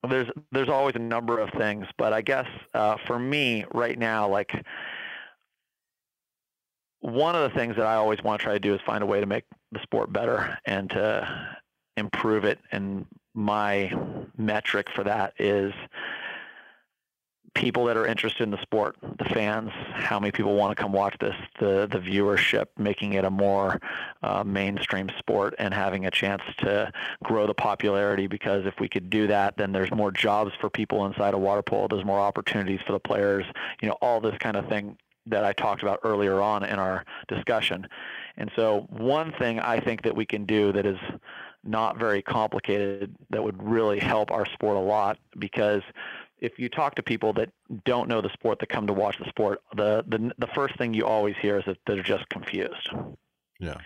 there's 0.09 0.29
there's 0.51 0.69
always 0.69 0.95
a 0.95 0.99
number 0.99 1.39
of 1.39 1.49
things, 1.51 1.85
but 1.97 2.13
I 2.13 2.21
guess 2.21 2.47
uh, 2.73 2.97
for 3.05 3.19
me 3.19 3.65
right 3.73 3.97
now, 3.97 4.27
like 4.27 4.53
one 7.01 7.35
of 7.35 7.49
the 7.49 7.57
things 7.57 7.75
that 7.75 7.85
I 7.85 7.95
always 7.95 8.21
want 8.23 8.39
to 8.39 8.43
try 8.43 8.53
to 8.53 8.59
do 8.59 8.73
is 8.73 8.81
find 8.81 9.03
a 9.03 9.05
way 9.05 9.19
to 9.19 9.25
make 9.25 9.43
the 9.71 9.79
sport 9.81 10.11
better 10.13 10.57
and 10.65 10.89
to 10.91 11.55
improve 11.97 12.45
it. 12.45 12.59
And 12.71 13.05
my 13.33 13.91
metric 14.37 14.87
for 14.95 15.03
that 15.03 15.33
is 15.39 15.73
people 17.53 17.85
that 17.85 17.97
are 17.97 18.05
interested 18.05 18.43
in 18.43 18.51
the 18.51 18.61
sport, 18.61 18.95
the 19.17 19.25
fans, 19.25 19.71
how 19.93 20.19
many 20.19 20.31
people 20.31 20.55
want 20.55 20.75
to 20.75 20.81
come 20.81 20.91
watch 20.91 21.15
this, 21.19 21.35
the 21.59 21.87
the 21.91 21.99
viewership, 21.99 22.67
making 22.77 23.13
it 23.13 23.25
a 23.25 23.29
more 23.29 23.79
uh, 24.23 24.43
mainstream 24.43 25.09
sport 25.19 25.53
and 25.59 25.73
having 25.73 26.05
a 26.05 26.11
chance 26.11 26.41
to 26.59 26.91
grow 27.23 27.45
the 27.45 27.53
popularity. 27.53 28.27
Because 28.27 28.65
if 28.65 28.79
we 28.79 28.87
could 28.87 29.09
do 29.09 29.27
that, 29.27 29.57
then 29.57 29.71
there's 29.71 29.91
more 29.91 30.11
jobs 30.11 30.53
for 30.59 30.69
people 30.69 31.05
inside 31.05 31.33
a 31.33 31.37
water 31.37 31.61
polo. 31.61 31.87
There's 31.87 32.05
more 32.05 32.19
opportunities 32.19 32.79
for 32.85 32.93
the 32.93 32.99
players. 32.99 33.45
You 33.81 33.89
know, 33.89 33.97
all 34.01 34.21
this 34.21 34.37
kind 34.39 34.55
of 34.55 34.67
thing 34.67 34.97
that 35.27 35.43
I 35.43 35.53
talked 35.53 35.83
about 35.83 35.99
earlier 36.03 36.41
on 36.41 36.63
in 36.63 36.79
our 36.79 37.05
discussion. 37.27 37.87
And 38.37 38.51
so 38.55 38.87
one 38.89 39.31
thing 39.33 39.59
I 39.59 39.79
think 39.79 40.01
that 40.03 40.15
we 40.15 40.25
can 40.25 40.45
do 40.45 40.71
that 40.71 40.85
is 40.85 40.97
not 41.63 41.97
very 41.97 42.21
complicated 42.21 43.15
that 43.29 43.43
would 43.43 43.61
really 43.61 43.99
help 43.99 44.31
our 44.31 44.45
sport 44.47 44.77
a 44.77 44.79
lot 44.79 45.19
because 45.37 45.83
if 46.41 46.57
you 46.57 46.67
talk 46.67 46.95
to 46.95 47.03
people 47.03 47.33
that 47.33 47.49
don't 47.85 48.09
know 48.09 48.19
the 48.19 48.33
sport 48.33 48.59
that 48.59 48.69
come 48.69 48.87
to 48.87 48.93
watch 48.93 49.17
the 49.19 49.29
sport, 49.29 49.61
the 49.75 50.03
the, 50.07 50.31
the 50.37 50.47
first 50.47 50.77
thing 50.77 50.93
you 50.93 51.05
always 51.05 51.35
hear 51.41 51.59
is 51.59 51.65
that 51.65 51.77
they're 51.87 52.03
just 52.03 52.27
confused. 52.29 52.89
Yeah. 53.59 53.77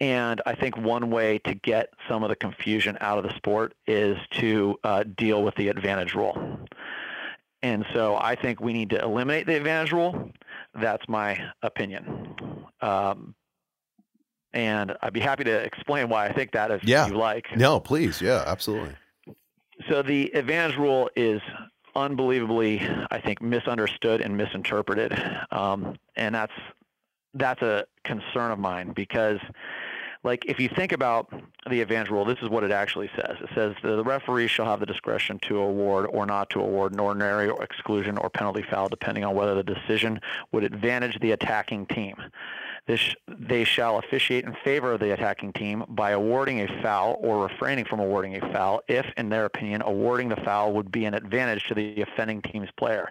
And 0.00 0.40
I 0.46 0.54
think 0.54 0.76
one 0.76 1.10
way 1.10 1.38
to 1.40 1.54
get 1.54 1.92
some 2.08 2.22
of 2.22 2.28
the 2.28 2.36
confusion 2.36 2.96
out 3.00 3.18
of 3.18 3.24
the 3.24 3.34
sport 3.34 3.74
is 3.86 4.16
to 4.32 4.78
uh, 4.84 5.04
deal 5.16 5.42
with 5.42 5.56
the 5.56 5.68
advantage 5.68 6.14
rule. 6.14 6.58
And 7.62 7.84
so 7.92 8.16
I 8.16 8.36
think 8.36 8.60
we 8.60 8.72
need 8.72 8.90
to 8.90 9.02
eliminate 9.02 9.46
the 9.46 9.56
advantage 9.56 9.92
rule. 9.92 10.30
That's 10.80 11.08
my 11.08 11.50
opinion. 11.62 12.36
Um, 12.80 13.34
and 14.52 14.96
I'd 15.02 15.12
be 15.12 15.20
happy 15.20 15.44
to 15.44 15.52
explain 15.52 16.08
why 16.08 16.26
I 16.26 16.32
think 16.32 16.52
that 16.52 16.70
if 16.70 16.84
yeah. 16.84 17.08
you 17.08 17.14
like. 17.14 17.46
No, 17.56 17.80
please. 17.80 18.20
Yeah, 18.20 18.44
absolutely. 18.46 18.94
So 19.88 20.02
the 20.02 20.30
advantage 20.34 20.76
rule 20.76 21.08
is 21.16 21.40
unbelievably, 21.94 22.80
I 23.10 23.20
think, 23.20 23.40
misunderstood 23.40 24.20
and 24.20 24.36
misinterpreted. 24.36 25.12
Um, 25.50 25.96
and 26.16 26.34
that's 26.34 26.52
that's 27.34 27.62
a 27.62 27.84
concern 28.04 28.50
of 28.50 28.58
mine 28.58 28.92
because 28.92 29.38
like 30.24 30.44
if 30.46 30.58
you 30.58 30.68
think 30.68 30.92
about 30.92 31.32
the 31.70 31.80
advantage 31.80 32.10
rule, 32.10 32.24
this 32.24 32.38
is 32.42 32.48
what 32.48 32.64
it 32.64 32.70
actually 32.70 33.10
says. 33.14 33.36
It 33.40 33.50
says 33.54 33.74
the 33.82 34.02
referee 34.02 34.48
shall 34.48 34.66
have 34.66 34.80
the 34.80 34.86
discretion 34.86 35.38
to 35.48 35.58
award 35.58 36.06
or 36.10 36.26
not 36.26 36.50
to 36.50 36.60
award 36.60 36.92
an 36.92 37.00
ordinary 37.00 37.48
or 37.48 37.62
exclusion 37.62 38.18
or 38.18 38.28
penalty 38.28 38.64
foul 38.68 38.88
depending 38.88 39.24
on 39.24 39.34
whether 39.34 39.54
the 39.54 39.62
decision 39.62 40.20
would 40.52 40.64
advantage 40.64 41.18
the 41.20 41.32
attacking 41.32 41.86
team. 41.86 42.14
This, 42.88 43.14
they 43.28 43.64
shall 43.64 43.98
officiate 43.98 44.46
in 44.46 44.56
favor 44.64 44.94
of 44.94 45.00
the 45.00 45.12
attacking 45.12 45.52
team 45.52 45.84
by 45.90 46.12
awarding 46.12 46.62
a 46.62 46.82
foul 46.82 47.18
or 47.20 47.42
refraining 47.42 47.84
from 47.84 48.00
awarding 48.00 48.34
a 48.36 48.40
foul 48.52 48.80
if, 48.88 49.04
in 49.18 49.28
their 49.28 49.44
opinion, 49.44 49.82
awarding 49.82 50.30
the 50.30 50.36
foul 50.36 50.72
would 50.72 50.90
be 50.90 51.04
an 51.04 51.12
advantage 51.12 51.64
to 51.68 51.74
the 51.74 52.00
offending 52.00 52.40
team's 52.40 52.70
player. 52.78 53.10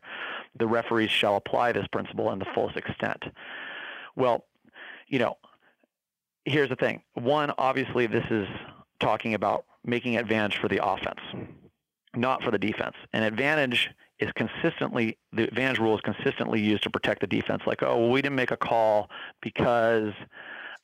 The 0.57 0.65
referees 0.65 1.11
shall 1.11 1.35
apply 1.35 1.73
this 1.73 1.85
principle 1.91 2.31
in 2.31 2.39
the 2.39 2.47
fullest 2.55 2.75
extent. 2.75 3.23
Well, 4.15 4.45
you 5.07 5.19
know, 5.19 5.37
here's 6.45 6.69
the 6.69 6.75
thing. 6.75 7.03
One, 7.13 7.53
obviously, 7.59 8.07
this 8.07 8.25
is 8.31 8.47
talking 8.99 9.35
about 9.35 9.65
making 9.85 10.17
advantage 10.17 10.57
for 10.57 10.67
the 10.69 10.83
offense, 10.83 11.19
not 12.15 12.41
for 12.41 12.49
the 12.49 12.57
defense. 12.57 12.95
An 13.13 13.21
advantage 13.21 13.91
is 14.19 14.31
consistently 14.35 15.17
the 15.31 15.43
advantage 15.43 15.79
rule 15.79 15.95
is 15.95 16.01
consistently 16.01 16.59
used 16.59 16.83
to 16.83 16.89
protect 16.89 17.21
the 17.21 17.27
defense. 17.27 17.63
Like, 17.65 17.83
oh, 17.83 17.97
well, 17.97 18.09
we 18.09 18.21
didn't 18.21 18.35
make 18.35 18.51
a 18.51 18.57
call 18.57 19.09
because 19.41 20.13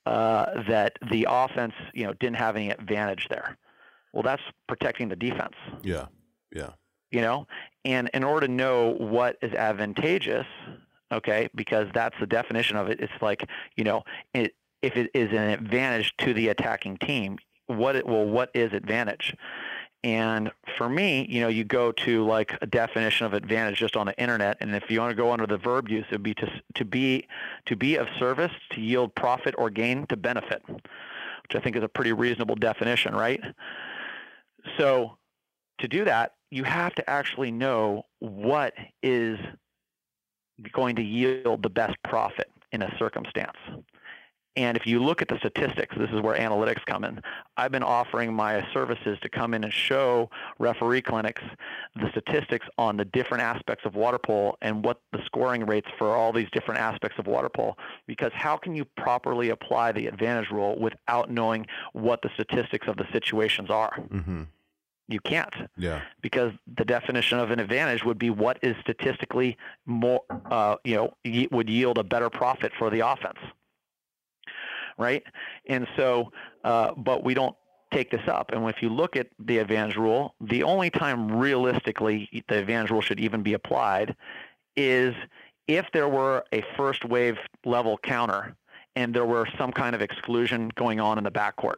uh, 0.05 0.63
that 0.67 0.97
the 1.09 1.27
offense, 1.29 1.73
you 1.93 2.05
know, 2.05 2.13
didn't 2.13 2.35
have 2.35 2.55
any 2.55 2.69
advantage 2.69 3.27
there. 3.29 3.57
Well, 4.11 4.23
that's 4.23 4.43
protecting 4.67 5.09
the 5.09 5.15
defense. 5.15 5.55
Yeah, 5.81 6.07
yeah. 6.53 6.71
You 7.11 7.21
know, 7.21 7.47
and 7.85 8.09
in 8.13 8.23
order 8.23 8.47
to 8.47 8.53
know 8.53 8.95
what 8.97 9.37
is 9.41 9.53
advantageous, 9.53 10.47
okay, 11.11 11.49
because 11.55 11.87
that's 11.93 12.15
the 12.19 12.27
definition 12.27 12.75
of 12.75 12.89
it. 12.89 12.99
It's 12.99 13.13
like 13.21 13.47
you 13.75 13.83
know, 13.83 14.03
it, 14.33 14.55
if 14.81 14.97
it 14.97 15.09
is 15.13 15.29
an 15.31 15.49
advantage 15.49 16.13
to 16.19 16.33
the 16.33 16.49
attacking 16.49 16.97
team, 16.97 17.37
what 17.67 17.95
it, 17.95 18.05
well, 18.05 18.25
what 18.25 18.49
is 18.53 18.73
advantage? 18.73 19.35
And 20.03 20.51
for 20.77 20.89
me, 20.89 21.25
you 21.29 21.39
know, 21.39 21.47
you 21.47 21.63
go 21.63 21.93
to 21.93 22.25
like 22.25 22.57
a 22.61 22.67
definition 22.67 23.25
of 23.25 23.33
advantage 23.33 23.77
just 23.79 23.95
on 23.95 24.07
the 24.07 24.19
internet, 24.19 24.57
and 24.59 24.75
if 24.75 24.91
you 24.91 24.99
want 24.99 25.11
to 25.11 25.15
go 25.15 25.31
under 25.31 25.47
the 25.47 25.57
verb 25.57 25.87
use, 25.87 26.05
it 26.09 26.15
would 26.15 26.23
be 26.23 26.33
to 26.35 26.61
to 26.75 26.83
be 26.83 27.27
to 27.67 27.75
be 27.77 27.95
of 27.95 28.07
service, 28.19 28.51
to 28.71 28.81
yield 28.81 29.15
profit 29.15 29.55
or 29.57 29.69
gain, 29.69 30.05
to 30.07 30.17
benefit, 30.17 30.61
which 30.67 31.55
I 31.55 31.59
think 31.59 31.77
is 31.77 31.83
a 31.83 31.87
pretty 31.87 32.11
reasonable 32.11 32.55
definition, 32.55 33.15
right? 33.15 33.41
So, 34.77 35.17
to 35.79 35.87
do 35.87 36.03
that, 36.03 36.33
you 36.51 36.65
have 36.65 36.93
to 36.95 37.09
actually 37.09 37.51
know 37.51 38.05
what 38.19 38.73
is 39.01 39.39
going 40.73 40.97
to 40.97 41.01
yield 41.01 41.63
the 41.63 41.69
best 41.69 41.95
profit 42.03 42.49
in 42.73 42.81
a 42.81 42.93
circumstance. 42.97 43.57
And 44.55 44.77
if 44.77 44.85
you 44.85 44.99
look 44.99 45.21
at 45.21 45.29
the 45.29 45.37
statistics, 45.39 45.95
this 45.97 46.11
is 46.11 46.21
where 46.21 46.37
analytics 46.37 46.85
come 46.85 47.03
in. 47.03 47.21
I've 47.57 47.71
been 47.71 47.83
offering 47.83 48.33
my 48.33 48.65
services 48.71 49.17
to 49.21 49.29
come 49.29 49.53
in 49.55 49.63
and 49.63 49.73
show 49.73 50.29
referee 50.59 51.01
clinics 51.01 51.41
the 51.95 52.09
statistics 52.11 52.67
on 52.77 52.97
the 52.97 53.05
different 53.05 53.43
aspects 53.43 53.83
of 53.85 53.95
water 53.95 54.19
polo 54.19 54.55
and 54.61 54.85
what 54.85 54.99
the 55.11 55.19
scoring 55.25 55.65
rates 55.65 55.87
for 55.97 56.15
all 56.15 56.31
these 56.31 56.49
different 56.51 56.79
aspects 56.79 57.17
of 57.17 57.25
water 57.25 57.49
polo. 57.49 57.75
Because 58.05 58.31
how 58.33 58.55
can 58.55 58.75
you 58.75 58.85
properly 58.85 59.49
apply 59.49 59.91
the 59.91 60.05
advantage 60.05 60.51
rule 60.51 60.77
without 60.79 61.31
knowing 61.31 61.65
what 61.93 62.21
the 62.21 62.29
statistics 62.35 62.87
of 62.87 62.97
the 62.97 63.07
situations 63.11 63.71
are? 63.71 63.97
Mm-hmm. 64.09 64.43
You 65.07 65.19
can't. 65.19 65.53
Yeah. 65.77 66.01
Because 66.21 66.53
the 66.77 66.85
definition 66.85 67.39
of 67.39 67.51
an 67.51 67.59
advantage 67.59 68.05
would 68.05 68.19
be 68.19 68.29
what 68.29 68.59
is 68.61 68.75
statistically 68.81 69.57
more, 69.85 70.21
uh, 70.49 70.75
you 70.83 70.95
know, 70.95 71.47
would 71.51 71.69
yield 71.69 71.97
a 71.97 72.03
better 72.03 72.29
profit 72.29 72.71
for 72.77 72.89
the 72.89 73.01
offense 73.01 73.39
right? 74.97 75.23
And 75.67 75.87
so, 75.95 76.31
uh, 76.63 76.91
but 76.95 77.23
we 77.23 77.33
don't 77.33 77.55
take 77.91 78.11
this 78.11 78.27
up. 78.27 78.51
And 78.51 78.67
if 78.69 78.81
you 78.81 78.89
look 78.89 79.15
at 79.15 79.27
the 79.39 79.59
advantage 79.59 79.95
rule, 79.95 80.35
the 80.41 80.63
only 80.63 80.89
time 80.89 81.31
realistically 81.31 82.43
the 82.49 82.57
advantage 82.57 82.91
rule 82.91 83.01
should 83.01 83.19
even 83.19 83.43
be 83.43 83.53
applied 83.53 84.15
is 84.75 85.13
if 85.67 85.85
there 85.93 86.09
were 86.09 86.43
a 86.51 86.63
first 86.75 87.05
wave 87.05 87.37
level 87.63 87.97
counter 87.97 88.55
and 88.95 89.13
there 89.13 89.25
were 89.25 89.47
some 89.57 89.71
kind 89.71 89.95
of 89.95 90.01
exclusion 90.01 90.71
going 90.75 90.99
on 90.99 91.17
in 91.17 91.23
the 91.23 91.31
backcourt. 91.31 91.77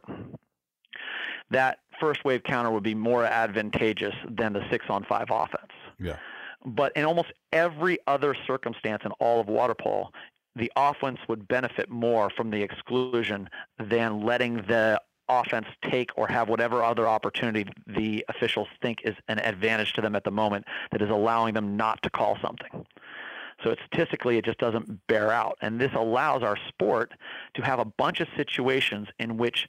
That 1.50 1.78
first 2.00 2.24
wave 2.24 2.42
counter 2.42 2.70
would 2.70 2.82
be 2.82 2.94
more 2.94 3.24
advantageous 3.24 4.14
than 4.28 4.52
the 4.52 4.62
six 4.70 4.86
on 4.88 5.04
five 5.04 5.28
offense. 5.30 5.72
Yeah. 5.98 6.16
But 6.64 6.92
in 6.96 7.04
almost 7.04 7.32
every 7.52 7.98
other 8.06 8.34
circumstance 8.46 9.02
in 9.04 9.12
all 9.12 9.40
of 9.40 9.46
water 9.46 9.74
polo, 9.74 10.10
the 10.56 10.72
offense 10.74 11.20
would 11.28 11.46
benefit 11.46 11.90
more 11.90 12.30
from 12.30 12.50
the 12.50 12.62
exclusion 12.62 13.48
than 13.78 14.24
letting 14.24 14.56
the 14.62 15.00
offense 15.28 15.66
take 15.82 16.10
or 16.16 16.26
have 16.26 16.48
whatever 16.48 16.82
other 16.82 17.06
opportunity 17.06 17.68
the 17.86 18.24
officials 18.28 18.68
think 18.80 19.00
is 19.04 19.14
an 19.28 19.38
advantage 19.40 19.92
to 19.92 20.00
them 20.00 20.16
at 20.16 20.24
the 20.24 20.30
moment 20.30 20.64
that 20.92 21.02
is 21.02 21.10
allowing 21.10 21.52
them 21.54 21.76
not 21.76 22.02
to 22.02 22.10
call 22.10 22.38
something. 22.40 22.86
So 23.62 23.74
statistically, 23.86 24.38
it 24.38 24.44
just 24.44 24.58
doesn't 24.58 25.06
bear 25.06 25.30
out. 25.32 25.58
And 25.60 25.80
this 25.80 25.92
allows 25.94 26.42
our 26.42 26.56
sport 26.68 27.12
to 27.54 27.62
have 27.62 27.78
a 27.78 27.84
bunch 27.84 28.20
of 28.20 28.28
situations 28.36 29.08
in 29.18 29.36
which 29.36 29.66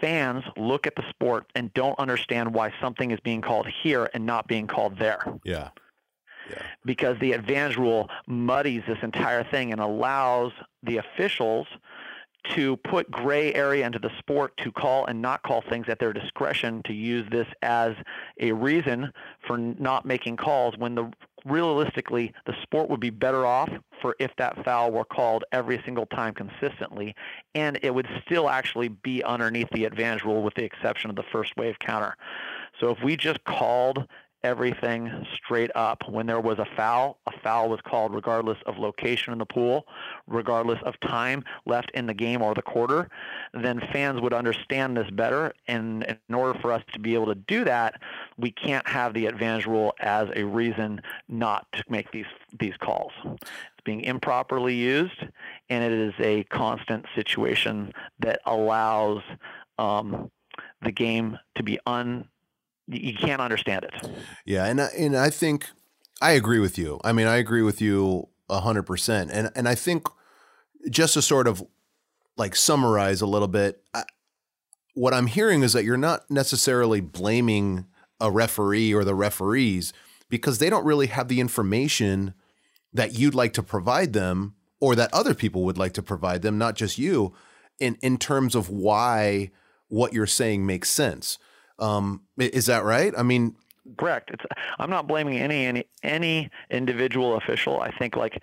fans 0.00 0.44
look 0.56 0.86
at 0.86 0.96
the 0.96 1.08
sport 1.10 1.46
and 1.54 1.72
don't 1.74 1.98
understand 1.98 2.54
why 2.54 2.72
something 2.80 3.10
is 3.10 3.20
being 3.20 3.40
called 3.40 3.66
here 3.82 4.08
and 4.14 4.24
not 4.24 4.48
being 4.48 4.66
called 4.66 4.98
there. 4.98 5.20
Yeah 5.44 5.70
because 6.84 7.18
the 7.20 7.32
advantage 7.32 7.76
rule 7.76 8.08
muddies 8.26 8.82
this 8.86 8.98
entire 9.02 9.44
thing 9.44 9.72
and 9.72 9.80
allows 9.80 10.52
the 10.82 10.98
officials 10.98 11.66
to 12.50 12.76
put 12.78 13.10
gray 13.10 13.54
area 13.54 13.86
into 13.86 13.98
the 13.98 14.10
sport 14.18 14.54
to 14.58 14.70
call 14.70 15.06
and 15.06 15.20
not 15.20 15.42
call 15.42 15.62
things 15.62 15.86
at 15.88 15.98
their 15.98 16.12
discretion 16.12 16.82
to 16.84 16.92
use 16.92 17.26
this 17.30 17.46
as 17.62 17.94
a 18.38 18.52
reason 18.52 19.10
for 19.46 19.56
not 19.56 20.04
making 20.04 20.36
calls 20.36 20.76
when 20.76 20.94
the 20.94 21.10
realistically 21.44 22.32
the 22.46 22.54
sport 22.62 22.88
would 22.88 23.00
be 23.00 23.10
better 23.10 23.44
off 23.44 23.68
for 24.00 24.16
if 24.18 24.30
that 24.36 24.62
foul 24.64 24.90
were 24.90 25.04
called 25.04 25.44
every 25.52 25.80
single 25.84 26.06
time 26.06 26.32
consistently 26.32 27.14
and 27.54 27.78
it 27.82 27.94
would 27.94 28.08
still 28.24 28.48
actually 28.48 28.88
be 28.88 29.22
underneath 29.24 29.68
the 29.72 29.84
advantage 29.84 30.24
rule 30.24 30.42
with 30.42 30.54
the 30.54 30.64
exception 30.64 31.10
of 31.10 31.16
the 31.16 31.24
first 31.32 31.54
wave 31.56 31.78
counter. 31.78 32.16
So 32.80 32.90
if 32.90 33.02
we 33.02 33.16
just 33.16 33.44
called 33.44 34.06
everything 34.44 35.26
straight 35.34 35.70
up. 35.74 36.08
When 36.08 36.26
there 36.26 36.40
was 36.40 36.58
a 36.58 36.66
foul, 36.76 37.18
a 37.26 37.32
foul 37.42 37.70
was 37.70 37.80
called 37.80 38.14
regardless 38.14 38.58
of 38.66 38.78
location 38.78 39.32
in 39.32 39.38
the 39.38 39.46
pool, 39.46 39.86
regardless 40.28 40.78
of 40.84 41.00
time 41.00 41.42
left 41.66 41.90
in 41.92 42.06
the 42.06 42.14
game 42.14 42.42
or 42.42 42.54
the 42.54 42.62
quarter. 42.62 43.08
Then 43.54 43.80
fans 43.92 44.20
would 44.20 44.34
understand 44.34 44.96
this 44.96 45.10
better. 45.10 45.52
And 45.66 46.04
in 46.28 46.34
order 46.34 46.58
for 46.60 46.70
us 46.70 46.82
to 46.92 47.00
be 47.00 47.14
able 47.14 47.26
to 47.26 47.34
do 47.34 47.64
that, 47.64 48.00
we 48.36 48.52
can't 48.52 48.86
have 48.86 49.14
the 49.14 49.26
advantage 49.26 49.66
rule 49.66 49.94
as 49.98 50.28
a 50.36 50.44
reason 50.44 51.00
not 51.28 51.66
to 51.72 51.82
make 51.88 52.12
these 52.12 52.26
these 52.60 52.76
calls. 52.76 53.12
It's 53.24 53.84
being 53.84 54.02
improperly 54.02 54.74
used, 54.74 55.24
and 55.70 55.82
it 55.82 55.92
is 55.92 56.14
a 56.20 56.44
constant 56.44 57.06
situation 57.14 57.92
that 58.20 58.40
allows 58.46 59.22
um, 59.78 60.30
the 60.82 60.92
game 60.92 61.38
to 61.56 61.62
be 61.62 61.78
un 61.86 62.28
you 62.86 63.14
can't 63.14 63.40
understand 63.40 63.84
it. 63.84 64.10
Yeah, 64.44 64.66
and 64.66 64.80
and 64.80 65.16
I 65.16 65.30
think 65.30 65.68
I 66.20 66.32
agree 66.32 66.58
with 66.58 66.78
you. 66.78 67.00
I 67.04 67.12
mean, 67.12 67.26
I 67.26 67.36
agree 67.36 67.62
with 67.62 67.80
you 67.80 68.28
hundred 68.50 68.84
percent. 68.84 69.30
And 69.32 69.50
and 69.54 69.68
I 69.68 69.74
think 69.74 70.06
just 70.90 71.14
to 71.14 71.22
sort 71.22 71.46
of 71.46 71.62
like 72.36 72.56
summarize 72.56 73.20
a 73.20 73.26
little 73.26 73.48
bit, 73.48 73.82
I, 73.92 74.04
what 74.94 75.14
I'm 75.14 75.26
hearing 75.26 75.62
is 75.62 75.72
that 75.72 75.84
you're 75.84 75.96
not 75.96 76.30
necessarily 76.30 77.00
blaming 77.00 77.86
a 78.20 78.30
referee 78.30 78.94
or 78.94 79.04
the 79.04 79.14
referees 79.14 79.92
because 80.28 80.58
they 80.58 80.70
don't 80.70 80.84
really 80.84 81.08
have 81.08 81.28
the 81.28 81.40
information 81.40 82.34
that 82.92 83.18
you'd 83.18 83.34
like 83.34 83.52
to 83.54 83.62
provide 83.62 84.12
them 84.12 84.54
or 84.80 84.94
that 84.94 85.12
other 85.12 85.34
people 85.34 85.64
would 85.64 85.78
like 85.78 85.92
to 85.94 86.02
provide 86.02 86.42
them, 86.42 86.58
not 86.58 86.76
just 86.76 86.98
you, 86.98 87.34
in 87.80 87.96
in 88.02 88.18
terms 88.18 88.54
of 88.54 88.68
why 88.68 89.50
what 89.88 90.12
you're 90.12 90.26
saying 90.26 90.64
makes 90.64 90.90
sense. 90.90 91.38
Um, 91.78 92.22
is 92.38 92.66
that 92.66 92.84
right? 92.84 93.12
I 93.16 93.22
mean, 93.22 93.56
correct. 93.98 94.30
It's 94.30 94.44
I'm 94.78 94.90
not 94.90 95.06
blaming 95.06 95.38
any 95.38 95.66
any 95.66 95.84
any 96.02 96.50
individual 96.70 97.36
official. 97.36 97.80
I 97.80 97.90
think 97.90 98.16
like 98.16 98.40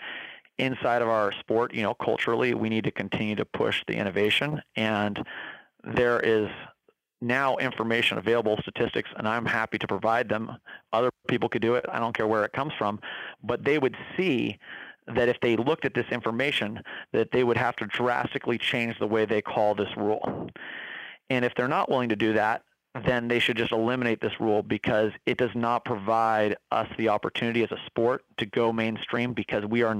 inside 0.58 1.02
of 1.02 1.08
our 1.08 1.32
sport, 1.32 1.74
you 1.74 1.82
know, 1.82 1.94
culturally, 1.94 2.54
we 2.54 2.70
need 2.70 2.84
to 2.84 2.92
continue 2.92 3.36
to 3.36 3.46
push 3.46 3.84
the 3.88 3.96
innovation, 3.96 4.62
and 4.76 5.26
there 5.84 6.20
is 6.20 6.50
now 7.22 7.56
information 7.58 8.18
available, 8.18 8.58
statistics, 8.62 9.10
and 9.16 9.28
I'm 9.28 9.46
happy 9.46 9.78
to 9.78 9.88
provide 9.88 10.28
them. 10.28 10.58
Other 10.92 11.12
people 11.28 11.50
could 11.50 11.62
do 11.62 11.76
it. 11.76 11.86
I 11.90 12.00
don't 12.00 12.16
care 12.16 12.28
where 12.28 12.44
it 12.44 12.54
comes 12.54 12.74
from, 12.78 13.00
but 13.44 13.64
they 13.64 13.78
would 13.78 13.96
see 14.18 14.58
that 15.08 15.30
if 15.30 15.40
they 15.42 15.56
looked 15.56 15.86
at 15.86 15.94
this 15.94 16.06
information, 16.12 16.82
that 17.14 17.32
they 17.32 17.44
would 17.44 17.58
have 17.58 17.76
to 17.78 17.86
drastically 17.86 18.58
change 18.58 18.98
the 19.00 19.08
way 19.08 19.26
they 19.26 19.42
call 19.42 19.76
this 19.76 19.96
rule. 19.98 20.50
And 21.30 21.46
if 21.46 21.54
they're 21.56 21.68
not 21.68 21.90
willing 21.90 22.10
to 22.10 22.16
do 22.16 22.34
that, 22.34 22.64
then 23.06 23.28
they 23.28 23.40
should 23.40 23.58
just 23.58 23.72
eliminate 23.72 24.20
this 24.22 24.40
rule 24.40 24.64
because 24.64 25.12
it 25.26 25.38
does 25.38 25.56
not 25.56 25.86
provide 25.86 26.58
us 26.72 26.88
the 26.98 27.10
opportunity 27.10 27.64
as 27.64 27.72
a 27.72 27.78
sport 27.86 28.24
to 28.38 28.46
go 28.46 28.74
mainstream 28.74 29.34
because 29.34 29.66
we 29.66 29.82
are 29.82 29.96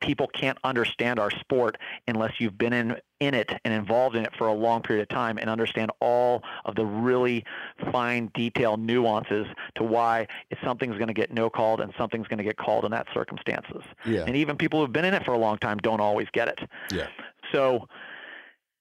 people 0.00 0.26
can't 0.26 0.58
understand 0.64 1.20
our 1.20 1.30
sport 1.30 1.78
unless 2.08 2.40
you've 2.40 2.58
been 2.58 2.72
in 2.72 2.96
in 3.20 3.34
it 3.34 3.52
and 3.64 3.72
involved 3.72 4.16
in 4.16 4.24
it 4.24 4.34
for 4.36 4.48
a 4.48 4.52
long 4.52 4.82
period 4.82 5.00
of 5.00 5.08
time 5.08 5.38
and 5.38 5.48
understand 5.48 5.92
all 6.00 6.42
of 6.64 6.74
the 6.74 6.84
really 6.84 7.44
fine 7.92 8.28
detail 8.34 8.76
nuances 8.76 9.46
to 9.76 9.84
why 9.84 10.26
if 10.50 10.58
something's 10.64 10.96
going 10.96 11.06
to 11.06 11.14
get 11.14 11.32
no 11.32 11.48
called 11.48 11.80
and 11.80 11.94
something's 11.96 12.26
going 12.26 12.38
to 12.38 12.44
get 12.44 12.56
called 12.56 12.84
in 12.84 12.90
that 12.90 13.06
circumstances. 13.14 13.84
Yeah. 14.04 14.24
And 14.26 14.34
even 14.34 14.56
people 14.56 14.80
who've 14.80 14.92
been 14.92 15.04
in 15.04 15.14
it 15.14 15.24
for 15.24 15.32
a 15.34 15.38
long 15.38 15.56
time 15.58 15.78
don't 15.78 16.00
always 16.00 16.26
get 16.32 16.48
it. 16.48 16.58
Yeah. 16.90 17.06
So 17.52 17.88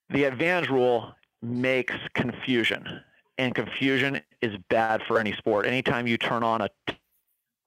the 0.09 0.24
advantage 0.24 0.72
rule 0.72 1.13
makes 1.43 1.93
confusion 2.15 3.01
and 3.42 3.56
confusion 3.56 4.22
is 4.42 4.56
bad 4.70 5.02
for 5.08 5.20
any 5.20 5.34
sport. 5.34 5.66
Anytime 5.66 6.06
you 6.06 6.16
turn 6.16 6.44
on 6.44 6.62
a 6.62 6.70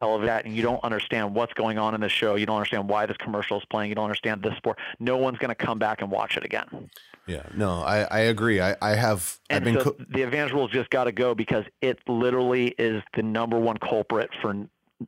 television 0.01 0.43
and 0.45 0.55
you 0.55 0.63
don't 0.63 0.83
understand 0.85 1.35
what's 1.35 1.53
going 1.53 1.79
on 1.79 1.97
in 1.97 2.01
the 2.01 2.09
show, 2.09 2.37
you 2.37 2.47
don't 2.47 2.57
understand 2.57 2.89
why 2.89 3.07
this 3.07 3.17
commercial 3.17 3.59
is 3.59 3.65
playing, 3.65 3.89
you 3.89 3.97
don't 3.97 4.05
understand 4.05 4.41
this 4.41 4.57
sport, 4.57 4.79
no 5.01 5.17
one's 5.17 5.37
going 5.39 5.49
to 5.49 5.55
come 5.57 5.81
back 5.81 6.01
and 6.01 6.13
watch 6.13 6.37
it 6.37 6.45
again. 6.45 6.89
Yeah, 7.27 7.43
no, 7.57 7.81
I, 7.81 8.03
I 8.03 8.19
agree. 8.21 8.61
I, 8.61 8.77
I 8.81 8.91
have. 8.95 9.41
And 9.51 9.57
I've 9.57 9.65
been 9.65 9.83
so 9.83 9.91
co- 9.91 10.05
the 10.11 10.23
advantage 10.23 10.53
rule 10.53 10.69
just 10.69 10.91
got 10.91 11.05
to 11.05 11.13
go 11.13 11.35
because 11.35 11.65
it 11.81 11.99
literally 12.07 12.69
is 12.79 13.03
the 13.17 13.23
number 13.25 13.59
one 13.59 13.77
culprit 13.79 14.31
for 14.41 14.55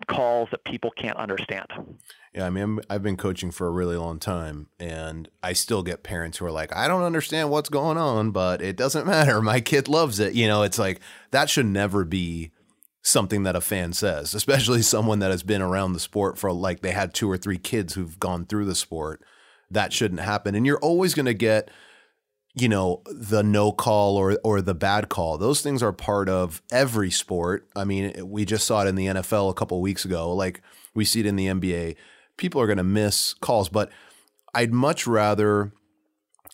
calls 0.07 0.49
that 0.51 0.65
people 0.65 0.91
can't 0.91 1.17
understand. 1.17 1.67
Yeah, 2.35 2.47
I 2.47 2.51
mean, 2.51 2.81
i 2.91 2.95
have 2.95 3.03
been 3.03 3.17
coaching 3.17 3.51
for 3.51 3.67
a 3.67 3.71
really 3.71 3.97
long 3.97 4.19
time, 4.19 4.69
and 4.79 5.29
I 5.43 5.55
still 5.55 5.83
get 5.83 6.03
parents 6.03 6.39
who 6.39 6.47
are 6.47 6.51
like, 6.51 6.75
"I 6.77 6.87
don't 6.87 7.03
understand 7.03 7.51
what's 7.51 7.71
going 7.71 7.97
on, 7.97 8.31
but 8.31 8.61
it 8.61 8.77
doesn't 8.77 9.07
matter. 9.17 9.41
My 9.41 9.61
kid 9.61 9.89
loves 9.89 10.21
it." 10.21 10.35
You 10.35 10.47
know, 10.47 10.63
it's 10.63 10.79
like 10.79 11.01
that 11.31 11.49
should 11.49 11.67
never 11.67 12.05
be 12.05 12.53
something 13.03 13.45
that 13.45 13.57
a 13.57 13.61
fan 13.61 13.93
says, 13.93 14.35
especially 14.35 14.83
someone 14.83 15.21
that 15.21 15.31
has 15.31 15.43
been 15.43 15.63
around 15.63 15.93
the 15.93 16.01
sport 16.01 16.39
for 16.39 16.53
like 16.53 16.81
they 16.81 16.91
had 16.91 17.15
two 17.15 17.31
or 17.31 17.39
three 17.39 17.59
kids 17.59 17.95
who've 17.95 18.19
gone 18.21 18.45
through 18.45 18.67
the 18.67 18.75
sport. 18.75 19.23
That 19.71 19.93
shouldn't 19.93 20.21
happen, 20.21 20.55
and 20.55 20.67
you're 20.67 20.79
always 20.79 21.15
going 21.15 21.27
to 21.27 21.35
get 21.35 21.71
you 22.57 22.69
know 22.69 23.03
the 23.07 23.43
no 23.43 23.71
call 23.71 24.17
or 24.17 24.39
or 24.43 24.61
the 24.61 24.75
bad 24.75 25.09
call 25.09 25.39
those 25.39 25.61
things 25.61 25.83
are 25.83 25.93
part 25.93 26.29
of 26.29 26.63
every 26.73 27.11
sport 27.11 27.69
i 27.77 27.85
mean 27.85 28.13
we 28.29 28.45
just 28.45 28.67
saw 28.67 28.83
it 28.83 28.89
in 28.89 28.95
the 28.95 29.07
NFL 29.07 29.51
a 29.51 29.55
couple 29.55 29.81
weeks 29.81 30.05
ago 30.05 30.33
like 30.33 30.63
we 30.95 31.05
see 31.05 31.21
it 31.21 31.27
in 31.27 31.37
the 31.37 31.47
NBA 31.47 31.97
people 32.37 32.61
are 32.61 32.67
going 32.67 32.79
to 32.79 32.85
miss 32.85 33.35
calls, 33.35 33.69
but 33.69 33.91
I'd 34.55 34.73
much 34.73 35.07
rather 35.07 35.73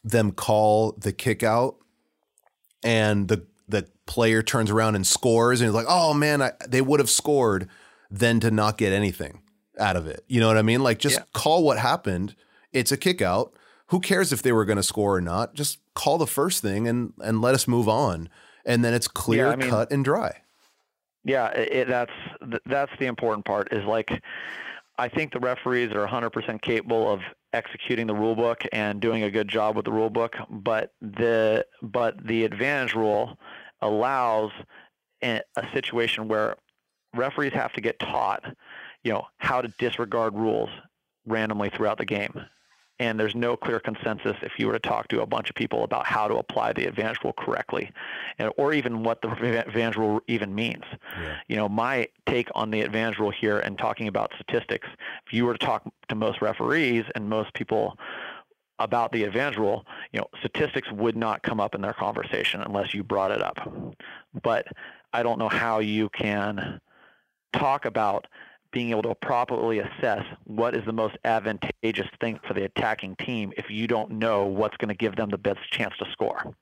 them 0.05 0.33
call 0.33 0.93
the 0.93 1.13
kick 1.13 1.43
out 1.43 1.77
and 2.83 3.29
the 3.29 3.47
the 3.69 3.89
player 4.07 4.43
turns 4.43 4.71
around 4.71 4.97
and 4.97 5.07
scores 5.07 5.61
and 5.61 5.69
he's 5.69 5.75
like, 5.75 5.87
"Oh 5.89 6.13
man, 6.13 6.43
I, 6.43 6.53
they 6.69 6.83
would 6.83 7.01
have 7.01 7.11
scored," 7.11 7.69
than 8.11 8.41
to 8.41 8.51
not 8.51 8.77
get 8.77 8.93
anything 8.93 9.43
out 9.79 9.97
of 9.97 10.07
it. 10.07 10.25
You 10.27 10.41
know 10.41 10.49
what 10.49 10.59
I 10.59 10.63
mean? 10.63 10.83
Like 10.83 10.99
just 10.99 11.19
yeah. 11.19 11.25
call 11.33 11.63
what 11.63 11.79
happened. 11.79 12.35
It's 12.73 12.93
a 12.93 12.97
kick 12.97 13.23
out. 13.23 13.53
who 13.89 14.01
cares 14.01 14.33
if 14.33 14.43
they 14.43 14.53
were 14.53 14.65
going 14.65 14.77
to 14.77 14.83
score 14.83 15.17
or 15.17 15.21
not? 15.21 15.55
Just 15.55 15.79
call 15.95 16.19
the 16.19 16.27
first 16.27 16.63
thing 16.63 16.89
and 16.89 17.13
and 17.23 17.41
let 17.41 17.55
us 17.55 17.69
move 17.69 17.89
on, 17.89 18.29
and 18.65 18.85
then 18.85 18.95
it's 18.95 19.09
clear, 19.09 19.47
yeah, 19.47 19.53
I 19.53 19.57
mean, 19.57 19.71
cut, 19.71 19.91
and 19.91 20.05
dry. 20.05 20.43
Yeah, 21.25 21.49
it, 21.49 21.89
that's 21.89 22.13
that's 22.67 22.93
the 22.99 23.07
important 23.07 23.45
part. 23.45 23.73
Is 23.73 23.85
like, 23.85 24.11
I 24.99 25.09
think 25.09 25.33
the 25.33 25.41
referees 25.41 25.93
are 25.93 26.07
100% 26.07 26.61
capable 26.63 27.11
of 27.11 27.21
executing 27.53 28.07
the 28.07 28.15
rule 28.15 28.35
book 28.35 28.63
and 28.73 29.01
doing 29.01 29.23
a 29.23 29.31
good 29.31 29.49
job 29.49 29.77
with 29.77 29.85
the 29.85 29.93
rule 29.93 30.11
book, 30.11 30.35
but 30.51 30.93
the 31.01 31.65
but 31.83 32.27
the 32.27 32.45
advantage 32.45 32.95
rule 32.95 33.39
allows 33.81 34.51
a 35.23 35.43
situation 35.73 36.27
where 36.27 36.57
referees 37.15 37.53
have 37.53 37.73
to 37.73 37.81
get 37.81 37.99
taught, 38.01 38.43
you 39.05 39.13
know, 39.13 39.25
how 39.39 39.61
to 39.61 39.69
disregard 39.79 40.35
rules 40.35 40.71
randomly 41.27 41.71
throughout 41.71 41.99
the 41.99 42.05
game 42.05 42.45
and 43.03 43.19
there's 43.19 43.35
no 43.35 43.57
clear 43.57 43.81
consensus 43.81 44.37
if 44.43 44.53
you 44.59 44.69
were 44.69 44.75
to 44.75 44.79
talk 44.79 45.09
to 45.09 45.23
a 45.23 45.27
bunch 45.27 45.51
of 45.51 45.57
people 45.57 45.83
about 45.83 46.07
how 46.07 46.29
to 46.29 46.37
apply 46.37 46.73
the 46.73 46.87
advantage 46.87 47.19
rule 47.25 47.33
correctly, 47.33 47.91
and, 48.39 48.53
or 48.57 48.73
even 48.73 49.03
what 49.03 49.21
the 49.23 49.31
advantage 49.67 49.97
rule 49.97 50.21
even 50.29 50.55
means. 50.55 50.85
Yeah. 51.21 51.37
You 51.49 51.57
know, 51.57 51.69
my 51.69 52.07
take 52.29 52.49
on 52.55 52.71
the 52.71 52.83
advantage 52.83 53.19
rule 53.19 53.33
here 53.33 53.59
and 53.59 53.77
talking 53.77 54.07
about 54.07 54.31
statistics, 54.37 54.87
if 55.27 55.33
you 55.33 55.45
were 55.45 55.55
to 55.55 55.67
talk 55.67 55.83
to 56.11 56.15
most 56.15 56.41
referees 56.41 57.05
and 57.17 57.29
most 57.29 57.53
people 57.55 57.99
about 58.79 59.11
the 59.11 59.25
advantage 59.25 59.59
rule, 59.59 59.85
you 60.13 60.21
know, 60.21 60.29
statistics 60.39 60.89
would 60.93 61.17
not 61.17 61.43
come 61.43 61.59
up 61.59 61.75
in 61.75 61.81
their 61.81 61.93
conversation 61.93 62.61
unless 62.61 62.95
you 62.95 63.03
brought 63.03 63.33
it 63.33 63.43
up. 63.43 63.59
But 64.45 64.69
I 65.13 65.25
don't 65.25 65.41
know 65.41 65.49
how 65.49 65.81
you 65.81 66.09
can 66.11 66.81
talk 67.53 67.85
about 67.85 68.29
being 68.73 68.91
able 68.91 69.03
to 69.03 69.15
properly 69.15 69.79
assess 69.79 70.25
what 70.45 70.75
is 70.75 70.85
the 70.85 70.93
most 70.93 71.17
advantageous 71.25 72.09
thing 72.21 72.41
for 72.47 72.55
the 72.55 72.65
attacking 72.65 73.15
team 73.17 73.53
if 73.57 73.71
you 73.71 73.87
don't 73.87 74.11
know 74.11 74.47
what's 74.47 74.77
going 74.79 74.89
to 74.89 74.95
give 74.95 75.15
them 75.17 75.29
the 75.29 75.39
best 75.39 75.61
chance 75.71 75.95
to 75.99 76.07
score. 76.11 76.55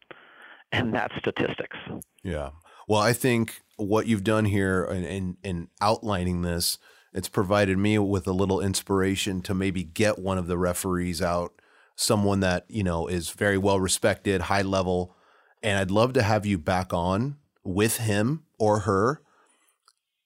And 0.73 0.93
that's 0.93 1.17
statistics. 1.17 1.77
Yeah. 2.23 2.51
Well, 2.87 3.01
I 3.01 3.13
think 3.13 3.61
what 3.77 4.07
you've 4.07 4.25
done 4.25 4.45
here 4.45 4.85
in, 4.85 5.05
in, 5.05 5.37
in 5.43 5.69
outlining 5.81 6.43
this, 6.43 6.79
it's 7.13 7.29
provided 7.29 7.79
me 7.79 7.99
with 7.99 8.27
a 8.27 8.33
little 8.33 8.61
inspiration 8.61 9.43
to 9.43 9.55
maybe 9.55 9.83
get 9.83 10.19
one 10.19 10.39
of 10.39 10.47
the 10.47 10.59
referees 10.59 11.23
out, 11.23 11.53
someone 11.97 12.41
that, 12.41 12.67
you 12.69 12.83
know, 12.83 13.07
is 13.07 13.31
very 13.31 13.59
well 13.59 13.81
respected, 13.81 14.43
high 14.43 14.63
level. 14.63 15.17
And 15.63 15.79
I'd 15.79 15.91
love 15.91 16.13
to 16.15 16.23
have 16.23 16.47
you 16.47 16.59
back 16.59 16.93
on 16.93 17.37
with 17.65 17.99
him 17.99 18.45
or 18.59 18.81
her 18.81 19.23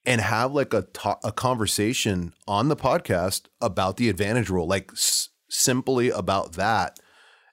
and 0.07 0.21
have 0.21 0.53
like 0.53 0.75
a 0.75 0.87
a 1.23 1.33
conversation 1.33 2.35
on 2.47 2.69
the 2.69 2.77
podcast 2.77 3.47
about 3.61 3.97
the 3.97 4.09
advantage 4.09 4.51
rule, 4.51 4.67
like 4.67 4.91
s- 4.93 5.31
simply 5.49 6.11
about 6.11 6.53
that, 6.53 6.99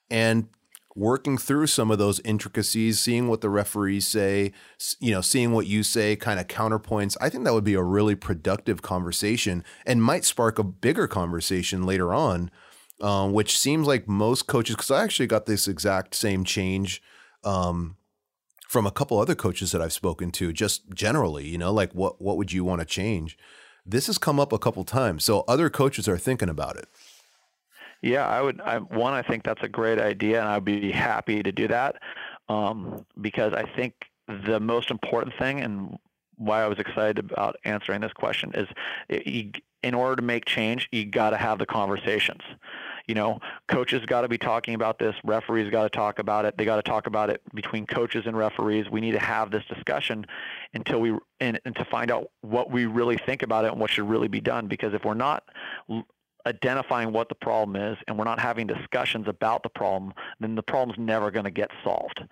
and 0.09 0.47
working 0.95 1.37
through 1.37 1.67
some 1.67 1.89
of 1.89 1.97
those 1.97 2.19
intricacies, 2.21 2.99
seeing 2.99 3.27
what 3.27 3.41
the 3.41 3.49
referees 3.49 4.07
say, 4.07 4.51
you 4.99 5.11
know, 5.11 5.21
seeing 5.21 5.51
what 5.53 5.67
you 5.67 5.83
say, 5.83 6.15
kind 6.15 6.39
of 6.39 6.47
counterpoints. 6.47 7.15
I 7.21 7.29
think 7.29 7.45
that 7.45 7.53
would 7.53 7.63
be 7.63 7.75
a 7.75 7.83
really 7.83 8.15
productive 8.15 8.81
conversation 8.81 9.63
and 9.85 10.03
might 10.03 10.25
spark 10.25 10.59
a 10.59 10.63
bigger 10.63 11.07
conversation 11.07 11.83
later 11.83 12.13
on, 12.13 12.51
um, 13.01 13.31
which 13.31 13.57
seems 13.57 13.87
like 13.87 14.07
most 14.07 14.47
coaches. 14.47 14.75
Because 14.75 14.91
I 14.91 15.03
actually 15.03 15.27
got 15.27 15.45
this 15.45 15.67
exact 15.67 16.13
same 16.15 16.43
change. 16.43 17.01
Um, 17.43 17.95
from 18.71 18.87
a 18.87 18.91
couple 18.91 19.19
other 19.19 19.35
coaches 19.35 19.73
that 19.73 19.81
I've 19.81 19.91
spoken 19.91 20.31
to, 20.31 20.53
just 20.53 20.89
generally, 20.93 21.45
you 21.45 21.57
know, 21.57 21.73
like 21.73 21.91
what 21.93 22.21
what 22.21 22.37
would 22.37 22.53
you 22.53 22.63
want 22.63 22.79
to 22.79 22.85
change? 22.85 23.37
This 23.85 24.07
has 24.07 24.17
come 24.17 24.39
up 24.39 24.53
a 24.53 24.57
couple 24.57 24.85
times, 24.85 25.25
so 25.25 25.43
other 25.45 25.69
coaches 25.69 26.07
are 26.07 26.17
thinking 26.17 26.47
about 26.47 26.77
it. 26.77 26.87
Yeah, 28.01 28.25
I 28.25 28.41
would. 28.41 28.61
I, 28.61 28.77
one, 28.77 29.11
I 29.11 29.23
think 29.23 29.43
that's 29.43 29.61
a 29.61 29.67
great 29.67 29.99
idea, 29.99 30.39
and 30.39 30.47
I'd 30.47 30.63
be 30.63 30.89
happy 30.89 31.43
to 31.43 31.51
do 31.51 31.67
that 31.67 31.97
um, 32.47 33.05
because 33.19 33.51
I 33.51 33.63
think 33.75 33.93
the 34.45 34.61
most 34.61 34.89
important 34.89 35.35
thing 35.37 35.59
and 35.59 35.97
why 36.37 36.63
I 36.63 36.67
was 36.69 36.79
excited 36.79 37.19
about 37.19 37.57
answering 37.65 37.99
this 37.99 38.13
question 38.13 38.53
is, 38.53 38.69
in 39.83 39.93
order 39.93 40.15
to 40.15 40.21
make 40.21 40.45
change, 40.45 40.87
you 40.93 41.03
got 41.03 41.31
to 41.31 41.37
have 41.37 41.59
the 41.59 41.65
conversations 41.65 42.43
you 43.11 43.15
know, 43.15 43.41
coaches 43.67 44.05
got 44.05 44.21
to 44.21 44.29
be 44.29 44.37
talking 44.37 44.73
about 44.73 44.97
this. 44.97 45.13
Referees 45.25 45.69
got 45.69 45.83
to 45.83 45.89
talk 45.89 46.17
about 46.17 46.45
it. 46.45 46.57
They 46.57 46.63
got 46.63 46.77
to 46.77 46.81
talk 46.81 47.07
about 47.07 47.29
it 47.29 47.41
between 47.53 47.85
coaches 47.85 48.23
and 48.25 48.37
referees. 48.37 48.89
We 48.89 49.01
need 49.01 49.11
to 49.11 49.19
have 49.19 49.51
this 49.51 49.65
discussion 49.65 50.25
until 50.73 51.01
we 51.01 51.17
and, 51.41 51.59
and 51.65 51.75
to 51.75 51.83
find 51.83 52.09
out 52.09 52.31
what 52.39 52.71
we 52.71 52.85
really 52.85 53.17
think 53.17 53.43
about 53.43 53.65
it 53.65 53.73
and 53.73 53.81
what 53.81 53.89
should 53.89 54.07
really 54.07 54.29
be 54.29 54.39
done. 54.39 54.67
Because 54.67 54.93
if 54.93 55.03
we're 55.03 55.13
not 55.13 55.43
identifying 56.45 57.11
what 57.11 57.27
the 57.27 57.35
problem 57.35 57.75
is 57.75 57.97
and 58.07 58.17
we're 58.17 58.23
not 58.23 58.39
having 58.39 58.65
discussions 58.65 59.27
about 59.27 59.61
the 59.61 59.69
problem, 59.69 60.13
then 60.39 60.55
the 60.55 60.63
problem's 60.63 60.97
never 60.97 61.31
going 61.31 61.43
to 61.43 61.51
get 61.51 61.69
solved 61.83 62.23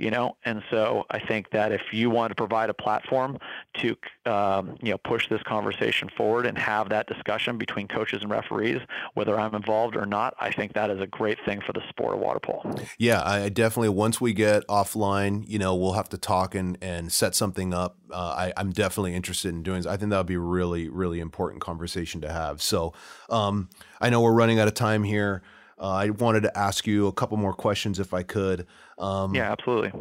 you 0.00 0.10
know? 0.10 0.36
And 0.44 0.62
so 0.70 1.04
i 1.10 1.18
think 1.18 1.50
that 1.50 1.72
if 1.72 1.82
you 1.92 2.10
want 2.10 2.30
to 2.30 2.34
provide 2.34 2.70
a 2.70 2.74
platform 2.74 3.38
to 3.74 3.96
um, 4.26 4.76
you 4.82 4.90
know 4.90 4.98
push 4.98 5.28
this 5.28 5.42
conversation 5.42 6.08
forward 6.16 6.46
and 6.46 6.56
have 6.58 6.88
that 6.88 7.06
discussion 7.06 7.58
between 7.58 7.86
coaches 7.88 8.22
and 8.22 8.30
referees 8.30 8.80
whether 9.14 9.38
i'm 9.38 9.54
involved 9.54 9.96
or 9.96 10.06
not 10.06 10.34
i 10.40 10.50
think 10.50 10.72
that 10.72 10.90
is 10.90 11.00
a 11.00 11.06
great 11.06 11.38
thing 11.44 11.60
for 11.60 11.72
the 11.72 11.82
sport 11.88 12.14
of 12.14 12.20
water 12.20 12.40
polo. 12.40 12.74
Yeah 12.98 13.22
i 13.24 13.48
definitely 13.48 13.90
once 13.90 14.20
we 14.20 14.32
get 14.32 14.66
offline 14.66 15.44
you 15.46 15.58
know 15.58 15.74
we'll 15.74 15.92
have 15.92 16.08
to 16.10 16.18
talk 16.18 16.54
and 16.54 16.78
and 16.80 17.12
set 17.12 17.34
something 17.34 17.74
up. 17.74 17.96
Uh, 18.10 18.34
I, 18.36 18.52
i'm 18.56 18.70
definitely 18.70 19.14
interested 19.14 19.50
in 19.50 19.62
doing 19.62 19.78
this. 19.78 19.86
I 19.86 19.96
think 19.96 20.10
that 20.10 20.18
would 20.18 20.26
be 20.26 20.36
really 20.36 20.88
really 20.88 21.20
important 21.20 21.60
conversation 21.60 22.20
to 22.22 22.32
have. 22.32 22.62
So 22.62 22.92
um, 23.28 23.68
i 24.00 24.10
know 24.10 24.20
we're 24.20 24.32
running 24.32 24.58
out 24.58 24.68
of 24.68 24.74
time 24.74 25.04
here 25.04 25.42
uh, 25.80 25.88
I 25.88 26.10
wanted 26.10 26.42
to 26.42 26.58
ask 26.58 26.86
you 26.86 27.06
a 27.06 27.12
couple 27.12 27.36
more 27.38 27.54
questions 27.54 27.98
if 27.98 28.12
I 28.12 28.22
could. 28.22 28.66
Um, 28.98 29.34
yeah, 29.34 29.50
absolutely. 29.50 29.92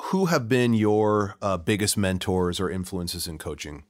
Who 0.00 0.26
have 0.26 0.48
been 0.48 0.74
your 0.74 1.36
uh, 1.42 1.56
biggest 1.56 1.96
mentors 1.96 2.60
or 2.60 2.70
influences 2.70 3.26
in 3.26 3.38
coaching? 3.38 3.84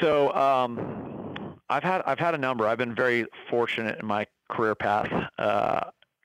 So 0.00 0.32
um, 0.32 1.58
I've 1.68 1.82
had 1.82 2.02
I've 2.06 2.18
had 2.18 2.34
a 2.34 2.38
number. 2.38 2.66
I've 2.66 2.78
been 2.78 2.94
very 2.94 3.26
fortunate 3.50 3.98
in 4.00 4.06
my 4.06 4.26
career 4.48 4.74
path. 4.74 5.10
Uh, 5.38 5.80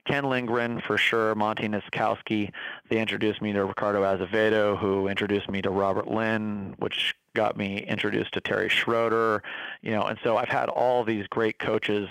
Ken 0.05 0.25
Lindgren 0.25 0.81
for 0.81 0.97
sure, 0.97 1.33
Monte 1.35 1.67
Nitzkowski. 1.67 2.51
They 2.89 2.99
introduced 2.99 3.41
me 3.41 3.53
to 3.53 3.65
Ricardo 3.65 4.03
Azevedo, 4.03 4.75
who 4.75 5.07
introduced 5.07 5.49
me 5.49 5.61
to 5.61 5.69
Robert 5.69 6.07
Lynn, 6.07 6.75
which 6.79 7.15
got 7.35 7.57
me 7.57 7.79
introduced 7.79 8.33
to 8.33 8.41
Terry 8.41 8.69
Schroeder, 8.69 9.41
you 9.81 9.91
know, 9.91 10.03
and 10.03 10.19
so 10.23 10.37
I've 10.37 10.49
had 10.49 10.69
all 10.69 11.03
these 11.03 11.25
great 11.27 11.57
coaches 11.57 12.07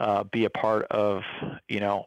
uh, 0.00 0.24
be 0.24 0.44
a 0.44 0.50
part 0.50 0.86
of, 0.90 1.22
you 1.68 1.80
know, 1.80 2.06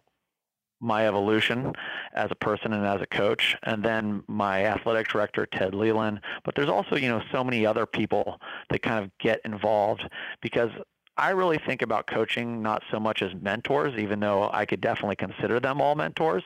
my 0.81 1.07
evolution 1.07 1.73
as 2.13 2.29
a 2.31 2.35
person 2.35 2.71
and 2.73 2.85
as 2.85 3.01
a 3.01 3.05
coach, 3.05 3.55
and 3.63 3.83
then 3.83 4.23
my 4.27 4.65
athletic 4.65 5.09
director 5.09 5.45
Ted 5.45 5.75
Leland. 5.75 6.21
But 6.45 6.55
there's 6.55 6.69
also, 6.69 6.95
you 6.95 7.09
know, 7.09 7.21
so 7.31 7.43
many 7.43 7.65
other 7.65 7.85
people 7.85 8.39
that 8.69 8.81
kind 8.81 9.03
of 9.03 9.11
get 9.19 9.41
involved 9.43 10.07
because 10.41 10.71
I 11.19 11.31
really 11.31 11.57
think 11.57 11.81
about 11.81 12.07
coaching 12.07 12.61
not 12.61 12.81
so 12.89 12.97
much 12.97 13.21
as 13.21 13.33
mentors, 13.41 13.99
even 13.99 14.21
though 14.21 14.49
I 14.53 14.65
could 14.65 14.79
definitely 14.79 15.17
consider 15.17 15.59
them 15.59 15.81
all 15.81 15.93
mentors. 15.93 16.43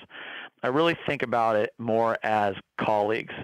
I 0.63 0.69
really 0.69 0.97
think 1.05 1.21
about 1.21 1.57
it 1.57 1.73
more 1.77 2.17
as 2.23 2.55
colleagues. 2.79 3.35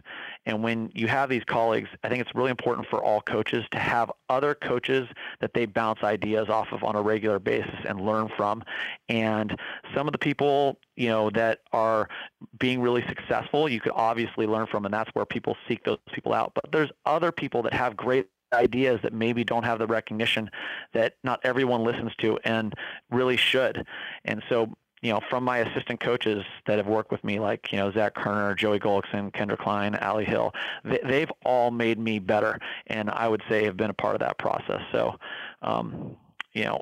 And 0.47 0.63
when 0.63 0.89
you 0.95 1.07
have 1.07 1.29
these 1.29 1.43
colleagues, 1.43 1.89
I 2.03 2.09
think 2.09 2.21
it's 2.21 2.33
really 2.33 2.49
important 2.49 2.87
for 2.87 3.03
all 3.03 3.21
coaches 3.21 3.63
to 3.71 3.77
have 3.77 4.11
other 4.29 4.55
coaches 4.55 5.07
that 5.39 5.53
they 5.53 5.67
bounce 5.67 6.01
ideas 6.01 6.49
off 6.49 6.71
of 6.71 6.83
on 6.83 6.95
a 6.95 7.01
regular 7.01 7.37
basis 7.37 7.75
and 7.85 8.01
learn 8.01 8.29
from. 8.35 8.63
And 9.07 9.55
some 9.93 10.07
of 10.07 10.13
the 10.13 10.17
people, 10.17 10.79
you 10.95 11.09
know, 11.09 11.29
that 11.31 11.59
are 11.73 12.09
being 12.57 12.81
really 12.81 13.05
successful, 13.07 13.69
you 13.69 13.81
could 13.81 13.93
obviously 13.93 14.47
learn 14.47 14.65
from, 14.65 14.85
and 14.85 14.93
that's 14.93 15.11
where 15.13 15.25
people 15.25 15.55
seek 15.67 15.83
those 15.83 15.99
people 16.11 16.33
out. 16.33 16.53
But 16.55 16.71
there's 16.71 16.89
other 17.05 17.31
people 17.31 17.61
that 17.63 17.73
have 17.73 17.95
great 17.95 18.29
ideas 18.53 18.99
that 19.03 19.13
maybe 19.13 19.43
don't 19.43 19.63
have 19.63 19.79
the 19.79 19.87
recognition 19.87 20.49
that 20.93 21.15
not 21.23 21.39
everyone 21.43 21.83
listens 21.83 22.11
to 22.17 22.37
and 22.43 22.73
really 23.11 23.37
should. 23.37 23.85
And 24.25 24.43
so, 24.49 24.73
you 25.01 25.13
know, 25.13 25.21
from 25.29 25.43
my 25.43 25.59
assistant 25.59 25.99
coaches 26.01 26.43
that 26.65 26.77
have 26.77 26.87
worked 26.87 27.11
with 27.11 27.23
me, 27.23 27.39
like, 27.39 27.71
you 27.71 27.77
know, 27.77 27.91
Zach 27.91 28.15
Kerner, 28.15 28.53
Joey 28.53 28.79
Gullikson, 28.79 29.31
Kendra 29.31 29.57
Klein, 29.57 29.95
Ali 29.95 30.25
Hill, 30.25 30.53
they, 30.83 31.21
have 31.21 31.31
all 31.45 31.71
made 31.71 31.99
me 31.99 32.19
better. 32.19 32.59
And 32.87 33.09
I 33.09 33.27
would 33.27 33.41
say 33.47 33.63
have 33.63 33.77
been 33.77 33.89
a 33.89 33.93
part 33.93 34.15
of 34.15 34.19
that 34.19 34.37
process. 34.37 34.81
So, 34.91 35.15
um, 35.61 36.17
you 36.53 36.65
know, 36.65 36.81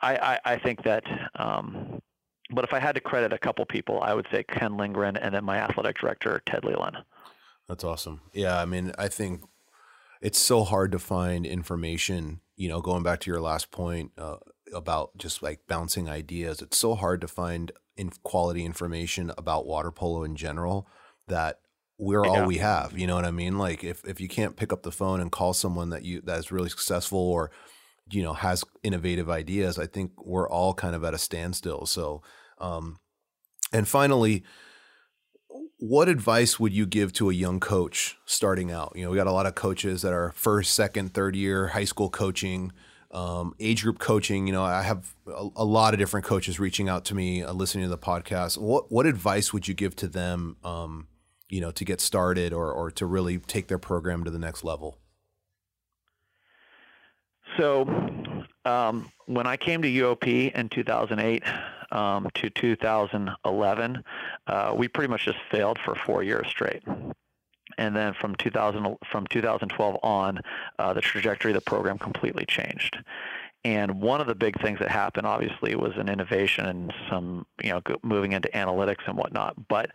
I, 0.00 0.16
I, 0.16 0.52
I 0.52 0.58
think 0.58 0.84
that, 0.84 1.04
um, 1.36 2.00
but 2.50 2.64
if 2.64 2.72
I 2.72 2.78
had 2.78 2.94
to 2.94 3.00
credit 3.00 3.32
a 3.32 3.38
couple 3.38 3.64
people, 3.64 4.00
I 4.02 4.14
would 4.14 4.26
say 4.30 4.44
Ken 4.44 4.76
Lindgren 4.76 5.16
and 5.16 5.34
then 5.34 5.44
my 5.44 5.56
athletic 5.56 5.98
director, 5.98 6.42
Ted 6.46 6.64
Leland. 6.64 6.98
That's 7.68 7.84
awesome. 7.84 8.20
Yeah. 8.32 8.60
I 8.60 8.64
mean, 8.64 8.92
I 8.98 9.08
think 9.08 9.42
it's 10.22 10.38
so 10.38 10.64
hard 10.64 10.92
to 10.92 10.98
find 10.98 11.44
information. 11.44 12.40
You 12.56 12.68
know, 12.68 12.80
going 12.80 13.02
back 13.02 13.20
to 13.20 13.30
your 13.30 13.40
last 13.40 13.70
point 13.70 14.12
uh, 14.16 14.36
about 14.72 15.18
just 15.18 15.42
like 15.42 15.66
bouncing 15.66 16.08
ideas, 16.08 16.62
it's 16.62 16.78
so 16.78 16.94
hard 16.94 17.20
to 17.20 17.28
find 17.28 17.72
in 17.96 18.10
quality 18.22 18.64
information 18.64 19.32
about 19.36 19.66
water 19.66 19.90
polo 19.90 20.24
in 20.24 20.36
general 20.36 20.88
that 21.28 21.58
we're 21.98 22.24
all 22.24 22.46
we 22.46 22.58
have. 22.58 22.96
You 22.96 23.06
know 23.06 23.14
what 23.14 23.24
I 23.24 23.30
mean? 23.30 23.58
Like 23.58 23.84
if 23.84 24.04
if 24.04 24.20
you 24.20 24.28
can't 24.28 24.56
pick 24.56 24.72
up 24.72 24.82
the 24.82 24.92
phone 24.92 25.20
and 25.20 25.30
call 25.30 25.52
someone 25.52 25.90
that 25.90 26.04
you 26.04 26.20
that 26.22 26.38
is 26.38 26.52
really 26.52 26.68
successful 26.68 27.18
or 27.18 27.50
you 28.10 28.22
know 28.22 28.32
has 28.32 28.64
innovative 28.82 29.28
ideas, 29.28 29.78
I 29.78 29.86
think 29.86 30.12
we're 30.24 30.48
all 30.48 30.72
kind 30.74 30.94
of 30.94 31.04
at 31.04 31.14
a 31.14 31.18
standstill. 31.18 31.86
So, 31.86 32.22
um, 32.58 32.98
and 33.72 33.86
finally, 33.86 34.44
what 35.82 36.08
advice 36.08 36.60
would 36.60 36.72
you 36.72 36.86
give 36.86 37.12
to 37.12 37.28
a 37.28 37.32
young 37.32 37.58
coach 37.58 38.16
starting 38.24 38.70
out? 38.70 38.92
You 38.94 39.02
know, 39.02 39.10
we 39.10 39.16
got 39.16 39.26
a 39.26 39.32
lot 39.32 39.46
of 39.46 39.56
coaches 39.56 40.02
that 40.02 40.12
are 40.12 40.30
first, 40.36 40.74
second, 40.74 41.12
third 41.12 41.34
year 41.34 41.66
high 41.66 41.86
school 41.86 42.08
coaching, 42.08 42.70
um, 43.10 43.56
age 43.58 43.82
group 43.82 43.98
coaching. 43.98 44.46
You 44.46 44.52
know, 44.52 44.62
I 44.62 44.82
have 44.82 45.12
a, 45.26 45.48
a, 45.56 45.64
lot 45.64 45.92
of 45.92 45.98
different 45.98 46.24
coaches 46.24 46.60
reaching 46.60 46.88
out 46.88 47.04
to 47.06 47.16
me, 47.16 47.42
uh, 47.42 47.52
listening 47.52 47.82
to 47.82 47.90
the 47.90 47.98
podcast. 47.98 48.58
What 48.58 48.92
what 48.92 49.06
advice 49.06 49.52
would 49.52 49.66
you 49.66 49.74
give 49.74 49.96
to 49.96 50.06
them? 50.06 50.56
Um, 50.62 51.08
you 51.48 51.60
know, 51.60 51.72
to 51.72 51.84
get 51.84 52.00
started 52.00 52.52
or 52.52 52.70
or 52.70 52.92
to 52.92 53.04
really 53.04 53.38
take 53.38 53.66
their 53.66 53.78
program 53.78 54.22
to 54.22 54.30
the 54.30 54.38
next 54.38 54.62
level. 54.62 54.98
So, 57.58 57.82
um, 58.64 59.10
when 59.26 59.48
I 59.48 59.56
came 59.56 59.82
to 59.82 59.88
UOP 59.88 60.54
in 60.54 60.68
2008 60.68 61.42
um, 61.92 62.28
to 62.34 62.50
2011, 62.50 64.04
uh, 64.46 64.74
we 64.76 64.88
pretty 64.88 65.10
much 65.10 65.24
just 65.24 65.38
failed 65.50 65.78
for 65.84 65.94
four 65.94 66.22
years 66.22 66.48
straight. 66.48 66.82
And 67.78 67.96
then 67.96 68.14
from 68.14 68.34
2000 68.34 68.96
from 69.10 69.26
2012 69.28 69.98
on, 70.02 70.40
uh, 70.78 70.92
the 70.92 71.00
trajectory 71.00 71.52
of 71.52 71.54
the 71.54 71.60
program 71.62 71.98
completely 71.98 72.44
changed. 72.44 72.98
And 73.64 74.00
one 74.00 74.20
of 74.20 74.26
the 74.26 74.34
big 74.34 74.60
things 74.60 74.80
that 74.80 74.90
happened, 74.90 75.26
obviously, 75.26 75.76
was 75.76 75.92
an 75.96 76.08
innovation 76.08 76.66
and 76.66 76.92
some, 77.08 77.46
you 77.62 77.70
know, 77.70 77.80
moving 78.02 78.32
into 78.32 78.48
analytics 78.48 79.06
and 79.06 79.16
whatnot. 79.16 79.54
But 79.68 79.92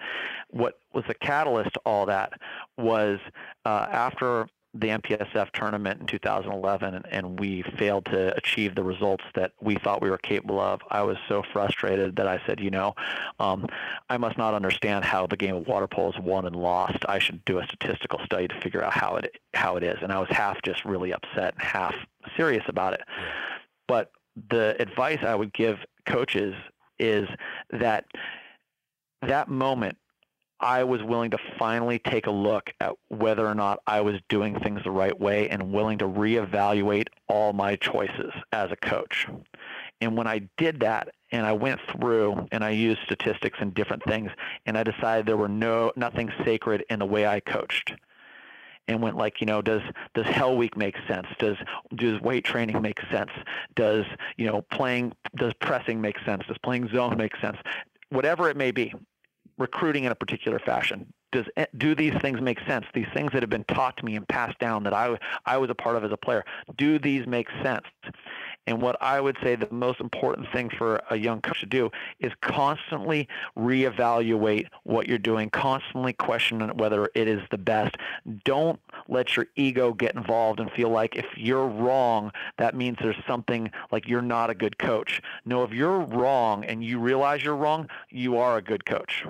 what 0.50 0.76
was 0.94 1.04
the 1.08 1.14
catalyst 1.16 1.74
to 1.74 1.82
all 1.86 2.06
that 2.06 2.32
was 2.78 3.20
uh, 3.66 3.88
after 3.92 4.48
the 4.80 4.88
MPSF 4.90 5.52
tournament 5.52 6.02
in 6.02 6.08
2011 6.08 6.94
and, 6.94 7.06
and, 7.10 7.40
we 7.40 7.64
failed 7.78 8.06
to 8.06 8.36
achieve 8.36 8.76
the 8.76 8.84
results 8.84 9.24
that 9.36 9.52
we 9.62 9.76
thought 9.76 10.02
we 10.02 10.10
were 10.10 10.18
capable 10.18 10.60
of, 10.60 10.82
I 10.90 11.04
was 11.04 11.18
so 11.28 11.44
frustrated 11.54 12.16
that 12.16 12.28
I 12.28 12.42
said, 12.46 12.60
you 12.60 12.72
know, 12.72 12.94
um, 13.40 13.68
I 14.10 14.18
must 14.18 14.38
not 14.38 14.54
understand 14.54 15.06
how 15.06 15.28
the 15.28 15.38
game 15.38 15.56
of 15.56 15.68
water 15.68 15.88
polo 15.88 16.12
is 16.12 16.20
won 16.20 16.46
and 16.46 16.56
lost. 16.56 16.98
I 17.08 17.20
should 17.20 17.44
do 17.46 17.60
a 17.60 17.66
statistical 17.66 18.20
study 18.26 18.48
to 18.48 18.60
figure 18.62 18.84
out 18.84 18.94
how 18.94 19.16
it 19.18 19.36
how 19.54 19.76
it 19.76 19.84
is. 19.84 19.98
And 20.02 20.12
I 20.12 20.20
was 20.20 20.30
half 20.30 20.62
just 20.64 20.86
really 20.86 21.14
upset 21.14 21.54
and 21.54 21.62
half 21.62 21.96
serious 22.36 22.64
about 22.68 22.94
it. 22.94 23.02
But 23.88 24.12
the 24.50 24.76
advice 24.80 25.20
I 25.24 25.36
would 25.36 25.54
give 25.54 25.80
coaches 26.06 26.56
is 27.00 27.28
that 27.72 28.06
that 29.22 29.50
moment 29.50 29.98
I 30.60 30.84
was 30.84 31.04
willing 31.04 31.32
to 31.32 31.38
finally 31.60 32.00
take 32.00 32.26
a 32.26 32.32
look 32.32 32.72
at 32.80 32.94
whether 33.10 33.46
or 33.46 33.54
not 33.54 33.80
I 33.86 34.02
was 34.02 34.16
doing 34.28 34.60
things 34.60 34.82
the 34.84 34.92
right 34.92 35.18
way 35.20 35.50
and 35.50 35.72
willing 35.72 36.00
to 36.00 36.06
reevaluate 36.06 37.08
all 37.28 37.54
my 37.54 37.76
choices 37.76 38.34
as 38.52 38.72
a 38.72 38.76
coach. 38.76 39.28
And 40.02 40.18
when 40.18 40.28
I 40.28 40.48
did 40.58 40.80
that 40.80 41.10
and 41.32 41.46
I 41.46 41.54
went 41.54 41.80
through 41.92 42.48
and 42.52 42.64
I 42.64 42.72
used 42.72 43.02
statistics 43.04 43.60
and 43.62 43.74
different 43.74 44.04
things 44.04 44.32
and 44.66 44.78
I 44.78 44.84
decided 44.84 45.26
there 45.26 45.38
were 45.38 45.48
no 45.48 45.92
nothing 45.96 46.32
sacred 46.44 46.86
in 46.90 47.00
the 47.00 47.06
way 47.06 47.28
I 47.28 47.40
coached 47.40 47.94
and 48.88 49.02
went 49.02 49.18
like, 49.18 49.42
you 49.42 49.48
know, 49.48 49.62
does 49.62 49.82
does 50.14 50.26
Hell 50.28 50.56
Week 50.56 50.78
make 50.78 50.96
sense? 51.08 51.28
Does 51.40 51.58
does 51.96 52.20
weight 52.22 52.46
training 52.46 52.82
make 52.82 53.00
sense? 53.12 53.32
Does 53.76 54.06
you 54.38 54.48
know 54.48 54.62
playing 54.72 55.14
does 55.36 55.54
pressing 55.60 56.02
make 56.02 56.18
sense? 56.26 56.44
Does 56.48 56.58
playing 56.60 56.90
zone 56.90 57.18
make 57.18 57.36
sense? 57.38 57.58
Whatever 58.10 58.50
it 58.50 58.56
may 58.56 58.72
be, 58.72 58.94
recruiting 59.58 60.04
in 60.04 60.12
a 60.12 60.16
particular 60.16 60.60
fashion. 60.60 61.12
Does 61.32 61.46
eh, 61.58 61.66
do 61.78 61.96
these 61.96 62.14
things 62.22 62.40
make 62.42 62.60
sense? 62.68 62.86
These 62.94 63.08
things 63.14 63.32
that 63.34 63.44
have 63.44 63.50
been 63.50 63.66
taught 63.66 63.98
to 63.98 64.06
me 64.06 64.16
and 64.16 64.28
passed 64.28 64.60
down 64.60 64.84
that 64.84 64.94
I 64.94 65.18
I 65.46 65.58
was 65.58 65.70
a 65.70 65.76
part 65.76 65.96
of 65.96 66.04
as 66.04 66.12
a 66.12 66.18
player. 66.18 66.46
Do 66.78 67.00
these 67.00 67.28
make 67.28 67.48
sense? 67.64 67.86
And 68.68 68.82
what 68.82 69.02
I 69.02 69.20
would 69.22 69.38
say 69.42 69.56
the 69.56 69.68
most 69.72 70.02
important 70.02 70.52
thing 70.52 70.70
for 70.70 71.02
a 71.10 71.16
young 71.16 71.42
coach 71.42 71.62
to 71.62 71.66
do 71.66 71.90
is 72.20 72.34
constantly 72.42 73.28
reevaluate 73.58 74.68
what 74.84 75.08
you're 75.08 75.18
doing, 75.18 75.50
constantly 75.50 76.12
question 76.14 76.60
whether 76.78 77.10
it 77.16 77.28
is 77.30 77.42
the 77.50 77.58
best. 77.58 77.96
Don't 78.44 78.80
let 79.08 79.38
your 79.38 79.48
ego 79.56 79.94
get 79.94 80.16
involved 80.16 80.60
and 80.60 80.70
feel 80.72 80.90
like 80.90 81.16
if 81.16 81.26
you're 81.38 81.68
wrong, 81.68 82.32
that 82.58 82.76
means 82.76 82.98
there's 83.02 83.16
something 83.26 83.72
like 83.92 84.08
you're 84.08 84.22
not 84.22 84.50
a 84.50 84.56
good 84.56 84.78
coach. 84.78 85.22
No, 85.46 85.64
if 85.64 85.72
you're 85.72 86.02
wrong 86.02 86.66
and 86.66 86.84
you 86.84 87.00
realize 87.00 87.44
you're 87.44 87.56
wrong, 87.56 87.88
you 88.10 88.38
are 88.38 88.58
a 88.58 88.62
good 88.62 88.86
coach. 88.86 89.26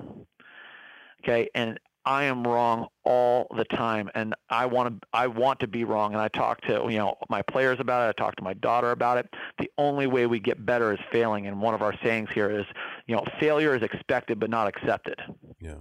Okay, 1.24 1.50
and 1.54 1.80
I 2.08 2.24
am 2.24 2.48
wrong 2.48 2.88
all 3.04 3.48
the 3.58 3.66
time, 3.66 4.10
and 4.16 4.34
I 4.50 4.66
want 4.66 5.02
to 5.02 5.08
I 5.12 5.28
want 5.28 5.60
to 5.60 5.68
be 5.68 5.84
wrong. 5.84 6.14
And 6.14 6.22
I 6.22 6.30
talk 6.30 6.62
to 6.62 6.88
you 6.90 6.98
know 6.98 7.16
my 7.28 7.42
players 7.42 7.82
about 7.82 8.08
it. 8.08 8.10
I 8.10 8.24
talk 8.24 8.38
to 8.38 8.44
my 8.44 8.54
daughter 8.54 8.92
about 8.92 9.18
it. 9.18 9.34
The 9.60 9.70
only 9.78 10.08
way 10.08 10.26
we 10.26 10.40
get 10.40 10.66
better 10.66 10.94
is 10.94 11.00
failing. 11.12 11.48
And 11.48 11.62
one 11.62 11.74
of 11.74 11.82
our 11.82 11.94
sayings 12.02 12.30
here 12.34 12.50
is, 12.50 12.66
you 13.08 13.16
know, 13.16 13.26
failure 13.42 13.76
is 13.76 13.84
expected 13.84 14.40
but 14.40 14.50
not 14.50 14.68
accepted. 14.68 15.20
Yeah 15.60 15.76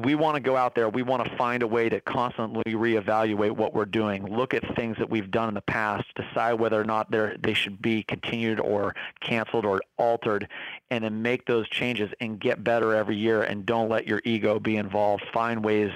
we 0.00 0.14
want 0.14 0.36
to 0.36 0.40
go 0.40 0.56
out 0.56 0.74
there. 0.74 0.88
We 0.88 1.02
want 1.02 1.24
to 1.24 1.36
find 1.36 1.62
a 1.62 1.66
way 1.66 1.88
to 1.90 2.00
constantly 2.00 2.72
reevaluate 2.72 3.52
what 3.52 3.74
we're 3.74 3.84
doing, 3.84 4.24
look 4.24 4.54
at 4.54 4.62
things 4.74 4.96
that 4.98 5.10
we've 5.10 5.30
done 5.30 5.48
in 5.48 5.54
the 5.54 5.60
past, 5.62 6.04
decide 6.14 6.54
whether 6.54 6.80
or 6.80 6.84
not 6.84 7.10
they 7.10 7.52
should 7.52 7.82
be 7.82 8.02
continued 8.04 8.58
or 8.58 8.94
canceled 9.20 9.66
or 9.66 9.82
altered, 9.98 10.48
and 10.90 11.04
then 11.04 11.20
make 11.20 11.44
those 11.44 11.68
changes 11.68 12.10
and 12.20 12.40
get 12.40 12.64
better 12.64 12.94
every 12.94 13.16
year. 13.16 13.42
And 13.42 13.66
don't 13.66 13.90
let 13.90 14.06
your 14.06 14.22
ego 14.24 14.58
be 14.58 14.76
involved. 14.76 15.24
Find 15.32 15.62
ways 15.62 15.92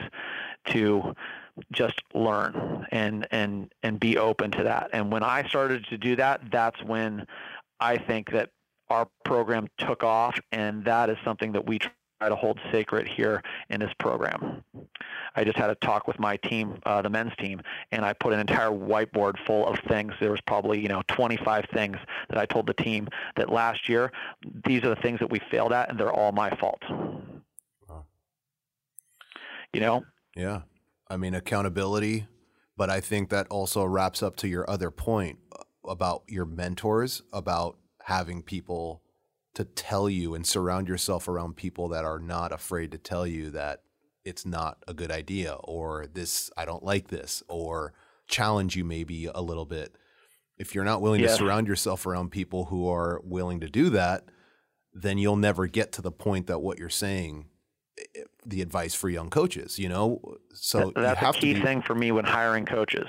to 0.66 1.14
just 1.72 2.02
learn 2.12 2.86
and 2.92 3.26
and 3.30 3.72
and 3.82 3.98
be 3.98 4.18
open 4.18 4.50
to 4.50 4.62
that. 4.64 4.90
And 4.92 5.10
when 5.10 5.22
I 5.22 5.48
started 5.48 5.86
to 5.86 5.96
do 5.96 6.16
that, 6.16 6.42
that's 6.50 6.82
when 6.84 7.26
I 7.80 7.96
think 7.96 8.30
that 8.32 8.50
our 8.90 9.08
program 9.24 9.68
took 9.78 10.04
off, 10.04 10.38
and 10.52 10.84
that 10.84 11.08
is 11.08 11.16
something 11.24 11.52
that 11.52 11.66
we 11.66 11.80
try 12.18 12.28
to 12.28 12.36
hold 12.36 12.58
sacred 12.72 13.06
here 13.06 13.42
in 13.70 13.80
this 13.80 13.92
program. 13.98 14.62
I 15.34 15.44
just 15.44 15.56
had 15.56 15.70
a 15.70 15.74
talk 15.76 16.06
with 16.06 16.18
my 16.18 16.36
team, 16.38 16.78
uh, 16.86 17.02
the 17.02 17.10
men's 17.10 17.34
team, 17.36 17.60
and 17.92 18.04
I 18.04 18.12
put 18.14 18.32
an 18.32 18.40
entire 18.40 18.70
whiteboard 18.70 19.34
full 19.46 19.66
of 19.66 19.78
things. 19.88 20.14
There 20.20 20.30
was 20.30 20.40
probably 20.42 20.80
you 20.80 20.88
know 20.88 21.02
25 21.08 21.66
things 21.72 21.96
that 22.28 22.38
I 22.38 22.46
told 22.46 22.66
the 22.66 22.74
team 22.74 23.08
that 23.36 23.50
last 23.50 23.88
year 23.88 24.12
these 24.64 24.82
are 24.84 24.90
the 24.90 25.00
things 25.00 25.20
that 25.20 25.30
we 25.30 25.40
failed 25.50 25.72
at, 25.72 25.90
and 25.90 25.98
they're 25.98 26.12
all 26.12 26.32
my 26.32 26.50
fault. 26.56 26.82
Wow. 27.88 28.06
You 29.72 29.80
know? 29.80 30.04
Yeah, 30.34 30.62
I 31.08 31.16
mean 31.16 31.34
accountability, 31.34 32.26
but 32.76 32.88
I 32.88 33.00
think 33.00 33.30
that 33.30 33.46
also 33.48 33.84
wraps 33.84 34.22
up 34.22 34.36
to 34.36 34.48
your 34.48 34.68
other 34.68 34.90
point 34.90 35.38
about 35.86 36.22
your 36.28 36.46
mentors, 36.46 37.22
about 37.32 37.76
having 38.02 38.42
people 38.42 39.02
to 39.56 39.64
tell 39.64 40.08
you 40.08 40.34
and 40.34 40.46
surround 40.46 40.86
yourself 40.86 41.28
around 41.28 41.56
people 41.56 41.88
that 41.88 42.04
are 42.04 42.18
not 42.18 42.52
afraid 42.52 42.92
to 42.92 42.98
tell 42.98 43.26
you 43.26 43.50
that 43.50 43.80
it's 44.22 44.44
not 44.44 44.76
a 44.86 44.92
good 44.92 45.10
idea 45.10 45.54
or 45.64 46.06
this 46.12 46.50
I 46.58 46.66
don't 46.66 46.84
like 46.84 47.08
this 47.08 47.42
or 47.48 47.94
challenge 48.28 48.76
you 48.76 48.84
maybe 48.84 49.26
a 49.26 49.40
little 49.40 49.64
bit. 49.64 49.96
If 50.58 50.74
you're 50.74 50.84
not 50.84 51.00
willing 51.00 51.22
yeah. 51.22 51.28
to 51.28 51.34
surround 51.34 51.68
yourself 51.68 52.06
around 52.06 52.32
people 52.32 52.66
who 52.66 52.86
are 52.88 53.20
willing 53.24 53.60
to 53.60 53.68
do 53.68 53.88
that, 53.90 54.24
then 54.92 55.16
you'll 55.16 55.36
never 55.36 55.66
get 55.66 55.90
to 55.92 56.02
the 56.02 56.12
point 56.12 56.48
that 56.48 56.58
what 56.58 56.78
you're 56.78 56.90
saying 56.90 57.46
the 58.44 58.60
advice 58.60 58.94
for 58.94 59.08
young 59.08 59.30
coaches, 59.30 59.78
you 59.78 59.88
know? 59.88 60.20
So 60.52 60.92
that's 60.94 61.22
a 61.22 61.32
key 61.32 61.54
be- 61.54 61.62
thing 61.62 61.80
for 61.80 61.94
me 61.94 62.12
when 62.12 62.26
hiring 62.26 62.66
coaches 62.66 63.08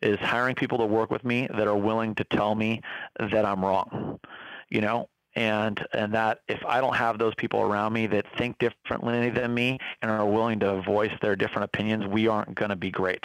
is 0.00 0.18
hiring 0.20 0.54
people 0.54 0.78
to 0.78 0.86
work 0.86 1.10
with 1.10 1.24
me 1.24 1.48
that 1.56 1.66
are 1.66 1.76
willing 1.76 2.14
to 2.16 2.24
tell 2.24 2.54
me 2.54 2.82
that 3.18 3.44
I'm 3.44 3.64
wrong. 3.64 4.20
You 4.68 4.80
know, 4.80 5.08
and 5.34 5.84
and 5.92 6.14
that 6.14 6.40
if 6.48 6.60
I 6.66 6.80
don't 6.80 6.96
have 6.96 7.18
those 7.18 7.34
people 7.36 7.60
around 7.60 7.92
me 7.92 8.06
that 8.08 8.26
think 8.36 8.58
differently 8.58 9.30
than 9.30 9.54
me 9.54 9.78
and 10.02 10.10
are 10.10 10.26
willing 10.26 10.60
to 10.60 10.82
voice 10.82 11.12
their 11.20 11.36
different 11.36 11.64
opinions, 11.64 12.06
we 12.06 12.28
aren't 12.28 12.54
going 12.54 12.70
to 12.70 12.76
be 12.76 12.90
great. 12.90 13.24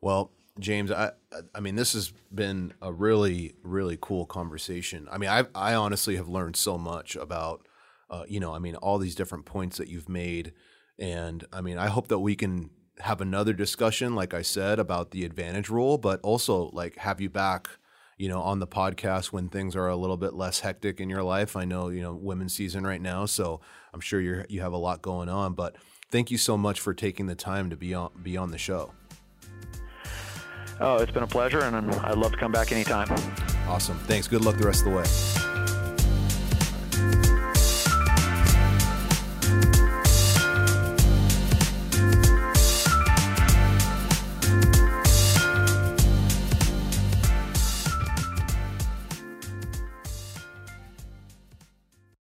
Well, 0.00 0.32
James, 0.58 0.90
I 0.90 1.12
I 1.54 1.60
mean 1.60 1.76
this 1.76 1.92
has 1.92 2.12
been 2.34 2.74
a 2.82 2.92
really 2.92 3.54
really 3.62 3.98
cool 4.00 4.26
conversation. 4.26 5.08
I 5.10 5.18
mean, 5.18 5.30
I 5.30 5.44
I 5.54 5.74
honestly 5.74 6.16
have 6.16 6.28
learned 6.28 6.56
so 6.56 6.76
much 6.76 7.16
about 7.16 7.66
uh, 8.08 8.24
you 8.28 8.40
know, 8.40 8.54
I 8.54 8.58
mean 8.58 8.74
all 8.76 8.98
these 8.98 9.14
different 9.14 9.46
points 9.46 9.78
that 9.78 9.88
you've 9.88 10.08
made 10.08 10.52
and 10.98 11.44
I 11.52 11.60
mean, 11.60 11.78
I 11.78 11.86
hope 11.86 12.08
that 12.08 12.18
we 12.18 12.34
can 12.34 12.70
have 12.98 13.20
another 13.20 13.54
discussion 13.54 14.14
like 14.14 14.34
I 14.34 14.42
said 14.42 14.78
about 14.78 15.12
the 15.12 15.24
advantage 15.24 15.70
rule, 15.70 15.96
but 15.96 16.20
also 16.22 16.70
like 16.72 16.96
have 16.98 17.20
you 17.20 17.30
back 17.30 17.68
you 18.20 18.28
know, 18.28 18.42
on 18.42 18.58
the 18.58 18.66
podcast 18.66 19.32
when 19.32 19.48
things 19.48 19.74
are 19.74 19.88
a 19.88 19.96
little 19.96 20.18
bit 20.18 20.34
less 20.34 20.60
hectic 20.60 21.00
in 21.00 21.08
your 21.08 21.22
life. 21.22 21.56
I 21.56 21.64
know, 21.64 21.88
you 21.88 22.02
know, 22.02 22.12
women's 22.12 22.52
season 22.52 22.86
right 22.86 23.00
now, 23.00 23.24
so 23.24 23.62
I'm 23.94 24.00
sure 24.00 24.20
you 24.20 24.44
you 24.50 24.60
have 24.60 24.74
a 24.74 24.76
lot 24.76 25.00
going 25.00 25.30
on, 25.30 25.54
but 25.54 25.76
thank 26.10 26.30
you 26.30 26.36
so 26.36 26.58
much 26.58 26.80
for 26.80 26.92
taking 26.92 27.26
the 27.26 27.34
time 27.34 27.70
to 27.70 27.76
be 27.76 27.94
on 27.94 28.10
be 28.22 28.36
on 28.36 28.50
the 28.50 28.58
show. 28.58 28.92
Oh, 30.80 30.96
it's 30.96 31.12
been 31.12 31.22
a 31.22 31.26
pleasure 31.26 31.60
and 31.60 31.76
I'd 31.76 32.18
love 32.18 32.32
to 32.32 32.38
come 32.38 32.52
back 32.52 32.72
anytime. 32.72 33.10
Awesome. 33.66 33.98
Thanks. 34.00 34.28
Good 34.28 34.44
luck 34.44 34.56
the 34.56 34.66
rest 34.66 34.86
of 34.86 34.92
the 34.92 34.98
way. 34.98 35.39